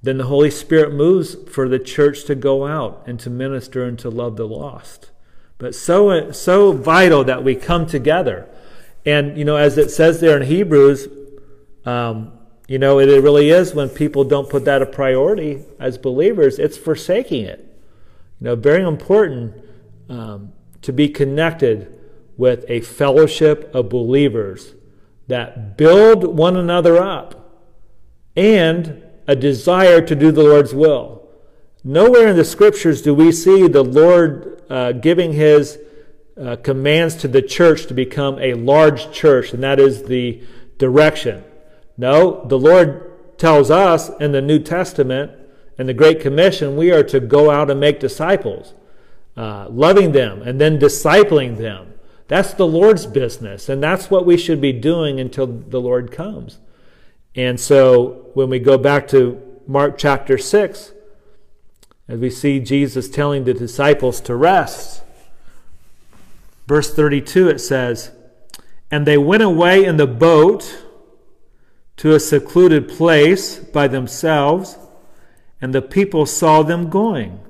then 0.02 0.16
the 0.16 0.26
holy 0.26 0.50
spirit 0.50 0.94
moves 0.94 1.36
for 1.50 1.68
the 1.68 1.78
church 1.78 2.24
to 2.24 2.34
go 2.34 2.66
out 2.66 3.02
and 3.06 3.20
to 3.20 3.28
minister 3.28 3.84
and 3.84 3.98
to 3.98 4.08
love 4.08 4.36
the 4.36 4.48
lost. 4.48 5.10
But 5.58 5.74
so 5.74 6.32
so 6.32 6.72
vital 6.72 7.22
that 7.24 7.44
we 7.44 7.54
come 7.54 7.86
together 7.86 8.48
and, 9.04 9.38
you 9.38 9.44
know, 9.44 9.56
as 9.56 9.78
it 9.78 9.90
says 9.90 10.20
there 10.20 10.36
in 10.36 10.46
Hebrews, 10.46 11.08
um, 11.84 12.32
you 12.68 12.78
know, 12.78 13.00
it, 13.00 13.06
really 13.06 13.50
is 13.50 13.74
when 13.74 13.88
people 13.88 14.24
don't 14.24 14.48
put 14.48 14.64
that 14.66 14.82
a 14.82 14.86
priority 14.86 15.64
as 15.78 15.98
believers, 15.98 16.58
it's 16.58 16.78
forsaking 16.78 17.44
it. 17.44 17.58
You 18.40 18.44
know, 18.44 18.56
very 18.56 18.84
important 18.84 19.54
um, 20.08 20.52
to 20.82 20.92
be 20.92 21.08
connected 21.08 21.98
with 22.36 22.64
a 22.68 22.80
fellowship 22.80 23.74
of 23.74 23.88
believers 23.88 24.74
that 25.26 25.76
build 25.76 26.36
one 26.36 26.56
another 26.56 27.02
up 27.02 27.58
and 28.36 29.02
a 29.26 29.36
desire 29.36 30.00
to 30.00 30.14
do 30.14 30.30
the 30.30 30.42
Lord's 30.42 30.74
will. 30.74 31.28
Nowhere 31.82 32.28
in 32.28 32.36
the 32.36 32.44
scriptures 32.44 33.02
do 33.02 33.14
we 33.14 33.32
see 33.32 33.66
the 33.66 33.84
Lord 33.84 34.62
uh, 34.70 34.92
giving 34.92 35.32
his 35.32 35.78
uh, 36.38 36.56
commands 36.56 37.14
to 37.16 37.28
the 37.28 37.42
church 37.42 37.86
to 37.86 37.94
become 37.94 38.38
a 38.38 38.54
large 38.54 39.12
church, 39.12 39.52
and 39.52 39.62
that 39.62 39.78
is 39.80 40.04
the 40.04 40.42
direction. 40.78 41.44
No, 41.96 42.44
the 42.46 42.58
Lord 42.58 43.38
tells 43.38 43.70
us 43.70 44.10
in 44.20 44.32
the 44.32 44.42
New 44.42 44.58
Testament, 44.58 45.32
in 45.78 45.86
the 45.86 45.94
Great 45.94 46.20
Commission, 46.20 46.76
we 46.76 46.90
are 46.90 47.02
to 47.04 47.20
go 47.20 47.50
out 47.50 47.70
and 47.70 47.80
make 47.80 48.00
disciples, 48.00 48.74
uh, 49.36 49.66
loving 49.70 50.12
them 50.12 50.42
and 50.42 50.60
then 50.60 50.78
discipling 50.78 51.56
them. 51.56 51.94
That's 52.28 52.54
the 52.54 52.66
Lord's 52.66 53.06
business, 53.06 53.68
and 53.68 53.82
that's 53.82 54.10
what 54.10 54.24
we 54.24 54.36
should 54.36 54.60
be 54.60 54.72
doing 54.72 55.18
until 55.18 55.46
the 55.46 55.80
Lord 55.80 56.12
comes. 56.12 56.58
And 57.34 57.58
so 57.58 58.30
when 58.34 58.50
we 58.50 58.58
go 58.58 58.78
back 58.78 59.08
to 59.08 59.40
Mark 59.66 59.98
chapter 59.98 60.38
6, 60.38 60.92
as 62.08 62.18
we 62.18 62.30
see 62.30 62.60
Jesus 62.60 63.08
telling 63.08 63.44
the 63.44 63.54
disciples 63.54 64.20
to 64.22 64.34
rest, 64.34 65.02
verse 66.70 66.94
32 66.94 67.48
it 67.48 67.58
says, 67.58 68.12
And 68.92 69.04
they 69.04 69.18
went 69.18 69.42
away 69.42 69.84
in 69.84 69.96
the 69.96 70.06
boat 70.06 70.84
to 71.96 72.14
a 72.14 72.20
secluded 72.20 72.88
place 72.88 73.58
by 73.58 73.88
themselves, 73.88 74.78
and 75.60 75.74
the 75.74 75.82
people 75.82 76.26
saw 76.26 76.62
them 76.62 76.88
going. 76.88 77.40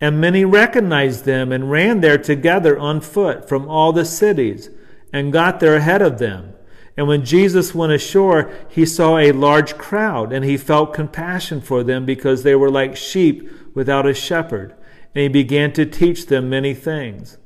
And 0.00 0.20
many 0.20 0.44
recognized 0.44 1.24
them 1.24 1.50
and 1.50 1.68
ran 1.68 2.00
there 2.00 2.16
together 2.16 2.78
on 2.78 3.00
foot 3.00 3.48
from 3.48 3.68
all 3.68 3.92
the 3.92 4.04
cities, 4.04 4.70
and 5.12 5.32
got 5.32 5.58
there 5.58 5.74
ahead 5.74 6.00
of 6.00 6.20
them. 6.20 6.54
And 6.96 7.08
when 7.08 7.24
Jesus 7.24 7.74
went 7.74 7.92
ashore, 7.92 8.52
he 8.68 8.86
saw 8.86 9.18
a 9.18 9.32
large 9.32 9.78
crowd, 9.78 10.32
and 10.32 10.44
he 10.44 10.56
felt 10.56 10.94
compassion 10.94 11.60
for 11.60 11.82
them 11.82 12.06
because 12.06 12.44
they 12.44 12.54
were 12.54 12.70
like 12.70 12.96
sheep 12.96 13.50
without 13.74 14.06
a 14.06 14.14
shepherd. 14.14 14.76
And 15.12 15.22
he 15.22 15.28
began 15.28 15.72
to 15.72 15.84
teach 15.84 16.26
them 16.26 16.48
many 16.48 16.72
things. 16.72 17.36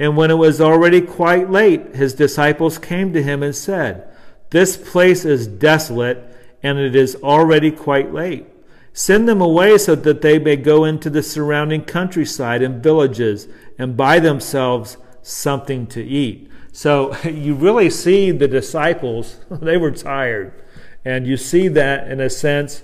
And 0.00 0.16
when 0.16 0.30
it 0.30 0.38
was 0.38 0.62
already 0.62 1.02
quite 1.02 1.50
late, 1.50 1.94
his 1.94 2.14
disciples 2.14 2.78
came 2.78 3.12
to 3.12 3.22
him 3.22 3.42
and 3.42 3.54
said, 3.54 4.10
This 4.48 4.74
place 4.74 5.26
is 5.26 5.46
desolate, 5.46 6.24
and 6.62 6.78
it 6.78 6.96
is 6.96 7.16
already 7.16 7.70
quite 7.70 8.10
late. 8.10 8.46
Send 8.94 9.28
them 9.28 9.42
away 9.42 9.76
so 9.76 9.94
that 9.94 10.22
they 10.22 10.38
may 10.38 10.56
go 10.56 10.84
into 10.84 11.10
the 11.10 11.22
surrounding 11.22 11.84
countryside 11.84 12.62
and 12.62 12.82
villages 12.82 13.46
and 13.78 13.94
buy 13.94 14.20
themselves 14.20 14.96
something 15.20 15.86
to 15.88 16.02
eat. 16.02 16.50
So 16.72 17.14
you 17.24 17.54
really 17.54 17.90
see 17.90 18.30
the 18.30 18.48
disciples, 18.48 19.40
they 19.50 19.76
were 19.76 19.90
tired. 19.90 20.64
And 21.04 21.26
you 21.26 21.36
see 21.36 21.68
that 21.68 22.08
in 22.10 22.20
a 22.20 22.30
sense 22.30 22.82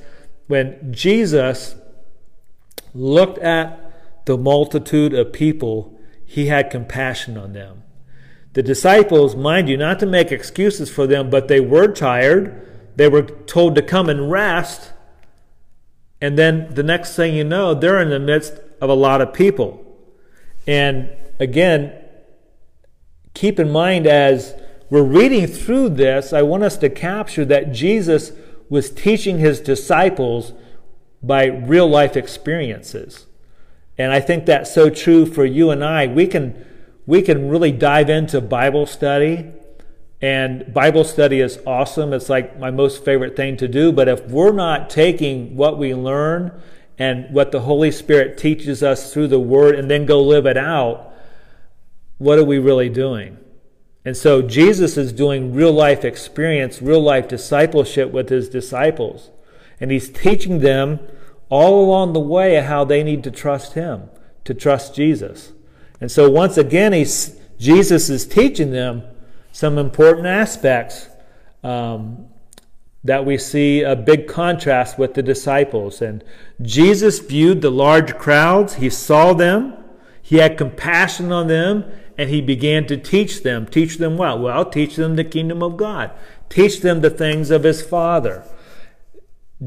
when 0.48 0.92
Jesus 0.92 1.76
looked 2.92 3.38
at 3.38 4.26
the 4.26 4.37
multitude 4.37 5.14
of 5.14 5.33
people, 5.33 5.96
he 6.27 6.47
had 6.47 6.71
compassion 6.71 7.39
on 7.39 7.53
them. 7.53 7.85
The 8.53 8.62
disciples, 8.62 9.37
mind 9.37 9.69
you, 9.69 9.77
not 9.77 10.01
to 10.01 10.07
make 10.07 10.33
excuses 10.33 10.91
for 10.91 11.07
them, 11.07 11.31
but 11.31 11.49
they 11.49 11.61
were 11.61 11.89
tired. 11.89 12.67
They 12.97 13.09
were 13.09 13.23
told 13.23 13.75
to 13.77 13.83
come 13.83 14.09
and 14.09 14.31
rest. 14.31 14.93
And 16.21 16.39
then 16.39 16.75
the 16.75 16.83
next 16.83 17.15
thing 17.15 17.35
you 17.35 17.45
know, 17.45 17.75
they're 17.75 18.01
in 18.01 18.11
the 18.11 18.19
midst 18.19 18.55
of 18.81 18.91
a 18.91 18.95
lot 18.95 19.21
of 19.21 19.33
people. 19.33 19.85
And 20.67 21.11
again, 21.39 21.93
keep 23.35 23.61
in 23.61 23.71
mind 23.71 24.07
as 24.07 24.55
we're 24.91 25.03
reading 25.03 25.47
through 25.47 25.91
this, 25.91 26.33
I 26.33 26.43
want 26.43 26.62
us 26.62 26.77
to 26.79 26.89
capture 26.89 27.45
that 27.45 27.73
Jesus 27.73 28.33
was 28.69 28.91
teaching 28.91 29.39
his 29.39 29.61
disciples 29.61 30.53
by 31.23 31.45
real 31.45 31.89
life 31.89 32.17
experiences. 32.17 33.26
And 33.99 34.13
I 34.13 34.21
think 34.21 34.47
that's 34.47 34.73
so 34.73 34.91
true 34.91 35.27
for 35.27 35.45
you 35.45 35.71
and 35.71 35.85
I. 35.85 36.07
We 36.07 36.27
can 36.27 36.65
we 37.07 37.23
can 37.23 37.49
really 37.49 37.73
dive 37.73 38.11
into 38.11 38.41
Bible 38.41 38.85
study 38.87 39.53
and 40.21 40.73
Bible 40.73 41.05
study 41.05 41.41
is 41.41 41.59
awesome. 41.67 42.13
It's 42.13 42.31
like 42.31 42.59
my 42.59 42.71
most 42.71 43.05
favorite 43.05 43.37
thing 43.37 43.57
to 43.59 43.69
do, 43.69 43.93
but 43.93 44.09
if 44.09 44.25
we're 44.27 44.53
not 44.53 44.89
taking 44.89 45.57
what 45.57 45.79
we 45.79 45.95
learn 45.95 46.59
and 46.99 47.33
what 47.35 47.53
the 47.53 47.61
Holy 47.61 47.91
Spirit 47.91 48.39
teaches 48.39 48.83
us 48.83 49.13
through 49.13 49.29
the 49.29 49.41
word 49.41 49.75
and 49.75 49.91
then 49.91 50.07
go 50.07 50.23
live 50.23 50.47
it 50.47 50.57
out, 50.57 51.13
what 52.17 52.39
are 52.39 52.45
we 52.45 52.59
really 52.59 52.89
doing? 52.89 53.37
And 54.07 54.17
so 54.17 54.41
Jesus 54.41 54.97
is 54.97 55.13
doing 55.13 55.53
real 55.53 55.73
life 55.73 56.05
experience, 56.05 56.81
real 56.81 57.03
life 57.03 57.29
discipleship 57.29 58.11
with 58.11 58.31
his 58.31 58.49
disciples. 58.49 59.31
And 59.81 59.91
he's 59.91 60.09
teaching 60.09 60.61
them 60.61 61.01
all 61.49 61.85
along 61.85 62.13
the 62.13 62.21
way 62.21 62.61
how 62.61 62.85
they 62.85 63.03
need 63.03 63.23
to 63.25 63.31
trust 63.31 63.75
him, 63.75 64.09
to 64.45 64.55
trust 64.55 64.95
Jesus. 64.95 65.53
And 66.01 66.11
so 66.11 66.29
once 66.31 66.57
again, 66.57 66.93
he's, 66.93 67.39
Jesus 67.59 68.11
is 68.11 68.27
teaching 68.27 68.73
them 68.73 69.03
some 69.53 69.79
important 69.79 70.27
aspects 70.27 71.09
um, 71.63 72.27
that 73.05 73.25
we 73.25 73.39
see 73.39 73.83
a 73.83 73.97
big 73.97 74.27
contrast 74.27 74.99
with 74.99 75.15
the 75.15 75.23
disciples. 75.23 76.03
And 76.03 76.23
Jesus 76.61 77.21
viewed 77.21 77.63
the 77.63 77.71
large 77.71 78.19
crowds, 78.19 78.75
he 78.75 78.91
saw 78.91 79.33
them, 79.33 79.75
he 80.21 80.37
had 80.37 80.59
compassion 80.59 81.31
on 81.31 81.47
them, 81.47 81.85
and 82.19 82.31
he 82.31 82.41
began 82.41 82.87
to 82.89 82.97
teach 82.97 83.43
them. 83.43 83.67
Teach 83.67 83.99
them 83.99 84.17
what? 84.17 84.41
Well, 84.41 84.65
teach 84.65 84.97
them 84.97 85.17
the 85.17 85.25
kingdom 85.25 85.63
of 85.63 85.77
God, 85.77 86.11
teach 86.49 86.81
them 86.81 87.01
the 87.01 87.11
things 87.11 87.51
of 87.51 87.63
his 87.63 87.81
Father. 87.81 88.45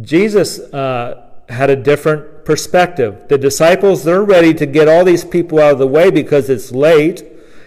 Jesus 0.02 0.60
uh, 0.60 1.29
had 1.50 1.70
a 1.70 1.76
different 1.76 2.46
perspective. 2.46 3.28
The 3.28 3.38
disciples, 3.38 4.04
they're 4.04 4.24
ready 4.24 4.54
to 4.54 4.66
get 4.66 4.88
all 4.88 5.04
these 5.04 5.26
people 5.26 5.60
out 5.60 5.74
of 5.74 5.80
the 5.80 5.88
way 5.88 6.12
because 6.12 6.50
it's 6.50 6.72
late. 6.72 7.24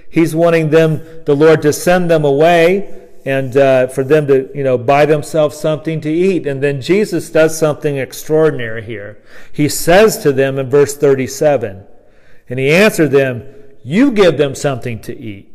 He's 0.09 0.35
wanting 0.35 0.71
them, 0.71 1.01
the 1.25 1.35
Lord, 1.35 1.63
to 1.63 1.73
send 1.73 2.11
them 2.11 2.25
away 2.25 3.09
and 3.25 3.57
uh, 3.57 3.87
for 3.87 4.03
them 4.03 4.27
to, 4.27 4.51
you 4.55 4.65
know, 4.65 4.77
buy 4.77 5.07
themselves 5.07 5.57
something 5.57 6.01
to 6.01 6.11
eat. 6.11 6.47
And 6.47 6.63
then 6.63 6.81
Jesus 6.81 7.31
does 7.31 7.59
something 7.59 7.97
extraordinary 7.97 8.83
here. 8.83 9.23
He 9.53 9.69
says 9.69 10.19
to 10.19 10.33
them 10.33 10.59
in 10.59 10.69
verse 10.69 10.97
37, 10.97 11.87
and 12.49 12.59
he 12.59 12.71
answered 12.71 13.11
them, 13.11 13.47
you 13.85 14.13
give 14.13 14.39
them 14.39 14.55
something 14.55 15.01
to 15.03 15.17
eat. 15.17 15.52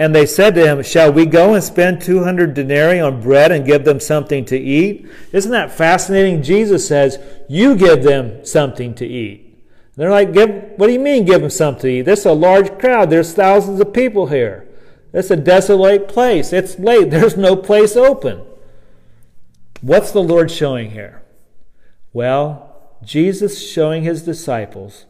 And 0.00 0.14
they 0.14 0.24
said 0.24 0.54
to 0.54 0.66
him, 0.66 0.82
Shall 0.82 1.12
we 1.12 1.26
go 1.26 1.52
and 1.52 1.62
spend 1.62 2.00
200 2.00 2.54
denarii 2.54 3.00
on 3.00 3.20
bread 3.20 3.52
and 3.52 3.66
give 3.66 3.84
them 3.84 4.00
something 4.00 4.46
to 4.46 4.58
eat? 4.58 5.06
Isn't 5.30 5.52
that 5.52 5.70
fascinating? 5.70 6.42
Jesus 6.42 6.88
says, 6.88 7.18
You 7.50 7.76
give 7.76 8.02
them 8.02 8.42
something 8.46 8.94
to 8.94 9.06
eat. 9.06 9.42
And 9.42 9.94
they're 9.96 10.10
like, 10.10 10.32
give, 10.32 10.48
What 10.76 10.86
do 10.86 10.94
you 10.94 10.98
mean, 10.98 11.26
give 11.26 11.42
them 11.42 11.50
something 11.50 11.82
to 11.82 11.88
eat? 11.88 12.02
This 12.02 12.20
is 12.20 12.26
a 12.26 12.32
large 12.32 12.78
crowd. 12.78 13.10
There's 13.10 13.34
thousands 13.34 13.78
of 13.78 13.92
people 13.92 14.28
here. 14.28 14.66
It's 15.12 15.30
a 15.30 15.36
desolate 15.36 16.08
place. 16.08 16.54
It's 16.54 16.78
late. 16.78 17.10
There's 17.10 17.36
no 17.36 17.54
place 17.54 17.94
open. 17.94 18.40
What's 19.82 20.12
the 20.12 20.22
Lord 20.22 20.50
showing 20.50 20.92
here? 20.92 21.20
Well, 22.14 22.96
Jesus 23.04 23.70
showing 23.70 24.04
his 24.04 24.22
disciples 24.22 25.04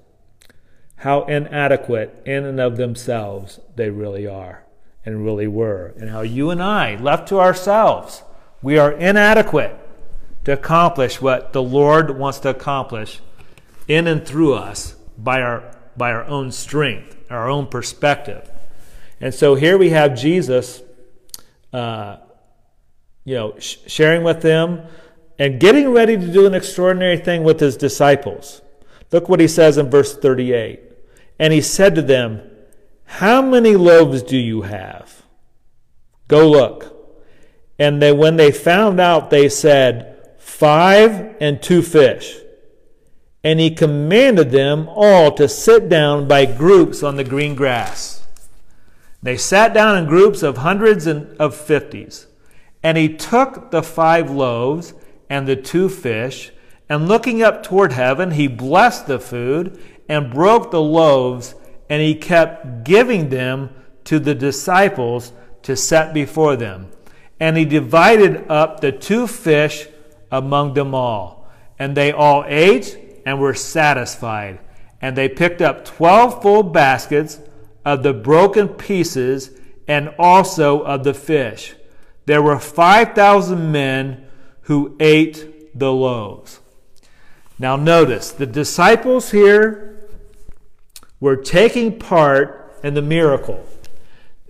how 0.97 1.23
inadequate 1.27 2.25
in 2.27 2.45
and 2.45 2.59
of 2.59 2.77
themselves 2.77 3.61
they 3.77 3.89
really 3.89 4.27
are 4.27 4.65
and 5.05 5.25
really 5.25 5.47
were, 5.47 5.95
and 5.99 6.11
how 6.11 6.21
you 6.21 6.51
and 6.51 6.63
I, 6.63 6.97
left 6.97 7.29
to 7.29 7.41
ourselves, 7.41 8.23
we 8.63 8.79
are 8.79 8.93
inadequate 8.93 9.77
to 10.45 10.53
accomplish 10.53 11.21
what 11.21 11.53
the 11.53 11.63
Lord 11.63 12.19
wants 12.19 12.39
to 12.41 12.51
accomplish 12.51 13.21
in 13.89 14.07
and 14.07 14.27
through 14.27 14.55
us 14.55 14.95
by 15.17 15.41
our, 15.43 15.75
by 15.97 16.13
our 16.13 16.25
own 16.25 16.53
strength, 16.53 17.17
our 17.31 17.49
own 17.49 17.67
perspective. 17.67 18.51
And 19.21 19.35
so 19.35 19.55
here 19.55 19.77
we 19.77 19.91
have 19.91 20.17
Jesus, 20.17 20.83
uh, 21.73 22.17
you 23.25 23.35
know, 23.35 23.59
sh- 23.59 23.77
sharing 23.87 24.23
with 24.23 24.43
them 24.43 24.87
and 25.39 25.61
getting 25.61 25.91
ready 25.91 26.17
to 26.17 26.33
do 26.33 26.47
an 26.47 26.55
extraordinary 26.55 27.17
thing 27.17 27.45
with 27.45 27.61
his 27.61 27.77
disciples. 27.77 28.63
Look 29.13 29.29
what 29.29 29.41
he 29.41 29.49
says 29.49 29.79
in 29.79 29.91
verse 29.91 30.17
38. 30.17 30.81
And 31.39 31.53
he 31.53 31.61
said 31.61 31.95
to 31.95 32.03
them, 32.03 32.43
How 33.11 33.43
many 33.43 33.75
loaves 33.75 34.23
do 34.23 34.39
you 34.39 34.63
have? 34.63 35.23
Go 36.29 36.49
look. 36.49 36.97
And 37.79 38.01
they, 38.01 38.13
when 38.13 38.37
they 38.37 38.53
found 38.53 39.01
out, 39.01 39.31
they 39.31 39.49
said, 39.49 40.17
Five 40.39 41.37
and 41.41 41.61
two 41.61 41.83
fish. 41.83 42.37
And 43.43 43.59
he 43.59 43.71
commanded 43.75 44.53
them 44.53 44.89
all 44.89 45.33
to 45.33 45.49
sit 45.49 45.89
down 45.89 46.29
by 46.29 46.47
groups 46.47 47.03
on 47.03 47.17
the 47.17 47.25
green 47.25 47.55
grass. 47.55 48.25
They 49.23 49.37
sat 49.37 49.75
down 49.75 49.99
in 49.99 50.07
groups 50.07 50.43
of 50.43 50.59
hundreds 50.59 51.07
and 51.07 51.37
of 51.39 51.55
fifties. 51.55 52.27
And 52.83 52.97
he 52.97 53.17
took 53.17 53.71
the 53.71 53.83
five 53.83 54.31
loaves 54.31 54.95
and 55.29 55.47
the 55.47 55.57
two 55.57 55.89
fish, 55.89 56.53
and 56.89 57.09
looking 57.09 57.43
up 57.43 57.63
toward 57.63 57.93
heaven, 57.93 58.33
he 58.33 58.47
blessed 58.47 59.09
the 59.09 59.19
food 59.19 59.81
and 60.09 60.33
broke 60.33 60.71
the 60.71 60.81
loaves, 60.81 61.55
and 61.91 62.01
he 62.01 62.15
kept 62.15 62.85
giving 62.85 63.29
them 63.29 63.69
to 64.05 64.21
the 64.21 64.35
disciples 64.35 65.33
to 65.63 65.77
set 65.77 66.15
before 66.15 66.57
them. 66.57 66.91
And 67.41 67.57
he 67.57 67.65
divided 67.65 68.49
up 68.49 68.81
the 68.81 68.93
two 68.93 69.27
fish 69.27 69.89
among 70.31 70.75
them 70.75 70.95
all. 70.95 71.49
And 71.79 71.97
they 71.97 72.13
all 72.13 72.45
ate 72.47 73.23
and 73.27 73.41
were 73.41 73.55
satisfied. 73.55 74.61
And 75.03 75.17
they 75.17 75.29
picked 75.29 75.61
up 75.61 75.85
twelve 75.85 76.41
full 76.43 76.63
baskets 76.63 77.41
of 77.85 78.03
the 78.03 78.13
broken 78.13 78.69
pieces 78.69 79.51
and 79.89 80.15
also 80.19 80.83
of 80.83 81.03
the 81.03 81.15
fish. 81.15 81.75
There 82.27 82.43
were 82.43 82.59
5,000 82.61 83.73
men 83.73 84.27
who 84.63 84.97
ate 85.01 85.77
the 85.77 85.93
loaves. 85.93 86.61
Now, 87.59 87.77
notice 87.77 88.31
the 88.31 88.47
disciples 88.47 89.33
here 89.33 90.00
were 91.21 91.37
taking 91.37 91.99
part 91.99 92.79
in 92.83 92.95
the 92.95 93.03
miracle. 93.03 93.65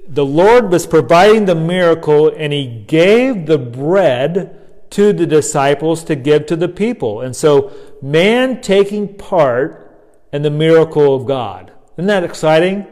The 0.09 0.25
Lord 0.25 0.71
was 0.71 0.87
providing 0.87 1.45
the 1.45 1.55
miracle, 1.55 2.29
and 2.29 2.53
He 2.53 2.85
gave 2.87 3.47
the 3.47 3.59
bread 3.59 4.57
to 4.91 5.13
the 5.13 5.27
disciples 5.27 6.03
to 6.05 6.17
give 6.17 6.47
to 6.47 6.57
the 6.57 6.69
people. 6.69 7.21
And 7.21 7.35
so, 7.35 7.73
man 8.03 8.61
taking 8.61 9.17
part 9.17 9.97
in 10.33 10.43
the 10.43 10.51
miracle 10.51 11.15
of 11.15 11.27
God. 11.27 11.73
Isn't 11.97 12.07
that 12.07 12.25
exciting? 12.25 12.87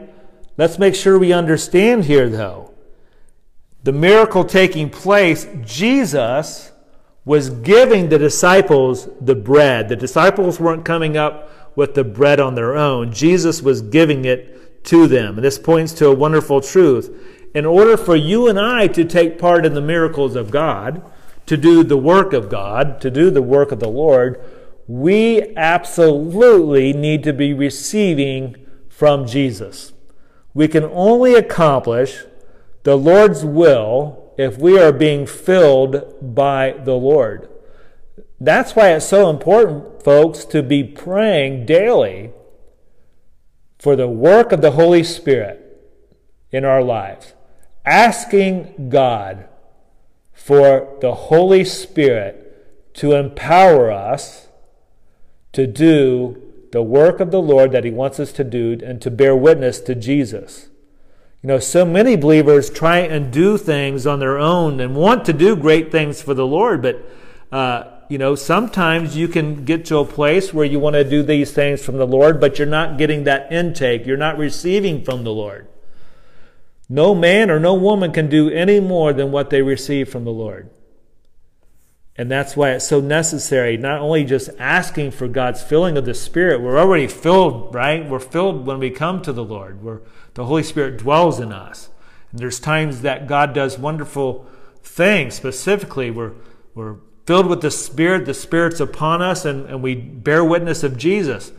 Let's 0.57 0.77
make 0.77 0.95
sure 0.95 1.17
we 1.17 1.33
understand 1.33 2.05
here, 2.05 2.29
though. 2.29 2.73
The 3.83 3.93
miracle 3.93 4.43
taking 4.43 4.89
place, 4.89 5.47
Jesus 5.65 6.71
was 7.25 7.49
giving 7.49 8.09
the 8.09 8.17
disciples 8.17 9.07
the 9.21 9.35
bread. 9.35 9.87
The 9.89 9.95
disciples 9.95 10.59
weren't 10.59 10.83
coming 10.83 11.15
up 11.15 11.49
with 11.75 11.93
the 11.93 12.03
bread 12.03 12.39
on 12.39 12.55
their 12.55 12.75
own. 12.75 13.11
Jesus 13.11 13.61
was 13.61 13.81
giving 13.81 14.25
it 14.25 14.83
to 14.85 15.07
them. 15.07 15.35
And 15.35 15.43
this 15.43 15.59
points 15.59 15.93
to 15.93 16.07
a 16.07 16.15
wonderful 16.15 16.61
truth. 16.61 17.09
In 17.53 17.65
order 17.65 17.97
for 17.97 18.15
you 18.15 18.47
and 18.47 18.59
I 18.59 18.87
to 18.87 19.03
take 19.03 19.39
part 19.39 19.65
in 19.65 19.73
the 19.73 19.81
miracles 19.81 20.35
of 20.35 20.51
God, 20.51 21.03
to 21.47 21.57
do 21.57 21.83
the 21.83 21.97
work 21.97 22.31
of 22.33 22.49
God, 22.49 23.01
to 23.01 23.09
do 23.09 23.31
the 23.31 23.41
work 23.41 23.71
of 23.71 23.79
the 23.79 23.89
Lord, 23.89 24.39
we 24.87 25.55
absolutely 25.55 26.93
need 26.93 27.23
to 27.23 27.33
be 27.33 27.53
receiving 27.53 28.55
from 28.87 29.25
Jesus. 29.25 29.93
We 30.53 30.67
can 30.67 30.83
only 30.83 31.35
accomplish 31.35 32.23
the 32.83 32.95
Lord's 32.95 33.43
will 33.43 34.33
if 34.37 34.57
we 34.57 34.79
are 34.79 34.93
being 34.93 35.25
filled 35.25 36.35
by 36.35 36.75
the 36.83 36.95
Lord. 36.95 37.48
That's 38.41 38.75
why 38.75 38.93
it's 38.93 39.05
so 39.05 39.29
important, 39.29 40.01
folks, 40.03 40.45
to 40.45 40.63
be 40.63 40.83
praying 40.83 41.65
daily 41.65 42.31
for 43.77 43.95
the 43.95 44.07
work 44.07 44.51
of 44.51 44.61
the 44.61 44.71
Holy 44.71 45.03
Spirit 45.03 45.65
in 46.51 46.63
our 46.63 46.81
lives, 46.81 47.33
asking 47.85 48.89
God 48.89 49.47
for 50.33 50.97
the 51.01 51.13
Holy 51.13 51.65
Spirit 51.65 52.93
to 52.95 53.13
empower 53.13 53.91
us 53.91 54.47
to 55.51 55.67
do 55.67 56.41
the 56.71 56.81
work 56.81 57.19
of 57.19 57.31
the 57.31 57.41
Lord 57.41 57.71
that 57.71 57.83
He 57.83 57.91
wants 57.91 58.19
us 58.19 58.31
to 58.33 58.43
do 58.43 58.79
and 58.85 59.01
to 59.01 59.11
bear 59.11 59.35
witness 59.35 59.79
to 59.81 59.95
Jesus. 59.95 60.69
You 61.41 61.47
know, 61.47 61.59
so 61.59 61.85
many 61.85 62.15
believers 62.15 62.69
try 62.69 62.99
and 62.99 63.31
do 63.31 63.57
things 63.57 64.05
on 64.05 64.19
their 64.19 64.37
own 64.37 64.79
and 64.79 64.95
want 64.95 65.25
to 65.25 65.33
do 65.33 65.55
great 65.55 65.91
things 65.91 66.21
for 66.21 66.33
the 66.33 66.45
Lord, 66.45 66.81
but, 66.81 67.05
uh, 67.51 67.98
you 68.09 68.17
know, 68.17 68.33
sometimes 68.33 69.15
you 69.15 69.27
can 69.27 69.63
get 69.65 69.85
to 69.85 69.99
a 69.99 70.05
place 70.05 70.51
where 70.51 70.65
you 70.65 70.79
want 70.79 70.95
to 70.95 71.07
do 71.07 71.21
these 71.21 71.51
things 71.51 71.85
from 71.85 71.97
the 71.97 72.07
Lord, 72.07 72.41
but 72.41 72.57
you're 72.57 72.67
not 72.67 72.97
getting 72.97 73.23
that 73.23 73.53
intake. 73.53 74.05
You're 74.05 74.17
not 74.17 74.37
receiving 74.37 75.03
from 75.03 75.23
the 75.23 75.31
Lord. 75.31 75.67
No 76.89 77.13
man 77.13 77.51
or 77.51 77.59
no 77.59 77.75
woman 77.75 78.11
can 78.11 78.27
do 78.27 78.49
any 78.49 78.79
more 78.79 79.13
than 79.13 79.31
what 79.31 79.51
they 79.51 79.61
receive 79.61 80.09
from 80.09 80.25
the 80.25 80.31
Lord. 80.31 80.71
And 82.17 82.31
that's 82.31 82.57
why 82.57 82.71
it's 82.71 82.87
so 82.87 82.99
necessary, 82.99 83.77
not 83.77 84.01
only 84.01 84.25
just 84.25 84.49
asking 84.57 85.11
for 85.11 85.27
God's 85.27 85.61
filling 85.61 85.95
of 85.95 86.05
the 86.05 86.15
Spirit, 86.15 86.61
we're 86.61 86.79
already 86.79 87.07
filled, 87.07 87.73
right? 87.73 88.09
We're 88.09 88.19
filled 88.19 88.65
when 88.65 88.79
we 88.79 88.89
come 88.89 89.21
to 89.21 89.31
the 89.31 89.45
Lord. 89.45 89.83
Where 89.83 90.01
the 90.33 90.45
Holy 90.45 90.63
Spirit 90.63 90.97
dwells 90.97 91.39
in 91.39 91.53
us. 91.53 91.89
And 92.31 92.39
there's 92.39 92.59
times 92.59 93.03
that 93.03 93.27
God 93.27 93.53
does 93.53 93.77
wonderful 93.77 94.47
things. 94.81 95.35
Specifically, 95.35 96.11
we're, 96.11 96.33
we're 96.73 96.95
filled 97.29 97.45
with 97.45 97.61
the 97.61 97.69
Spirit, 97.69 98.25
the 98.25 98.33
Spirit's 98.33 98.79
upon 98.79 99.21
us, 99.21 99.45
and, 99.45 99.67
and 99.67 99.83
we 99.83 99.93
bear 99.93 100.43
witness 100.43 100.81
of 100.81 100.97
Jesus. 100.97 101.51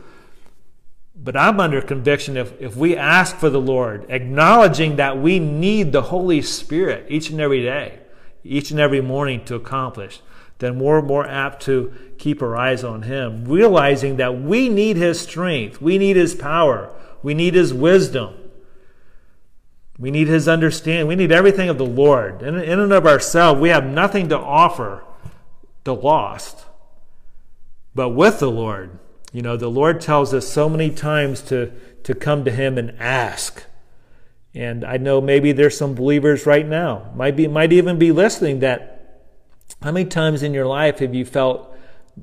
But 1.15 1.37
I'm 1.37 1.61
under 1.61 1.81
conviction 1.81 2.35
if, 2.35 2.59
if 2.59 2.75
we 2.75 2.97
ask 2.97 3.37
for 3.37 3.49
the 3.49 3.61
Lord, 3.61 4.05
acknowledging 4.09 4.97
that 4.97 5.17
we 5.17 5.39
need 5.39 5.93
the 5.93 6.01
Holy 6.01 6.41
Spirit 6.41 7.05
each 7.07 7.29
and 7.29 7.39
every 7.39 7.63
day, 7.63 7.99
each 8.43 8.71
and 8.71 8.81
every 8.81 8.99
morning 8.99 9.45
to 9.45 9.55
accomplish, 9.55 10.19
then 10.59 10.77
we're 10.77 11.01
more 11.01 11.25
apt 11.25 11.63
to 11.63 11.93
keep 12.17 12.41
our 12.41 12.57
eyes 12.57 12.83
on 12.83 13.03
Him, 13.03 13.45
realizing 13.45 14.17
that 14.17 14.41
we 14.41 14.67
need 14.67 14.97
His 14.97 15.21
strength, 15.21 15.81
we 15.81 15.97
need 15.97 16.17
His 16.17 16.35
power, 16.35 16.93
we 17.23 17.33
need 17.33 17.53
His 17.53 17.73
wisdom, 17.73 18.35
we 19.97 20.11
need 20.11 20.27
His 20.27 20.49
understanding, 20.49 21.07
we 21.07 21.15
need 21.15 21.31
everything 21.31 21.69
of 21.69 21.77
the 21.77 21.85
Lord. 21.85 22.41
In, 22.41 22.55
in 22.55 22.77
and 22.77 22.91
of 22.91 23.07
ourselves, 23.07 23.61
we 23.61 23.69
have 23.69 23.85
nothing 23.85 24.27
to 24.27 24.37
offer 24.37 25.05
the 25.83 25.95
lost. 25.95 26.65
But 27.93 28.09
with 28.09 28.39
the 28.39 28.51
Lord, 28.51 28.99
you 29.33 29.41
know, 29.41 29.57
the 29.57 29.69
Lord 29.69 30.01
tells 30.01 30.33
us 30.33 30.47
so 30.47 30.69
many 30.69 30.89
times 30.89 31.41
to, 31.43 31.71
to 32.03 32.13
come 32.13 32.45
to 32.45 32.51
Him 32.51 32.77
and 32.77 32.91
ask. 32.99 33.63
And 34.53 34.83
I 34.83 34.97
know 34.97 35.21
maybe 35.21 35.51
there's 35.51 35.77
some 35.77 35.95
believers 35.95 36.45
right 36.45 36.67
now, 36.67 37.11
might 37.15 37.35
be, 37.35 37.47
might 37.47 37.71
even 37.71 37.97
be 37.97 38.11
listening 38.11 38.59
that 38.59 38.97
how 39.81 39.91
many 39.91 40.09
times 40.09 40.43
in 40.43 40.53
your 40.53 40.65
life 40.65 40.99
have 40.99 41.15
you 41.15 41.25
felt 41.25 41.73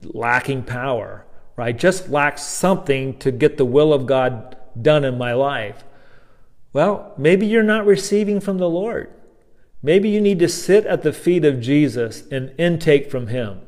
lacking 0.03 0.64
power, 0.64 1.25
right? 1.57 1.77
Just 1.77 2.11
lack 2.11 2.38
something 2.38 3.18
to 3.18 3.33
get 3.33 3.57
the 3.57 3.64
will 3.64 3.92
of 3.92 4.07
God 4.07 4.57
done 4.81 5.05
in 5.05 5.16
my 5.16 5.33
life. 5.33 5.85
Well, 6.73 7.14
maybe 7.16 7.47
you're 7.47 7.62
not 7.62 7.87
receiving 7.87 8.40
from 8.40 8.59
the 8.59 8.68
Lord. 8.68 9.11
Maybe 9.83 10.09
you 10.09 10.21
need 10.21 10.38
to 10.41 10.49
sit 10.49 10.87
at 10.87 11.03
the 11.03 11.12
feet 11.12 11.45
of 11.45 11.61
Jesus 11.61 12.25
and 12.31 12.53
intake 12.59 13.11
from 13.11 13.29
Him. 13.29 13.61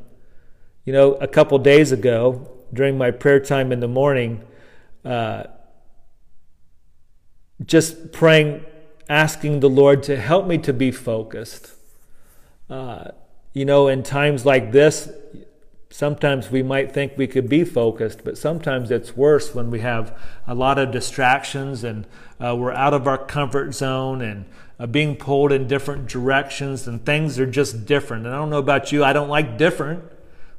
You 0.84 0.92
know, 0.92 1.12
a 1.14 1.28
couple 1.28 1.58
days 1.58 1.92
ago, 1.92 2.50
during 2.72 2.98
my 2.98 3.10
prayer 3.10 3.40
time 3.40 3.72
in 3.72 3.80
the 3.80 3.88
morning, 3.88 4.42
uh, 5.04 5.44
just 7.64 8.12
praying, 8.12 8.64
asking 9.08 9.60
the 9.60 9.70
Lord 9.70 10.02
to 10.04 10.16
help 10.16 10.46
me 10.46 10.58
to 10.58 10.72
be 10.72 10.90
focused. 10.90 11.74
Uh, 12.68 13.10
you 13.52 13.64
know, 13.64 13.88
in 13.88 14.02
times 14.02 14.46
like 14.46 14.72
this, 14.72 15.10
sometimes 15.90 16.50
we 16.50 16.62
might 16.62 16.92
think 16.92 17.12
we 17.16 17.26
could 17.26 17.48
be 17.48 17.64
focused, 17.64 18.24
but 18.24 18.38
sometimes 18.38 18.90
it's 18.90 19.16
worse 19.16 19.54
when 19.54 19.70
we 19.70 19.80
have 19.80 20.16
a 20.46 20.54
lot 20.54 20.78
of 20.78 20.92
distractions 20.92 21.82
and 21.84 22.06
uh, 22.40 22.54
we're 22.56 22.72
out 22.72 22.94
of 22.94 23.06
our 23.06 23.18
comfort 23.18 23.74
zone 23.74 24.22
and 24.22 24.44
uh, 24.80 24.86
being 24.86 25.14
pulled 25.14 25.52
in 25.52 25.68
different 25.68 26.08
directions 26.08 26.88
and 26.88 27.04
things 27.04 27.38
are 27.38 27.46
just 27.46 27.84
different. 27.84 28.24
And 28.24 28.34
I 28.34 28.38
don't 28.38 28.48
know 28.48 28.58
about 28.58 28.90
you, 28.90 29.04
I 29.04 29.12
don't 29.12 29.28
like 29.28 29.58
different. 29.58 30.02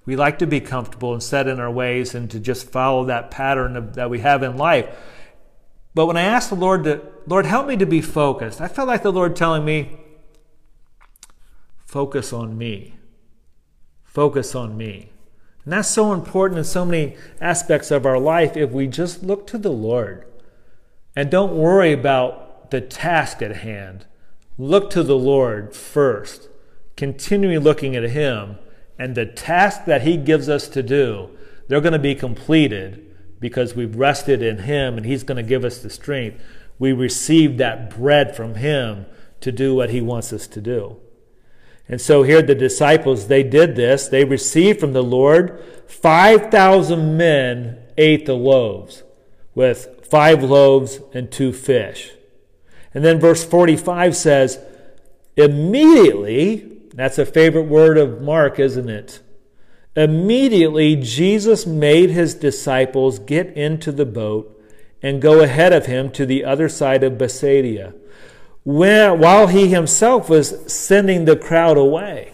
We 0.06 0.16
like 0.16 0.38
to 0.40 0.48
be 0.48 0.60
comfortable 0.60 1.14
and 1.14 1.24
set 1.24 1.48
in 1.48 1.60
our 1.60 1.72
ways 1.72 2.14
and 2.14 2.30
to 2.30 2.40
just 2.40 2.70
follow 2.70 3.06
that 3.06 3.32
pattern 3.32 3.76
of, 3.76 3.96
that 3.96 4.12
we 4.12 4.20
have 4.20 4.44
in 4.44 4.58
life. 4.58 4.96
But 5.96 6.06
when 6.06 6.18
I 6.18 6.22
asked 6.22 6.50
the 6.50 6.56
Lord 6.56 6.84
to, 6.84 7.02
Lord, 7.26 7.46
help 7.48 7.68
me 7.68 7.76
to 7.78 7.86
be 7.86 8.02
focused, 8.02 8.62
I 8.62 8.68
felt 8.68 8.88
like 8.88 9.04
the 9.04 9.12
Lord 9.12 9.36
telling 9.36 9.66
me, 9.66 10.00
focus 11.86 12.32
on 12.32 12.58
me. 12.58 12.96
Focus 14.04 14.54
on 14.54 14.78
me. 14.78 15.10
And 15.64 15.74
that's 15.74 15.90
so 15.90 16.14
important 16.14 16.60
in 16.60 16.64
so 16.64 16.86
many 16.86 17.16
aspects 17.40 17.90
of 17.92 18.06
our 18.06 18.20
life 18.20 18.56
if 18.56 18.72
we 18.72 18.88
just 18.88 19.24
look 19.24 19.48
to 19.48 19.58
the 19.58 19.72
Lord 19.72 20.26
and 21.16 21.30
don't 21.30 21.56
worry 21.56 21.92
about 21.92 22.72
the 22.72 22.82
task 22.82 23.42
at 23.42 23.58
hand. 23.58 24.06
Look 24.58 24.90
to 24.92 25.04
the 25.04 25.18
Lord 25.18 25.76
first, 25.76 26.50
continually 26.96 27.58
looking 27.58 27.96
at 27.96 28.04
Him 28.04 28.58
and 29.00 29.16
the 29.16 29.26
task 29.26 29.86
that 29.86 30.04
He 30.04 30.18
gives 30.18 30.50
us 30.50 30.68
to 30.70 30.84
do, 30.84 31.30
they're 31.68 31.82
going 31.82 31.94
to 31.94 32.00
be 32.00 32.16
completed 32.16 33.08
because 33.40 33.76
we've 33.76 33.96
rested 33.96 34.42
in 34.42 34.60
Him 34.60 34.98
and 34.98 35.06
He's 35.06 35.24
going 35.24 35.38
to 35.38 35.50
give 35.50 35.66
us 35.66 35.80
the 35.80 35.90
strength. 35.90 36.44
We 36.78 36.92
receive 36.92 37.58
that 37.58 37.90
bread 37.90 38.36
from 38.36 38.56
Him 38.56 39.06
to 39.40 39.52
do 39.52 39.74
what 39.74 39.90
He 39.90 40.02
wants 40.02 40.32
us 40.32 40.48
to 40.48 40.62
do. 40.62 40.98
And 41.88 42.00
so 42.00 42.24
here 42.24 42.42
the 42.42 42.56
disciples, 42.56 43.28
they 43.28 43.44
did 43.44 43.76
this. 43.76 44.08
They 44.08 44.24
received 44.24 44.80
from 44.80 44.94
the 44.94 45.04
Lord. 45.04 45.62
5,000 45.88 47.18
men 47.18 47.80
ate 47.98 48.26
the 48.26 48.36
loaves 48.36 49.04
with 49.56 50.06
five 50.10 50.44
loaves 50.44 51.00
and 51.14 51.32
two 51.32 51.52
fish. 51.52 52.12
And 52.94 53.06
then 53.06 53.20
verse 53.20 53.44
45 53.44 54.16
says, 54.16 54.60
immediately 55.36 56.72
that's 56.94 57.18
a 57.18 57.26
favorite 57.26 57.64
word 57.64 57.98
of 57.98 58.22
Mark, 58.22 58.60
isn't 58.60 58.90
it? 58.90 59.22
Immediately, 59.96 60.98
Jesus 60.98 61.66
made 61.66 62.12
his 62.12 62.34
disciples 62.34 63.20
get 63.20 63.48
into 63.58 63.92
the 63.92 64.06
boat 64.06 64.58
and 65.02 65.22
go 65.22 65.42
ahead 65.42 65.74
of 65.74 65.86
him 65.86 66.12
to 66.12 66.26
the 66.26 66.46
other 66.46 66.70
side 66.70 67.04
of 67.04 67.18
Bethsaida, 67.18 67.94
while 68.64 69.48
he 69.48 69.68
himself 69.68 70.30
was 70.30 70.72
sending 70.72 71.26
the 71.26 71.36
crowd 71.36 71.78
away. 71.78 72.34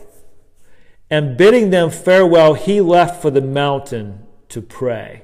And 1.09 1.37
bidding 1.37 1.69
them 1.69 1.89
farewell, 1.89 2.53
he 2.53 2.81
left 2.81 3.21
for 3.21 3.31
the 3.31 3.41
mountain 3.41 4.27
to 4.49 4.61
pray. 4.61 5.23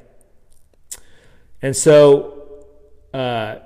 And 1.62 1.76
so, 1.76 2.66
uh, 3.14 3.58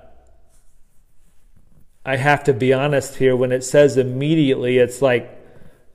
I 2.08 2.16
have 2.16 2.46
to 2.46 2.54
be 2.54 2.72
honest 2.72 3.18
here. 3.18 3.36
When 3.36 3.52
it 3.52 3.66
says 3.66 3.98
immediately, 3.98 4.78
it's 4.78 5.02
like, 5.02 5.30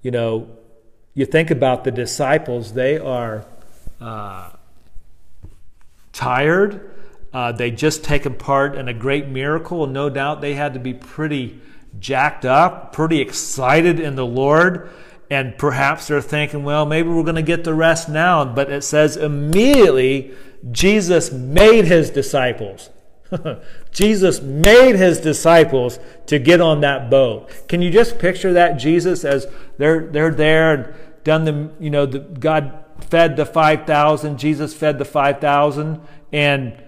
you 0.02 0.10
know, 0.10 0.46
you 1.14 1.24
think 1.24 1.50
about 1.50 1.84
the 1.84 1.90
disciples, 1.90 2.74
they 2.74 2.98
are 2.98 3.46
uh, 3.98 4.50
tired. 6.12 6.90
Uh, 7.32 7.52
they 7.52 7.70
just 7.70 8.04
taken 8.04 8.34
part 8.34 8.74
in 8.76 8.88
a 8.88 8.94
great 8.94 9.26
miracle. 9.26 9.86
No 9.86 10.10
doubt 10.10 10.42
they 10.42 10.52
had 10.52 10.74
to 10.74 10.80
be 10.80 10.92
pretty 10.92 11.58
jacked 11.98 12.44
up, 12.44 12.92
pretty 12.92 13.22
excited 13.22 13.98
in 13.98 14.14
the 14.14 14.26
Lord. 14.26 14.90
And 15.30 15.56
perhaps 15.56 16.08
they're 16.08 16.20
thinking, 16.20 16.62
well, 16.62 16.84
maybe 16.84 17.08
we're 17.08 17.22
going 17.22 17.36
to 17.36 17.42
get 17.42 17.64
the 17.64 17.72
rest 17.72 18.10
now. 18.10 18.44
But 18.44 18.70
it 18.70 18.84
says 18.84 19.16
immediately 19.16 20.32
Jesus 20.70 21.32
made 21.32 21.86
his 21.86 22.10
disciples. 22.10 22.90
Jesus 23.92 24.40
made 24.40 24.96
his 24.96 25.20
disciples 25.20 25.98
to 26.26 26.38
get 26.38 26.60
on 26.60 26.80
that 26.80 27.10
boat. 27.10 27.50
Can 27.68 27.82
you 27.82 27.90
just 27.90 28.18
picture 28.18 28.52
that 28.54 28.74
Jesus 28.74 29.24
as 29.24 29.46
they're 29.78 30.06
they're 30.06 30.34
there 30.34 30.74
and 30.74 30.94
done 31.24 31.44
the 31.44 31.70
you 31.80 31.90
know 31.90 32.06
the, 32.06 32.18
God 32.18 32.84
fed 33.00 33.36
the 33.36 33.46
five 33.46 33.86
thousand, 33.86 34.38
Jesus 34.38 34.74
fed 34.74 34.98
the 34.98 35.04
five 35.04 35.40
thousand, 35.40 36.00
and 36.32 36.80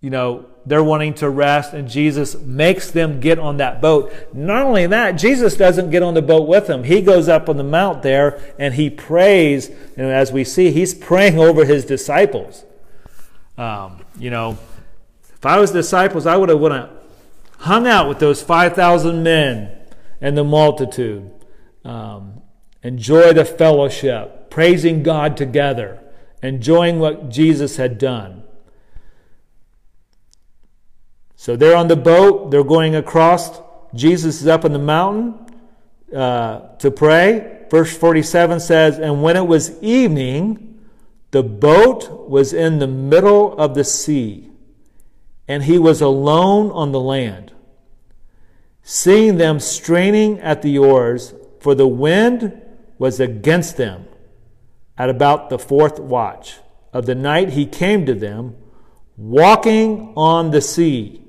you 0.00 0.10
know 0.10 0.46
they're 0.66 0.84
wanting 0.84 1.14
to 1.14 1.28
rest, 1.28 1.74
and 1.74 1.88
Jesus 1.88 2.34
makes 2.36 2.90
them 2.90 3.20
get 3.20 3.38
on 3.38 3.58
that 3.58 3.82
boat. 3.82 4.12
Not 4.32 4.64
only 4.64 4.86
that, 4.86 5.12
Jesus 5.12 5.56
doesn't 5.56 5.90
get 5.90 6.02
on 6.02 6.14
the 6.14 6.22
boat 6.22 6.48
with 6.48 6.66
them. 6.66 6.84
He 6.84 7.02
goes 7.02 7.28
up 7.28 7.48
on 7.48 7.58
the 7.58 7.64
mount 7.64 8.02
there 8.02 8.40
and 8.58 8.72
he 8.74 8.88
prays, 8.88 9.68
and 9.68 10.06
as 10.06 10.32
we 10.32 10.42
see, 10.42 10.70
he's 10.70 10.94
praying 10.94 11.38
over 11.38 11.66
his 11.66 11.84
disciples. 11.84 12.64
Um, 13.58 14.04
you 14.18 14.30
know, 14.30 14.58
if 15.44 15.48
I 15.48 15.60
was 15.60 15.72
disciples, 15.72 16.24
I 16.24 16.38
would 16.38 16.48
have, 16.48 16.62
have 16.62 16.90
hung 17.58 17.86
out 17.86 18.08
with 18.08 18.18
those 18.18 18.42
5,000 18.42 19.22
men 19.22 19.76
and 20.18 20.38
the 20.38 20.42
multitude. 20.42 21.30
Um, 21.84 22.40
enjoy 22.82 23.34
the 23.34 23.44
fellowship, 23.44 24.48
praising 24.48 25.02
God 25.02 25.36
together, 25.36 26.00
enjoying 26.42 26.98
what 26.98 27.28
Jesus 27.28 27.76
had 27.76 27.98
done. 27.98 28.44
So 31.36 31.56
they're 31.56 31.76
on 31.76 31.88
the 31.88 31.96
boat, 31.96 32.50
they're 32.50 32.64
going 32.64 32.96
across. 32.96 33.60
Jesus 33.94 34.40
is 34.40 34.46
up 34.46 34.64
on 34.64 34.72
the 34.72 34.78
mountain 34.78 35.60
uh, 36.16 36.74
to 36.78 36.90
pray. 36.90 37.66
Verse 37.70 37.94
47 37.94 38.60
says, 38.60 38.98
And 38.98 39.22
when 39.22 39.36
it 39.36 39.46
was 39.46 39.78
evening, 39.82 40.80
the 41.32 41.42
boat 41.42 42.30
was 42.30 42.54
in 42.54 42.78
the 42.78 42.86
middle 42.86 43.54
of 43.58 43.74
the 43.74 43.84
sea, 43.84 44.50
and 45.46 45.64
he 45.64 45.78
was 45.78 46.00
alone 46.00 46.70
on 46.70 46.92
the 46.92 47.00
land. 47.00 47.52
Seeing 48.82 49.38
them 49.38 49.60
straining 49.60 50.38
at 50.40 50.62
the 50.62 50.78
oars, 50.78 51.34
for 51.60 51.74
the 51.74 51.88
wind 51.88 52.60
was 52.98 53.20
against 53.20 53.76
them, 53.76 54.06
at 54.96 55.08
about 55.08 55.50
the 55.50 55.58
fourth 55.58 55.98
watch 55.98 56.58
of 56.92 57.06
the 57.06 57.14
night, 57.14 57.50
he 57.50 57.66
came 57.66 58.06
to 58.06 58.14
them, 58.14 58.56
walking 59.16 60.12
on 60.16 60.50
the 60.50 60.60
sea 60.60 61.24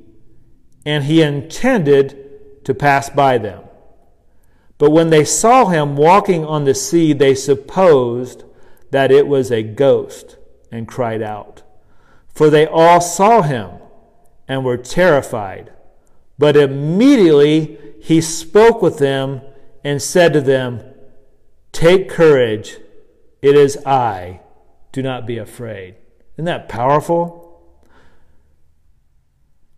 and 0.85 1.05
he 1.05 1.21
intended 1.21 2.63
to 2.63 2.73
pass 2.73 3.09
by 3.09 3.37
them. 3.37 3.63
But 4.77 4.91
when 4.91 5.09
they 5.09 5.25
saw 5.25 5.65
him 5.65 5.95
walking 5.95 6.45
on 6.45 6.65
the 6.65 6.75
sea, 6.75 7.13
they 7.13 7.33
supposed 7.33 8.43
that 8.91 9.11
it 9.11 9.27
was 9.27 9.51
a 9.51 9.63
ghost 9.63 10.37
and 10.71 10.87
cried 10.87 11.21
out. 11.21 11.63
For 12.33 12.49
they 12.49 12.67
all 12.67 13.01
saw 13.01 13.41
him 13.41 13.71
and 14.47 14.63
were 14.63 14.77
terrified. 14.77 15.71
But 16.37 16.57
immediately 16.57 17.77
he 18.01 18.21
spoke 18.21 18.81
with 18.81 18.97
them 18.97 19.41
and 19.83 20.01
said 20.01 20.33
to 20.33 20.41
them, 20.41 20.81
Take 21.71 22.09
courage, 22.09 22.77
it 23.41 23.55
is 23.55 23.77
I. 23.85 24.41
Do 24.91 25.01
not 25.01 25.25
be 25.25 25.37
afraid. 25.37 25.95
Isn't 26.35 26.45
that 26.45 26.69
powerful? 26.69 27.61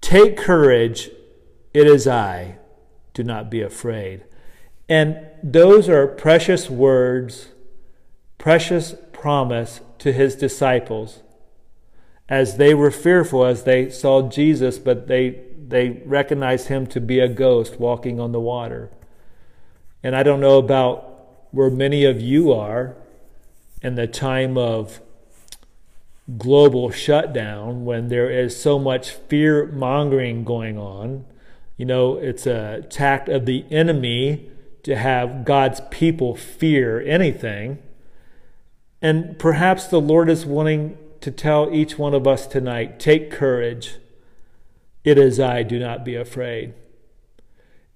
Take 0.02 0.38
courage, 0.38 1.10
it 1.74 1.88
is 1.88 2.08
I. 2.08 2.58
Do 3.14 3.24
not 3.24 3.50
be 3.50 3.62
afraid. 3.62 4.26
And 4.90 5.18
those 5.44 5.90
are 5.90 6.08
precious 6.08 6.70
words, 6.70 7.50
precious 8.38 8.96
promise 9.12 9.82
to 10.00 10.14
his 10.14 10.36
disciples 10.36 11.24
as 12.30 12.58
they 12.58 12.74
were 12.74 12.92
fearful 12.92 13.46
as 13.46 13.64
they 13.64 13.90
saw 13.90 14.28
Jesus, 14.28 14.78
but 14.80 15.08
they, 15.08 15.42
they 15.68 16.02
recognized 16.06 16.68
him 16.68 16.86
to 16.88 17.00
be 17.00 17.20
a 17.20 17.28
ghost 17.28 17.80
walking 17.80 18.20
on 18.20 18.32
the 18.32 18.40
water. 18.40 18.90
And 20.04 20.16
I 20.16 20.24
don't 20.24 20.42
know 20.42 20.58
about 20.58 21.08
where 21.52 21.70
many 21.70 22.06
of 22.06 22.22
you 22.22 22.52
are 22.52 22.96
in 23.82 23.96
the 23.96 24.08
time 24.08 24.58
of 24.58 25.00
global 26.38 26.92
shutdown 26.92 27.86
when 27.86 28.10
there 28.10 28.30
is 28.30 28.60
so 28.60 28.78
much 28.78 29.12
fear 29.12 29.66
mongering 29.68 30.44
going 30.44 30.78
on. 30.78 31.26
You 31.78 31.86
know, 31.86 32.18
it's 32.18 32.46
a 32.46 32.86
tact 32.90 33.30
of 33.30 33.46
the 33.46 33.66
enemy 33.72 34.50
to 34.84 34.96
have 34.96 35.46
God's 35.46 35.80
people 35.90 36.36
fear 36.36 37.02
anything. 37.02 37.80
And 39.02 39.38
perhaps 39.40 39.88
the 39.88 40.02
Lord 40.02 40.30
is 40.30 40.46
wanting 40.46 40.98
to 41.22 41.32
tell 41.32 41.74
each 41.74 41.98
one 41.98 42.14
of 42.14 42.28
us 42.28 42.48
tonight 42.48 43.00
take 43.00 43.32
courage. 43.32 43.96
It 45.04 45.18
is 45.18 45.40
I, 45.40 45.64
do 45.64 45.80
not 45.80 46.04
be 46.04 46.16
afraid. 46.16 46.74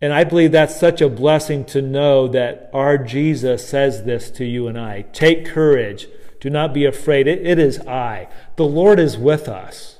And 0.02 0.14
I 0.14 0.24
believe 0.24 0.52
that's 0.52 0.80
such 0.80 1.00
a 1.00 1.10
blessing 1.10 1.64
to 1.66 1.82
know 1.82 2.28
that 2.28 2.70
our 2.74 2.98
Jesus 2.98 3.68
says 3.68 4.04
this 4.04 4.32
to 4.32 4.46
you 4.46 4.68
and 4.68 4.78
I. 4.78 5.04
Take 5.14 5.46
courage. 5.46 6.08
Do 6.40 6.50
not 6.50 6.74
be 6.74 6.86
afraid. 6.86 7.28
It, 7.28 7.46
it 7.46 7.60
is 7.60 7.80
I. 7.82 8.28
The 8.56 8.66
Lord 8.66 9.00
is 9.00 9.18
with 9.18 9.48
us. 9.48 10.00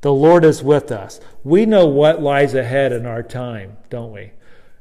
The 0.00 0.12
Lord 0.12 0.44
is 0.44 0.62
with 0.62 0.90
us. 0.90 1.20
We 1.44 1.66
know 1.66 1.86
what 1.86 2.22
lies 2.22 2.54
ahead 2.54 2.92
in 2.92 3.04
our 3.04 3.22
time, 3.22 3.76
don't 3.90 4.12
we? 4.12 4.32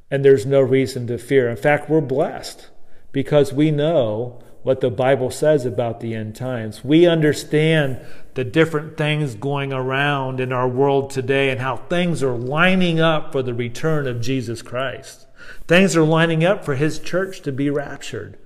And 0.09 0.23
there's 0.23 0.45
no 0.45 0.61
reason 0.61 1.07
to 1.07 1.17
fear. 1.17 1.49
In 1.49 1.57
fact, 1.57 1.89
we're 1.89 1.99
blessed 1.99 2.69
because 3.11 3.51
we 3.51 3.71
know 3.71 4.39
what 4.65 4.81
the 4.81 4.89
Bible 4.89 5.29
says 5.29 5.63
about 5.63 5.99
the 5.99 6.15
end 6.15 6.35
times. 6.35 6.83
We 6.83 7.05
understand 7.05 8.03
the 8.33 8.43
different 8.43 8.97
things 8.97 9.35
going 9.35 9.71
around 9.71 10.39
in 10.39 10.51
our 10.51 10.67
world 10.67 11.11
today 11.11 11.51
and 11.51 11.61
how 11.61 11.77
things 11.77 12.23
are 12.23 12.35
lining 12.35 12.99
up 12.99 13.31
for 13.31 13.43
the 13.43 13.53
return 13.53 14.07
of 14.07 14.21
Jesus 14.21 14.63
Christ. 14.63 15.27
Things 15.67 15.95
are 15.95 16.03
lining 16.03 16.43
up 16.43 16.65
for 16.65 16.73
his 16.73 16.97
church 16.97 17.41
to 17.41 17.51
be 17.51 17.69
raptured. 17.69 18.39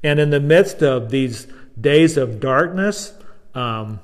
And 0.00 0.20
in 0.20 0.30
the 0.30 0.38
midst 0.38 0.80
of 0.80 1.10
these 1.10 1.48
days 1.78 2.16
of 2.16 2.38
darkness. 2.38 3.12
Um, 3.52 3.98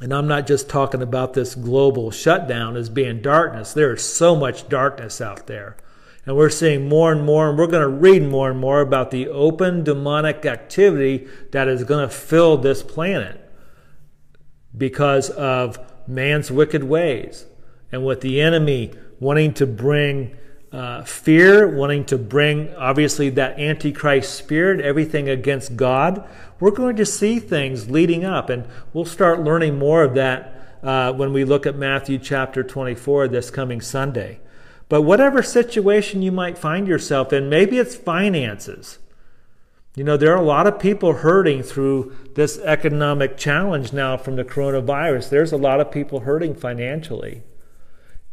and 0.00 0.14
I'm 0.14 0.28
not 0.28 0.46
just 0.46 0.68
talking 0.68 1.02
about 1.02 1.34
this 1.34 1.56
global 1.56 2.12
shutdown 2.12 2.76
as 2.76 2.88
being 2.88 3.20
darkness. 3.20 3.72
There 3.72 3.92
is 3.94 4.04
so 4.04 4.36
much 4.36 4.68
darkness 4.68 5.20
out 5.20 5.48
there. 5.48 5.76
And 6.28 6.36
we're 6.36 6.50
seeing 6.50 6.90
more 6.90 7.10
and 7.10 7.24
more, 7.24 7.48
and 7.48 7.58
we're 7.58 7.68
going 7.68 7.80
to 7.80 7.88
read 7.88 8.22
more 8.22 8.50
and 8.50 8.60
more 8.60 8.82
about 8.82 9.10
the 9.10 9.28
open 9.28 9.82
demonic 9.82 10.44
activity 10.44 11.26
that 11.52 11.68
is 11.68 11.84
going 11.84 12.06
to 12.06 12.14
fill 12.14 12.58
this 12.58 12.82
planet 12.82 13.40
because 14.76 15.30
of 15.30 15.78
man's 16.06 16.50
wicked 16.50 16.84
ways 16.84 17.46
and 17.90 18.04
with 18.04 18.20
the 18.20 18.42
enemy 18.42 18.92
wanting 19.18 19.54
to 19.54 19.66
bring 19.66 20.36
uh, 20.70 21.02
fear, 21.02 21.66
wanting 21.66 22.04
to 22.04 22.18
bring 22.18 22.74
obviously 22.74 23.30
that 23.30 23.58
antichrist 23.58 24.34
spirit, 24.34 24.82
everything 24.82 25.30
against 25.30 25.76
God. 25.76 26.28
We're 26.60 26.72
going 26.72 26.96
to 26.96 27.06
see 27.06 27.38
things 27.38 27.88
leading 27.88 28.26
up, 28.26 28.50
and 28.50 28.68
we'll 28.92 29.06
start 29.06 29.40
learning 29.40 29.78
more 29.78 30.04
of 30.04 30.12
that 30.16 30.78
uh, 30.82 31.10
when 31.14 31.32
we 31.32 31.44
look 31.44 31.64
at 31.64 31.74
Matthew 31.74 32.18
chapter 32.18 32.62
24 32.62 33.28
this 33.28 33.48
coming 33.48 33.80
Sunday. 33.80 34.40
But 34.88 35.02
whatever 35.02 35.42
situation 35.42 36.22
you 36.22 36.32
might 36.32 36.56
find 36.56 36.86
yourself 36.86 37.32
in, 37.32 37.48
maybe 37.48 37.78
it's 37.78 37.94
finances. 37.94 38.98
You 39.94 40.04
know, 40.04 40.16
there 40.16 40.32
are 40.32 40.40
a 40.40 40.46
lot 40.46 40.66
of 40.66 40.78
people 40.78 41.12
hurting 41.12 41.62
through 41.62 42.14
this 42.34 42.58
economic 42.58 43.36
challenge 43.36 43.92
now 43.92 44.16
from 44.16 44.36
the 44.36 44.44
coronavirus. 44.44 45.28
There's 45.28 45.52
a 45.52 45.56
lot 45.56 45.80
of 45.80 45.90
people 45.90 46.20
hurting 46.20 46.54
financially 46.54 47.42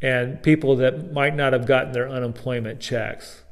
and 0.02 0.44
people 0.44 0.76
that 0.76 1.12
might 1.12 1.36
not 1.36 1.54
have 1.54 1.66
gotten 1.66 1.92
their 1.92 2.08
unemployment 2.08 2.80
checks. 2.80 3.44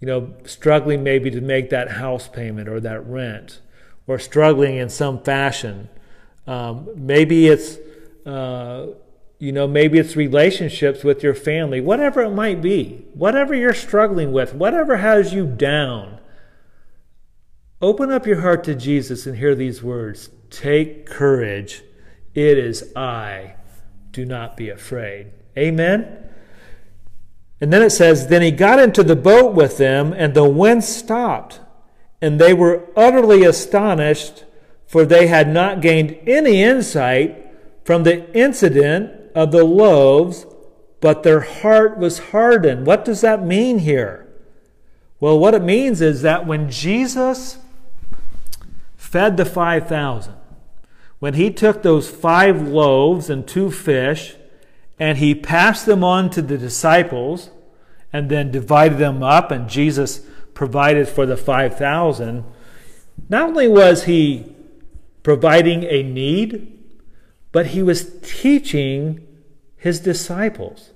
You 0.00 0.08
know, 0.08 0.34
struggling 0.44 1.02
maybe 1.02 1.30
to 1.30 1.40
make 1.40 1.70
that 1.70 1.92
house 1.92 2.28
payment 2.28 2.68
or 2.68 2.80
that 2.80 3.06
rent, 3.06 3.60
or 4.06 4.18
struggling 4.18 4.76
in 4.76 4.88
some 4.90 5.22
fashion. 5.22 5.88
Um, 6.46 6.88
maybe 6.96 7.46
it's, 7.46 7.78
uh, 8.26 8.88
you 9.44 9.52
know, 9.52 9.68
maybe 9.68 9.98
it's 9.98 10.16
relationships 10.16 11.04
with 11.04 11.22
your 11.22 11.34
family, 11.34 11.78
whatever 11.78 12.22
it 12.22 12.30
might 12.30 12.62
be, 12.62 13.04
whatever 13.12 13.54
you're 13.54 13.74
struggling 13.74 14.32
with, 14.32 14.54
whatever 14.54 14.96
has 14.96 15.34
you 15.34 15.46
down. 15.46 16.18
Open 17.82 18.10
up 18.10 18.26
your 18.26 18.40
heart 18.40 18.64
to 18.64 18.74
Jesus 18.74 19.26
and 19.26 19.36
hear 19.36 19.54
these 19.54 19.82
words 19.82 20.30
Take 20.48 21.04
courage. 21.04 21.82
It 22.32 22.56
is 22.56 22.90
I. 22.96 23.56
Do 24.12 24.24
not 24.24 24.56
be 24.56 24.70
afraid. 24.70 25.32
Amen? 25.58 26.26
And 27.60 27.70
then 27.70 27.82
it 27.82 27.90
says, 27.90 28.28
Then 28.28 28.40
he 28.40 28.50
got 28.50 28.78
into 28.78 29.02
the 29.02 29.14
boat 29.14 29.52
with 29.52 29.76
them, 29.76 30.14
and 30.14 30.32
the 30.32 30.48
wind 30.48 30.84
stopped. 30.84 31.60
And 32.22 32.40
they 32.40 32.54
were 32.54 32.86
utterly 32.96 33.44
astonished, 33.44 34.44
for 34.86 35.04
they 35.04 35.26
had 35.26 35.48
not 35.48 35.82
gained 35.82 36.16
any 36.26 36.62
insight 36.62 37.46
from 37.84 38.04
the 38.04 38.32
incident 38.34 39.20
of 39.34 39.52
the 39.52 39.64
loaves, 39.64 40.46
but 41.00 41.22
their 41.22 41.40
heart 41.40 41.98
was 41.98 42.30
hardened. 42.30 42.86
What 42.86 43.04
does 43.04 43.20
that 43.20 43.44
mean 43.44 43.80
here? 43.80 44.26
Well, 45.20 45.38
what 45.38 45.54
it 45.54 45.62
means 45.62 46.00
is 46.00 46.22
that 46.22 46.46
when 46.46 46.70
Jesus 46.70 47.58
fed 48.96 49.36
the 49.36 49.44
5,000, 49.44 50.34
when 51.18 51.34
he 51.34 51.50
took 51.50 51.82
those 51.82 52.10
five 52.10 52.68
loaves 52.68 53.30
and 53.30 53.46
two 53.46 53.70
fish, 53.70 54.34
and 54.98 55.18
he 55.18 55.34
passed 55.34 55.86
them 55.86 56.04
on 56.04 56.30
to 56.30 56.42
the 56.42 56.58
disciples, 56.58 57.50
and 58.12 58.30
then 58.30 58.50
divided 58.50 58.98
them 58.98 59.22
up, 59.22 59.50
and 59.50 59.68
Jesus 59.68 60.20
provided 60.52 61.08
for 61.08 61.26
the 61.26 61.36
5,000, 61.36 62.44
not 63.28 63.48
only 63.48 63.68
was 63.68 64.04
he 64.04 64.54
providing 65.22 65.84
a 65.84 66.02
need, 66.02 66.73
but 67.54 67.66
he 67.66 67.84
was 67.84 68.18
teaching 68.20 69.24
his 69.76 70.00
disciples. 70.00 70.90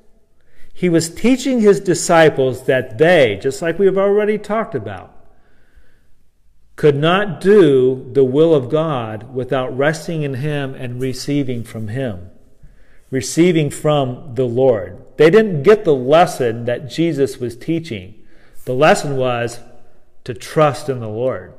He 0.74 0.88
was 0.88 1.08
teaching 1.08 1.60
his 1.60 1.78
disciples 1.78 2.66
that 2.66 2.98
they, 2.98 3.38
just 3.40 3.62
like 3.62 3.78
we 3.78 3.86
have 3.86 3.96
already 3.96 4.38
talked 4.38 4.74
about, 4.74 5.14
could 6.74 6.96
not 6.96 7.40
do 7.40 8.10
the 8.12 8.24
will 8.24 8.56
of 8.56 8.70
God 8.70 9.32
without 9.32 9.76
resting 9.78 10.22
in 10.22 10.34
him 10.34 10.74
and 10.74 11.00
receiving 11.00 11.62
from 11.62 11.88
him, 11.88 12.28
receiving 13.12 13.70
from 13.70 14.34
the 14.34 14.46
Lord. 14.46 15.00
They 15.16 15.30
didn't 15.30 15.62
get 15.62 15.84
the 15.84 15.94
lesson 15.94 16.64
that 16.64 16.90
Jesus 16.90 17.38
was 17.38 17.56
teaching. 17.56 18.16
The 18.64 18.74
lesson 18.74 19.16
was 19.16 19.60
to 20.24 20.34
trust 20.34 20.88
in 20.88 20.98
the 20.98 21.08
Lord 21.08 21.54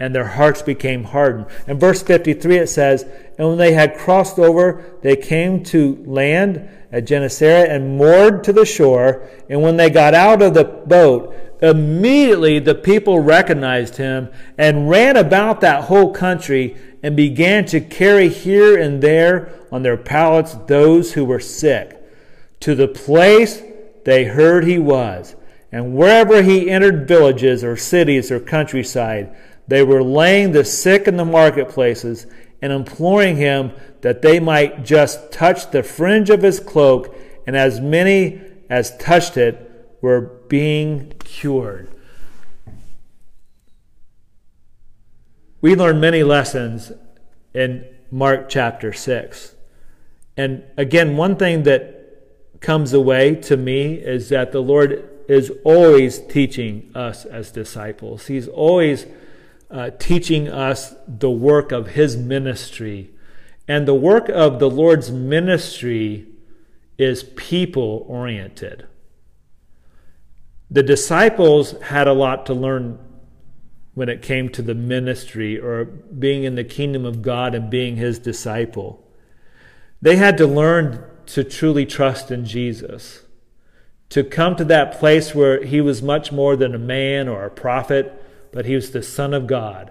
and 0.00 0.14
their 0.14 0.26
hearts 0.26 0.62
became 0.62 1.04
hardened. 1.04 1.46
In 1.68 1.78
verse 1.78 2.02
53 2.02 2.56
it 2.56 2.68
says, 2.68 3.04
And 3.38 3.46
when 3.46 3.58
they 3.58 3.74
had 3.74 3.96
crossed 3.96 4.38
over, 4.38 4.96
they 5.02 5.14
came 5.14 5.62
to 5.64 6.02
land 6.06 6.68
at 6.90 7.04
Gennesaret 7.04 7.70
and 7.70 7.98
moored 7.98 8.42
to 8.44 8.52
the 8.52 8.64
shore. 8.64 9.28
And 9.48 9.60
when 9.60 9.76
they 9.76 9.90
got 9.90 10.14
out 10.14 10.40
of 10.42 10.54
the 10.54 10.64
boat, 10.64 11.36
immediately 11.62 12.58
the 12.58 12.74
people 12.74 13.20
recognized 13.20 13.98
him 13.98 14.30
and 14.56 14.88
ran 14.88 15.16
about 15.16 15.60
that 15.60 15.84
whole 15.84 16.12
country 16.12 16.76
and 17.02 17.14
began 17.14 17.66
to 17.66 17.80
carry 17.80 18.28
here 18.28 18.78
and 18.78 19.02
there 19.02 19.52
on 19.70 19.82
their 19.82 19.98
pallets 19.98 20.56
those 20.66 21.12
who 21.12 21.24
were 21.24 21.40
sick 21.40 21.96
to 22.60 22.74
the 22.74 22.88
place 22.88 23.62
they 24.04 24.24
heard 24.24 24.64
he 24.64 24.78
was. 24.78 25.36
And 25.72 25.94
wherever 25.94 26.42
he 26.42 26.70
entered 26.70 27.06
villages 27.06 27.62
or 27.62 27.76
cities 27.76 28.30
or 28.30 28.40
countryside, 28.40 29.34
they 29.70 29.84
were 29.84 30.02
laying 30.02 30.50
the 30.50 30.64
sick 30.64 31.06
in 31.06 31.16
the 31.16 31.24
marketplaces 31.24 32.26
and 32.60 32.72
imploring 32.72 33.36
him 33.36 33.70
that 34.00 34.20
they 34.20 34.40
might 34.40 34.84
just 34.84 35.30
touch 35.30 35.70
the 35.70 35.84
fringe 35.84 36.28
of 36.28 36.42
his 36.42 36.58
cloak, 36.58 37.16
and 37.46 37.56
as 37.56 37.80
many 37.80 38.40
as 38.68 38.96
touched 38.98 39.36
it 39.36 39.96
were 40.00 40.20
being 40.48 41.12
cured. 41.20 41.88
We 45.60 45.76
learn 45.76 46.00
many 46.00 46.24
lessons 46.24 46.90
in 47.54 47.84
Mark 48.10 48.48
chapter 48.48 48.92
6. 48.92 49.54
And 50.36 50.64
again, 50.76 51.16
one 51.16 51.36
thing 51.36 51.62
that 51.62 52.60
comes 52.60 52.92
away 52.92 53.36
to 53.36 53.56
me 53.56 53.94
is 53.94 54.30
that 54.30 54.50
the 54.50 54.62
Lord 54.62 55.08
is 55.28 55.52
always 55.64 56.18
teaching 56.18 56.90
us 56.92 57.24
as 57.24 57.52
disciples. 57.52 58.26
He's 58.26 58.48
always 58.48 59.06
uh, 59.70 59.90
teaching 59.98 60.48
us 60.48 60.94
the 61.06 61.30
work 61.30 61.72
of 61.72 61.88
his 61.88 62.16
ministry. 62.16 63.10
And 63.68 63.86
the 63.86 63.94
work 63.94 64.28
of 64.28 64.58
the 64.58 64.68
Lord's 64.68 65.10
ministry 65.10 66.26
is 66.98 67.22
people 67.22 68.04
oriented. 68.08 68.86
The 70.70 70.82
disciples 70.82 71.72
had 71.82 72.06
a 72.06 72.12
lot 72.12 72.46
to 72.46 72.54
learn 72.54 72.98
when 73.94 74.08
it 74.08 74.22
came 74.22 74.48
to 74.50 74.62
the 74.62 74.74
ministry 74.74 75.58
or 75.58 75.84
being 75.84 76.44
in 76.44 76.54
the 76.54 76.64
kingdom 76.64 77.04
of 77.04 77.22
God 77.22 77.54
and 77.54 77.70
being 77.70 77.96
his 77.96 78.18
disciple. 78.18 79.06
They 80.00 80.16
had 80.16 80.36
to 80.38 80.46
learn 80.46 81.04
to 81.26 81.44
truly 81.44 81.86
trust 81.86 82.30
in 82.30 82.44
Jesus, 82.44 83.22
to 84.08 84.24
come 84.24 84.56
to 84.56 84.64
that 84.64 84.98
place 84.98 85.34
where 85.34 85.64
he 85.64 85.80
was 85.80 86.02
much 86.02 86.32
more 86.32 86.56
than 86.56 86.74
a 86.74 86.78
man 86.78 87.28
or 87.28 87.44
a 87.44 87.50
prophet 87.50 88.19
but 88.52 88.66
he 88.66 88.74
was 88.74 88.90
the 88.90 89.02
Son 89.02 89.34
of 89.34 89.46
God. 89.46 89.90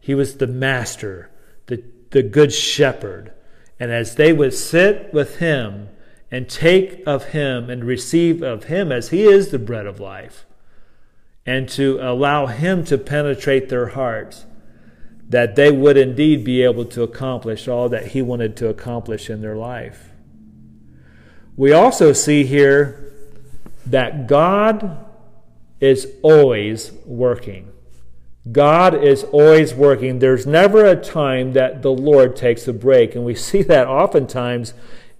He 0.00 0.14
was 0.14 0.36
the 0.36 0.46
Master, 0.46 1.30
the, 1.66 1.82
the 2.10 2.22
Good 2.22 2.52
Shepherd. 2.52 3.32
And 3.78 3.90
as 3.90 4.16
they 4.16 4.32
would 4.32 4.54
sit 4.54 5.12
with 5.12 5.38
him 5.38 5.88
and 6.30 6.48
take 6.48 7.02
of 7.06 7.26
him 7.26 7.70
and 7.70 7.84
receive 7.84 8.42
of 8.42 8.64
him 8.64 8.92
as 8.92 9.10
he 9.10 9.24
is 9.24 9.50
the 9.50 9.58
bread 9.58 9.86
of 9.86 10.00
life, 10.00 10.46
and 11.46 11.68
to 11.70 11.98
allow 12.00 12.46
him 12.46 12.84
to 12.84 12.98
penetrate 12.98 13.68
their 13.68 13.88
hearts, 13.88 14.44
that 15.28 15.56
they 15.56 15.70
would 15.70 15.96
indeed 15.96 16.44
be 16.44 16.62
able 16.62 16.84
to 16.84 17.02
accomplish 17.02 17.68
all 17.68 17.88
that 17.88 18.08
he 18.08 18.20
wanted 18.20 18.56
to 18.56 18.68
accomplish 18.68 19.30
in 19.30 19.40
their 19.40 19.56
life. 19.56 20.10
We 21.56 21.72
also 21.72 22.12
see 22.12 22.44
here 22.44 23.12
that 23.86 24.26
God 24.26 25.04
is 25.80 26.08
always 26.22 26.92
working. 27.04 27.70
God 28.50 28.94
is 28.94 29.24
always 29.24 29.74
working. 29.74 30.18
There's 30.18 30.46
never 30.46 30.84
a 30.84 30.96
time 30.96 31.52
that 31.52 31.82
the 31.82 31.92
Lord 31.92 32.36
takes 32.36 32.66
a 32.66 32.72
break. 32.72 33.14
And 33.14 33.24
we 33.24 33.34
see 33.50 33.62
that 33.62 33.86
oftentimes 33.86 34.74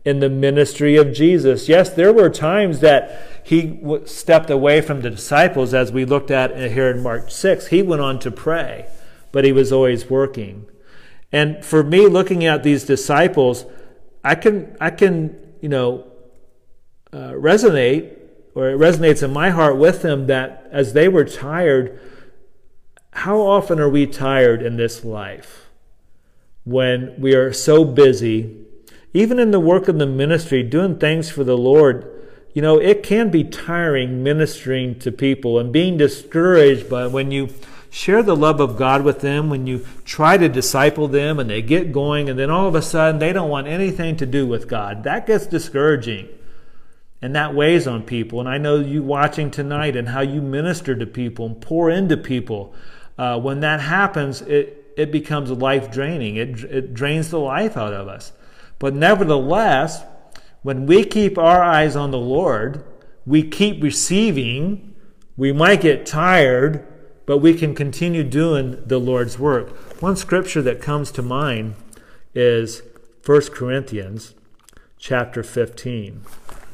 in 0.05 0.21
the 0.21 0.31
ministry 0.31 0.97
of 0.97 1.13
Jesus. 1.13 1.69
Yes, 1.69 1.91
there 1.91 2.13
were 2.13 2.31
times 2.31 2.81
that 2.81 3.43
he 3.45 3.81
stepped 4.07 4.49
away 4.49 4.81
from 4.81 5.03
the 5.03 5.11
disciples, 5.11 5.75
as 5.75 5.93
we 5.93 6.05
looked 6.05 6.31
at 6.31 6.57
here 6.57 6.91
in 6.91 7.03
Mark 7.03 7.31
6. 7.31 7.67
He 7.67 7.83
went 7.83 8.01
on 8.01 8.19
to 8.21 8.31
pray, 8.31 8.87
but 9.33 9.45
he 9.45 9.53
was 9.53 9.73
always 9.73 10.09
working. 10.09 10.67
And 11.33 11.65
for 11.65 11.83
me, 11.83 12.07
looking 12.07 12.45
at 12.45 12.63
these 12.63 12.85
disciples, 12.85 13.67
I 14.25 14.35
can, 14.35 14.77
I 14.81 14.91
can, 14.91 15.55
you 15.61 15.69
know, 15.69 16.07
uh, 17.13 17.33
resonate, 17.33 18.17
or 18.55 18.71
it 18.71 18.79
resonates 18.79 19.23
in 19.23 19.33
my 19.33 19.51
heart 19.51 19.77
with 19.77 20.03
them 20.03 20.27
that 20.27 20.67
as 20.73 20.93
they 20.93 21.09
were 21.09 21.25
tired, 21.25 22.01
how 23.13 23.41
often 23.41 23.81
are 23.81 23.89
we 23.89 24.07
tired 24.07 24.63
in 24.63 24.77
this 24.77 25.05
life 25.05 25.69
when 26.65 27.15
we 27.19 27.35
are 27.35 27.53
so 27.53 27.85
busy, 27.85 28.57
even 29.13 29.39
in 29.39 29.51
the 29.51 29.61
work 29.61 29.89
of 29.89 29.99
the 29.99 30.07
ministry, 30.07 30.63
doing 30.63 30.99
things 30.99 31.31
for 31.31 31.45
the 31.45 31.57
Lord? 31.57 32.09
You 32.55 32.63
know, 32.63 32.79
it 32.79 33.03
can 33.03 33.31
be 33.31 33.45
tiring 33.45 34.23
ministering 34.23 34.99
to 35.01 35.13
people 35.13 35.59
and 35.59 35.73
being 35.73 35.97
discouraged 35.97 36.89
by 36.89 37.07
when 37.07 37.31
you 37.31 37.49
share 37.91 38.23
the 38.23 38.37
love 38.37 38.61
of 38.61 38.77
God 38.77 39.03
with 39.03 39.21
them, 39.21 39.51
when 39.51 39.67
you 39.67 39.85
try 40.05 40.37
to 40.37 40.49
disciple 40.49 41.09
them 41.09 41.39
and 41.39 41.51
they 41.51 41.63
get 41.63 41.93
going, 41.93 42.29
and 42.29 42.39
then 42.39 42.51
all 42.51 42.69
of 42.69 42.75
a 42.75 42.83
sudden 42.83 43.19
they 43.19 43.33
don't 43.33 43.51
want 43.51 43.67
anything 43.67 44.17
to 44.17 44.27
do 44.27 44.47
with 44.47 44.69
God. 44.69 45.05
That 45.05 45.27
gets 45.27 45.47
discouraging. 45.47 46.29
And 47.23 47.35
that 47.37 47.55
weighs 47.55 47.87
on 47.87 48.05
people. 48.05 48.41
And 48.41 48.49
I 48.49 48.57
know 48.57 48.77
you 48.77 49.03
watching 49.03 49.51
tonight 49.51 49.95
and 49.95 50.09
how 50.09 50.21
you 50.21 50.41
minister 50.41 50.95
to 50.95 51.05
people 51.05 51.47
and 51.47 51.61
pour 51.61 51.91
into 51.91 52.17
people 52.17 52.75
uh, 53.21 53.39
when 53.39 53.61
that 53.61 53.81
happens, 53.81 54.41
it, 54.41 54.95
it 54.97 55.13
becomes 55.13 55.51
life 55.51 55.91
draining. 55.91 56.37
It, 56.37 56.65
it 56.65 56.95
drains 56.95 57.29
the 57.29 57.39
life 57.39 57.77
out 57.77 57.93
of 57.93 58.09
us. 58.09 58.33
But 58.79 58.95
nevertheless, 58.95 60.03
when 60.63 60.87
we 60.87 61.05
keep 61.05 61.37
our 61.37 61.63
eyes 61.63 61.97
on 61.97 62.13
the 62.13 62.19
Lord, 62.19 62.83
we 63.27 63.43
keep 63.43 63.83
receiving, 63.83 64.95
we 65.37 65.53
might 65.53 65.83
get 65.83 66.07
tired, 66.07 66.87
but 67.27 67.39
we 67.39 67.53
can 67.53 67.75
continue 67.75 68.25
doing 68.25 68.83
the 68.87 68.99
Lord's 68.99 69.39
work. 69.39 70.01
One 70.01 70.17
scripture 70.17 70.63
that 70.63 70.81
comes 70.81 71.11
to 71.11 71.21
mind 71.21 71.75
is 72.35 72.81
1 73.27 73.43
Corinthians 73.49 74.33
chapter 74.97 75.43
15. 75.43 76.23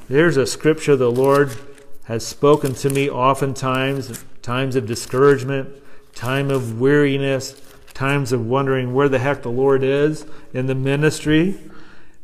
There's 0.09 0.37
a 0.37 0.47
scripture 0.47 0.95
the 0.95 1.11
Lord 1.11 1.57
has 2.05 2.25
spoken 2.25 2.73
to 2.75 2.89
me 2.89 3.11
oftentimes, 3.11 4.25
times 4.43 4.77
of 4.77 4.87
discouragement, 4.87 5.83
time 6.17 6.51
of 6.51 6.81
weariness, 6.81 7.61
times 7.95 8.33
of 8.33 8.45
wondering 8.45 8.95
where 8.95 9.09
the 9.09 9.19
heck 9.19 9.43
the 9.43 9.51
Lord 9.51 9.85
is 9.85 10.27
in 10.53 10.67
the 10.67 10.75
ministry. 10.75 11.61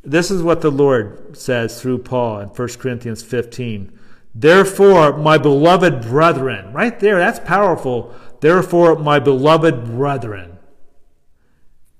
This 0.02 0.30
is 0.30 0.42
what 0.42 0.62
the 0.62 0.70
Lord 0.70 1.36
says 1.36 1.80
through 1.80 1.98
Paul 1.98 2.40
in 2.40 2.48
1 2.48 2.68
Corinthians 2.78 3.22
15. 3.22 3.96
Therefore, 4.34 5.16
my 5.18 5.36
beloved 5.36 6.02
brethren, 6.02 6.72
right 6.72 6.98
there, 6.98 7.18
that's 7.18 7.38
powerful. 7.40 8.14
Therefore, 8.40 8.96
my 8.96 9.18
beloved 9.18 9.84
brethren, 9.84 10.58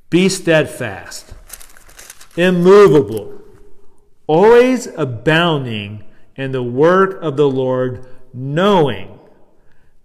be 0.09 0.31
steadfast, 0.31 1.35
immovable, 2.37 3.39
always 4.27 4.87
abounding 4.97 6.05
in 6.37 6.53
the 6.53 6.63
work 6.63 7.23
of 7.23 7.37
the 7.37 7.49
Lord, 7.49 8.07
knowing 8.33 9.19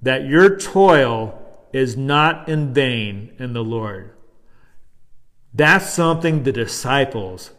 that 0.02 0.26
your 0.26 0.58
toil 0.58 1.47
is 1.78 1.96
not 1.96 2.50
in 2.50 2.74
vain 2.74 3.32
in 3.38 3.54
the 3.54 3.64
Lord. 3.64 4.12
That's 5.54 5.94
something 5.94 6.42
the 6.42 6.52
disciples 6.52 7.52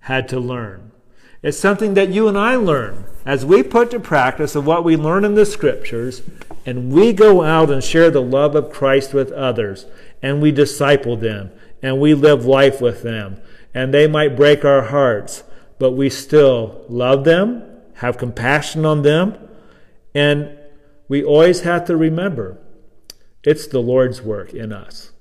had 0.00 0.28
to 0.30 0.40
learn. 0.40 0.92
It's 1.42 1.58
something 1.58 1.92
that 1.92 2.08
you 2.08 2.26
and 2.26 2.38
I 2.38 2.56
learn 2.56 3.04
as 3.26 3.44
we 3.44 3.62
put 3.62 3.90
to 3.90 4.00
practice 4.00 4.56
of 4.56 4.66
what 4.66 4.82
we 4.82 4.96
learn 4.96 5.26
in 5.26 5.34
the 5.34 5.44
scriptures 5.44 6.22
and 6.64 6.90
we 6.90 7.12
go 7.12 7.42
out 7.42 7.70
and 7.70 7.84
share 7.84 8.10
the 8.10 8.22
love 8.22 8.54
of 8.54 8.72
Christ 8.72 9.12
with 9.12 9.30
others 9.32 9.84
and 10.22 10.40
we 10.40 10.52
disciple 10.52 11.18
them 11.18 11.52
and 11.82 12.00
we 12.00 12.14
live 12.14 12.46
life 12.46 12.80
with 12.80 13.02
them 13.02 13.42
and 13.74 13.92
they 13.92 14.06
might 14.06 14.36
break 14.36 14.64
our 14.64 14.84
hearts, 14.84 15.44
but 15.78 15.90
we 15.90 16.08
still 16.08 16.82
love 16.88 17.24
them, 17.24 17.62
have 17.96 18.16
compassion 18.16 18.86
on 18.86 19.02
them, 19.02 19.36
and 20.14 20.56
we 21.08 21.22
always 21.22 21.60
have 21.60 21.84
to 21.84 21.94
remember 21.94 22.58
it's 23.46 23.68
the 23.68 23.80
Lord's 23.80 24.20
work 24.20 24.52
in 24.52 24.72
us. 24.72 25.12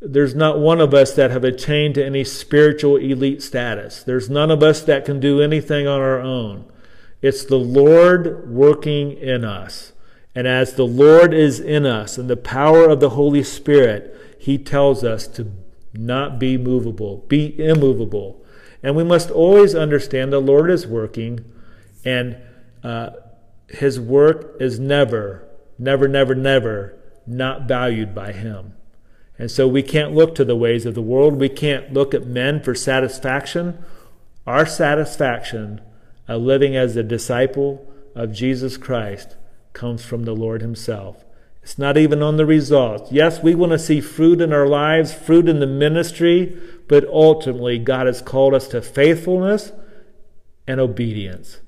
There's 0.00 0.34
not 0.34 0.58
one 0.58 0.80
of 0.80 0.92
us 0.92 1.14
that 1.14 1.30
have 1.30 1.44
attained 1.44 1.94
to 1.94 2.04
any 2.04 2.24
spiritual 2.24 2.96
elite 2.96 3.40
status. 3.40 4.02
There's 4.02 4.28
none 4.28 4.50
of 4.50 4.64
us 4.64 4.82
that 4.82 5.04
can 5.04 5.20
do 5.20 5.40
anything 5.40 5.86
on 5.86 6.00
our 6.00 6.18
own. 6.18 6.64
It's 7.22 7.44
the 7.44 7.56
Lord 7.56 8.50
working 8.50 9.12
in 9.12 9.44
us. 9.44 9.92
And 10.34 10.48
as 10.48 10.74
the 10.74 10.86
Lord 10.86 11.32
is 11.32 11.60
in 11.60 11.86
us 11.86 12.18
and 12.18 12.28
the 12.28 12.36
power 12.36 12.88
of 12.88 12.98
the 12.98 13.10
Holy 13.10 13.44
Spirit, 13.44 14.36
He 14.40 14.58
tells 14.58 15.04
us 15.04 15.28
to 15.28 15.52
not 15.94 16.38
be 16.40 16.58
movable, 16.58 17.18
be 17.28 17.56
immovable. 17.62 18.44
And 18.82 18.96
we 18.96 19.04
must 19.04 19.30
always 19.30 19.74
understand 19.74 20.32
the 20.32 20.40
Lord 20.40 20.70
is 20.70 20.86
working, 20.86 21.44
and 22.04 22.38
uh, 22.82 23.10
His 23.68 24.00
work 24.00 24.56
is 24.58 24.80
never, 24.80 25.46
never, 25.78 26.08
never, 26.08 26.34
never 26.34 26.99
not 27.26 27.68
valued 27.68 28.14
by 28.14 28.32
Him. 28.32 28.74
And 29.38 29.50
so 29.50 29.66
we 29.66 29.82
can't 29.82 30.14
look 30.14 30.34
to 30.34 30.44
the 30.44 30.56
ways 30.56 30.84
of 30.84 30.94
the 30.94 31.02
world. 31.02 31.36
We 31.36 31.48
can't 31.48 31.92
look 31.92 32.12
at 32.12 32.26
men 32.26 32.62
for 32.62 32.74
satisfaction. 32.74 33.82
Our 34.46 34.66
satisfaction 34.66 35.80
of 36.28 36.42
living 36.42 36.76
as 36.76 36.96
a 36.96 37.02
disciple 37.02 37.90
of 38.14 38.32
Jesus 38.32 38.76
Christ 38.76 39.36
comes 39.72 40.04
from 40.04 40.24
the 40.24 40.34
Lord 40.34 40.60
Himself. 40.60 41.24
It's 41.62 41.78
not 41.78 41.96
even 41.96 42.22
on 42.22 42.36
the 42.36 42.46
results. 42.46 43.12
Yes, 43.12 43.42
we 43.42 43.54
want 43.54 43.72
to 43.72 43.78
see 43.78 44.00
fruit 44.00 44.40
in 44.40 44.52
our 44.52 44.66
lives, 44.66 45.12
fruit 45.12 45.48
in 45.48 45.60
the 45.60 45.66
ministry, 45.66 46.58
but 46.88 47.06
ultimately, 47.06 47.78
God 47.78 48.06
has 48.06 48.22
called 48.22 48.54
us 48.54 48.66
to 48.68 48.82
faithfulness 48.82 49.72
and 50.66 50.80
obedience. 50.80 51.60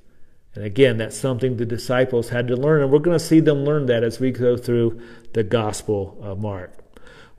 And 0.54 0.64
again, 0.64 0.98
that's 0.98 1.16
something 1.16 1.56
the 1.56 1.66
disciples 1.66 2.30
had 2.30 2.48
to 2.48 2.56
learn, 2.56 2.82
and 2.82 2.90
we're 2.90 2.98
going 2.98 3.18
to 3.18 3.24
see 3.24 3.40
them 3.40 3.64
learn 3.64 3.86
that 3.86 4.02
as 4.02 4.20
we 4.20 4.30
go 4.30 4.56
through 4.56 5.00
the 5.32 5.42
Gospel 5.42 6.18
of 6.20 6.40
Mark. 6.40 6.78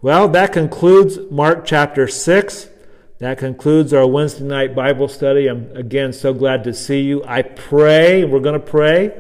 Well, 0.02 0.28
that 0.30 0.52
concludes 0.52 1.20
Mark 1.32 1.66
chapter 1.66 2.08
6. 2.08 2.70
That 3.20 3.38
concludes 3.38 3.94
our 3.94 4.06
Wednesday 4.06 4.44
night 4.44 4.76
Bible 4.76 5.08
study. 5.08 5.48
I'm 5.48 5.76
again 5.78 6.12
so 6.12 6.34
glad 6.34 6.64
to 6.66 6.74
see 6.74 7.02
you. 7.02 7.24
I 7.26 7.42
pray, 7.42 8.26
we're 8.26 8.42
going 8.42 8.60
to 8.60 8.66
pray 8.66 9.18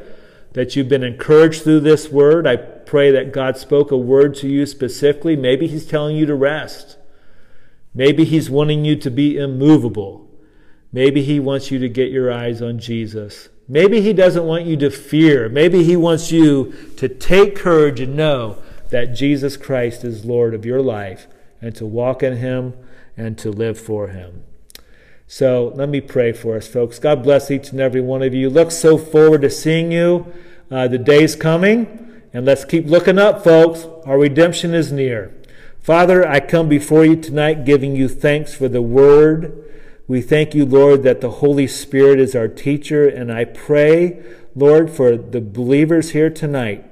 that 0.54 0.76
you've 0.76 0.90
been 0.90 1.04
encouraged 1.04 1.64
through 1.64 1.82
this 1.82 2.10
word. 2.10 2.46
I 2.46 2.58
pray 2.58 3.12
that 3.12 3.32
God 3.32 3.58
spoke 3.58 3.92
a 3.92 3.98
word 3.98 4.36
to 4.36 4.48
you 4.48 4.66
specifically. 4.66 5.36
Maybe 5.36 5.68
He's 5.68 5.86
telling 5.86 6.18
you 6.18 6.26
to 6.26 6.36
rest. 6.36 6.98
Maybe 7.94 8.26
He's 8.26 8.50
wanting 8.50 8.84
you 8.84 8.96
to 8.98 9.10
be 9.10 9.38
immovable. 9.38 10.30
Maybe 10.92 11.24
He 11.24 11.40
wants 11.40 11.72
you 11.72 11.80
to 11.80 11.90
get 11.90 12.12
your 12.12 12.32
eyes 12.32 12.62
on 12.62 12.80
Jesus. 12.80 13.50
Maybe 13.68 14.02
He 14.02 14.14
doesn't 14.14 14.46
want 14.46 14.66
you 14.66 14.78
to 14.78 14.90
fear. 14.90 15.50
Maybe 15.50 15.84
He 15.84 15.96
wants 15.96 16.32
you 16.32 16.74
to 16.98 17.08
take 17.08 17.56
courage 17.56 18.00
and 18.00 18.16
know 18.16 18.58
that 18.90 19.16
Jesus 19.16 19.58
Christ 19.58 20.04
is 20.04 20.26
Lord 20.26 20.54
of 20.54 20.66
your 20.66 20.82
life 20.82 21.28
and 21.62 21.76
to 21.76 21.86
walk 21.86 22.22
in 22.22 22.38
Him 22.38 22.74
and 23.16 23.38
to 23.40 23.52
live 23.52 23.80
for 23.80 24.10
Him. 24.10 24.44
So 25.28 25.72
let 25.76 25.90
me 25.90 26.02
pray 26.02 26.32
for 26.32 26.58
us, 26.58 26.68
folks. 26.68 27.00
God 27.00 27.24
bless 27.24 27.50
each 27.50 27.72
and 27.72 27.80
every 27.80 28.02
one 28.02 28.22
of 28.22 28.34
you. 28.34 28.50
Look 28.50 28.70
so 28.70 28.98
forward 28.98 29.42
to 29.42 29.50
seeing 29.50 29.92
you. 29.92 30.32
Uh, 30.70 30.88
the 30.88 30.98
day's 30.98 31.36
coming. 31.36 32.22
And 32.34 32.46
let's 32.46 32.66
keep 32.66 32.88
looking 32.88 33.18
up, 33.18 33.44
folks. 33.44 33.86
Our 34.06 34.18
redemption 34.18 34.74
is 34.74 34.92
near. 34.92 35.34
Father, 35.80 36.28
I 36.28 36.40
come 36.40 36.68
before 36.68 37.06
you 37.06 37.16
tonight 37.16 37.66
giving 37.66 37.96
you 37.96 38.08
thanks 38.08 38.54
for 38.54 38.68
the 38.68 38.82
word. 38.82 39.64
We 40.08 40.22
thank 40.22 40.54
you, 40.54 40.66
Lord, 40.66 41.04
that 41.04 41.22
the 41.22 41.32
Holy 41.32 41.68
Spirit 41.68 42.20
is 42.20 42.36
our 42.36 42.50
teacher. 42.50 43.08
And 43.08 43.32
I 43.32 43.46
pray, 43.46 44.22
Lord, 44.54 44.90
for 44.90 45.16
the 45.16 45.40
believers 45.40 46.12
here 46.12 46.30
tonight, 46.30 46.86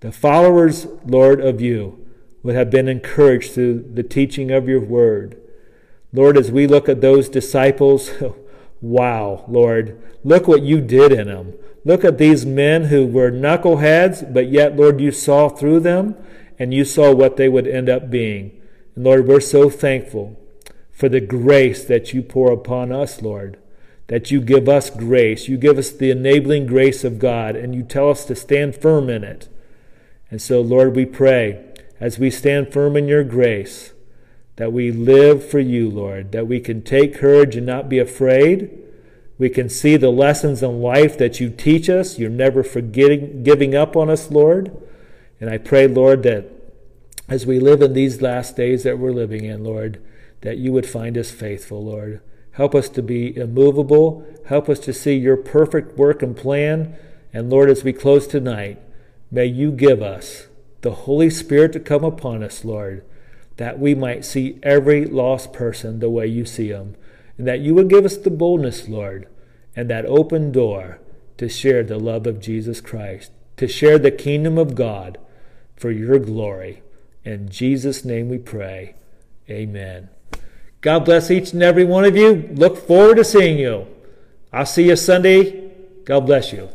the 0.00 0.10
followers, 0.10 0.86
Lord, 1.04 1.40
of 1.40 1.60
you, 1.60 2.06
would 2.42 2.54
have 2.54 2.70
been 2.70 2.88
encouraged 2.88 3.52
through 3.52 3.90
the 3.92 4.02
teaching 4.02 4.50
of 4.50 4.68
your 4.68 4.80
word. 4.80 5.36
Lord, 6.12 6.38
as 6.38 6.50
we 6.50 6.66
look 6.66 6.88
at 6.88 7.02
those 7.02 7.28
disciples, 7.28 8.10
wow, 8.80 9.44
Lord, 9.46 10.00
look 10.24 10.48
what 10.48 10.62
you 10.62 10.80
did 10.80 11.12
in 11.12 11.28
them. 11.28 11.52
Look 11.84 12.04
at 12.04 12.16
these 12.16 12.46
men 12.46 12.84
who 12.84 13.06
were 13.06 13.30
knuckleheads, 13.30 14.32
but 14.32 14.48
yet, 14.50 14.76
Lord, 14.76 15.00
you 15.00 15.12
saw 15.12 15.50
through 15.50 15.80
them 15.80 16.16
and 16.58 16.72
you 16.72 16.84
saw 16.84 17.14
what 17.14 17.36
they 17.36 17.48
would 17.48 17.66
end 17.66 17.90
up 17.90 18.10
being. 18.10 18.58
And 18.94 19.04
Lord, 19.04 19.26
we're 19.26 19.40
so 19.40 19.68
thankful 19.68 20.38
for 21.00 21.08
the 21.08 21.20
grace 21.20 21.84
that 21.84 22.14
you 22.14 22.22
pour 22.22 22.52
upon 22.52 22.92
us, 22.92 23.22
Lord, 23.22 23.58
that 24.06 24.30
you 24.30 24.40
give 24.40 24.68
us 24.68 24.90
grace. 24.90 25.48
You 25.48 25.56
give 25.56 25.78
us 25.78 25.90
the 25.90 26.10
enabling 26.10 26.66
grace 26.66 27.02
of 27.02 27.18
God, 27.18 27.56
and 27.56 27.74
you 27.74 27.82
tell 27.82 28.10
us 28.10 28.24
to 28.26 28.36
stand 28.36 28.76
firm 28.76 29.08
in 29.08 29.24
it. 29.24 29.48
And 30.30 30.40
so, 30.40 30.60
Lord, 30.60 30.94
we 30.94 31.06
pray 31.06 31.64
as 31.98 32.18
we 32.18 32.30
stand 32.30 32.72
firm 32.72 32.96
in 32.96 33.08
your 33.08 33.24
grace 33.24 33.92
that 34.56 34.72
we 34.72 34.92
live 34.92 35.48
for 35.48 35.58
you, 35.58 35.90
Lord, 35.90 36.32
that 36.32 36.46
we 36.46 36.60
can 36.60 36.82
take 36.82 37.14
courage 37.14 37.56
and 37.56 37.66
not 37.66 37.88
be 37.88 37.98
afraid 37.98 38.80
we 39.40 39.48
can 39.48 39.70
see 39.70 39.96
the 39.96 40.10
lessons 40.10 40.62
in 40.62 40.82
life 40.82 41.16
that 41.16 41.40
you 41.40 41.48
teach 41.48 41.88
us. 41.88 42.18
You're 42.18 42.28
never 42.28 42.62
forgetting, 42.62 43.42
giving 43.42 43.74
up 43.74 43.96
on 43.96 44.10
us, 44.10 44.30
Lord. 44.30 44.70
And 45.40 45.48
I 45.48 45.56
pray, 45.56 45.86
Lord, 45.86 46.24
that 46.24 46.44
as 47.26 47.46
we 47.46 47.58
live 47.58 47.80
in 47.80 47.94
these 47.94 48.20
last 48.20 48.54
days 48.54 48.82
that 48.82 48.98
we're 48.98 49.12
living 49.12 49.46
in, 49.46 49.64
Lord, 49.64 49.98
that 50.42 50.58
you 50.58 50.72
would 50.72 50.86
find 50.86 51.16
us 51.16 51.30
faithful, 51.30 51.84
Lord. 51.84 52.20
Help 52.52 52.74
us 52.74 52.88
to 52.90 53.02
be 53.02 53.36
immovable. 53.36 54.26
Help 54.46 54.68
us 54.68 54.78
to 54.80 54.92
see 54.92 55.14
your 55.14 55.36
perfect 55.36 55.96
work 55.96 56.22
and 56.22 56.36
plan. 56.36 56.96
And 57.32 57.50
Lord, 57.50 57.70
as 57.70 57.84
we 57.84 57.92
close 57.92 58.26
tonight, 58.26 58.80
may 59.30 59.46
you 59.46 59.70
give 59.70 60.02
us 60.02 60.48
the 60.80 60.92
Holy 60.92 61.30
Spirit 61.30 61.72
to 61.74 61.80
come 61.80 62.04
upon 62.04 62.42
us, 62.42 62.64
Lord, 62.64 63.04
that 63.56 63.78
we 63.78 63.94
might 63.94 64.24
see 64.24 64.58
every 64.62 65.04
lost 65.04 65.52
person 65.52 66.00
the 66.00 66.10
way 66.10 66.26
you 66.26 66.44
see 66.44 66.72
them 66.72 66.96
and 67.40 67.48
that 67.48 67.60
you 67.60 67.74
would 67.74 67.88
give 67.88 68.04
us 68.04 68.18
the 68.18 68.30
boldness, 68.30 68.86
Lord, 68.86 69.26
and 69.74 69.88
that 69.88 70.04
open 70.04 70.52
door 70.52 71.00
to 71.38 71.48
share 71.48 71.82
the 71.82 71.98
love 71.98 72.26
of 72.26 72.38
Jesus 72.38 72.82
Christ, 72.82 73.32
to 73.56 73.66
share 73.66 73.98
the 73.98 74.10
kingdom 74.10 74.58
of 74.58 74.74
God 74.74 75.16
for 75.74 75.90
your 75.90 76.18
glory. 76.18 76.82
In 77.24 77.48
Jesus' 77.48 78.04
name 78.04 78.28
we 78.28 78.36
pray. 78.36 78.94
Amen. 79.48 80.10
God 80.80 81.04
bless 81.04 81.30
each 81.30 81.52
and 81.52 81.62
every 81.62 81.84
one 81.84 82.04
of 82.04 82.16
you. 82.16 82.48
Look 82.52 82.86
forward 82.86 83.16
to 83.16 83.24
seeing 83.24 83.58
you. 83.58 83.86
I'll 84.52 84.66
see 84.66 84.88
you 84.88 84.96
Sunday. 84.96 85.70
God 86.04 86.20
bless 86.26 86.52
you. 86.52 86.68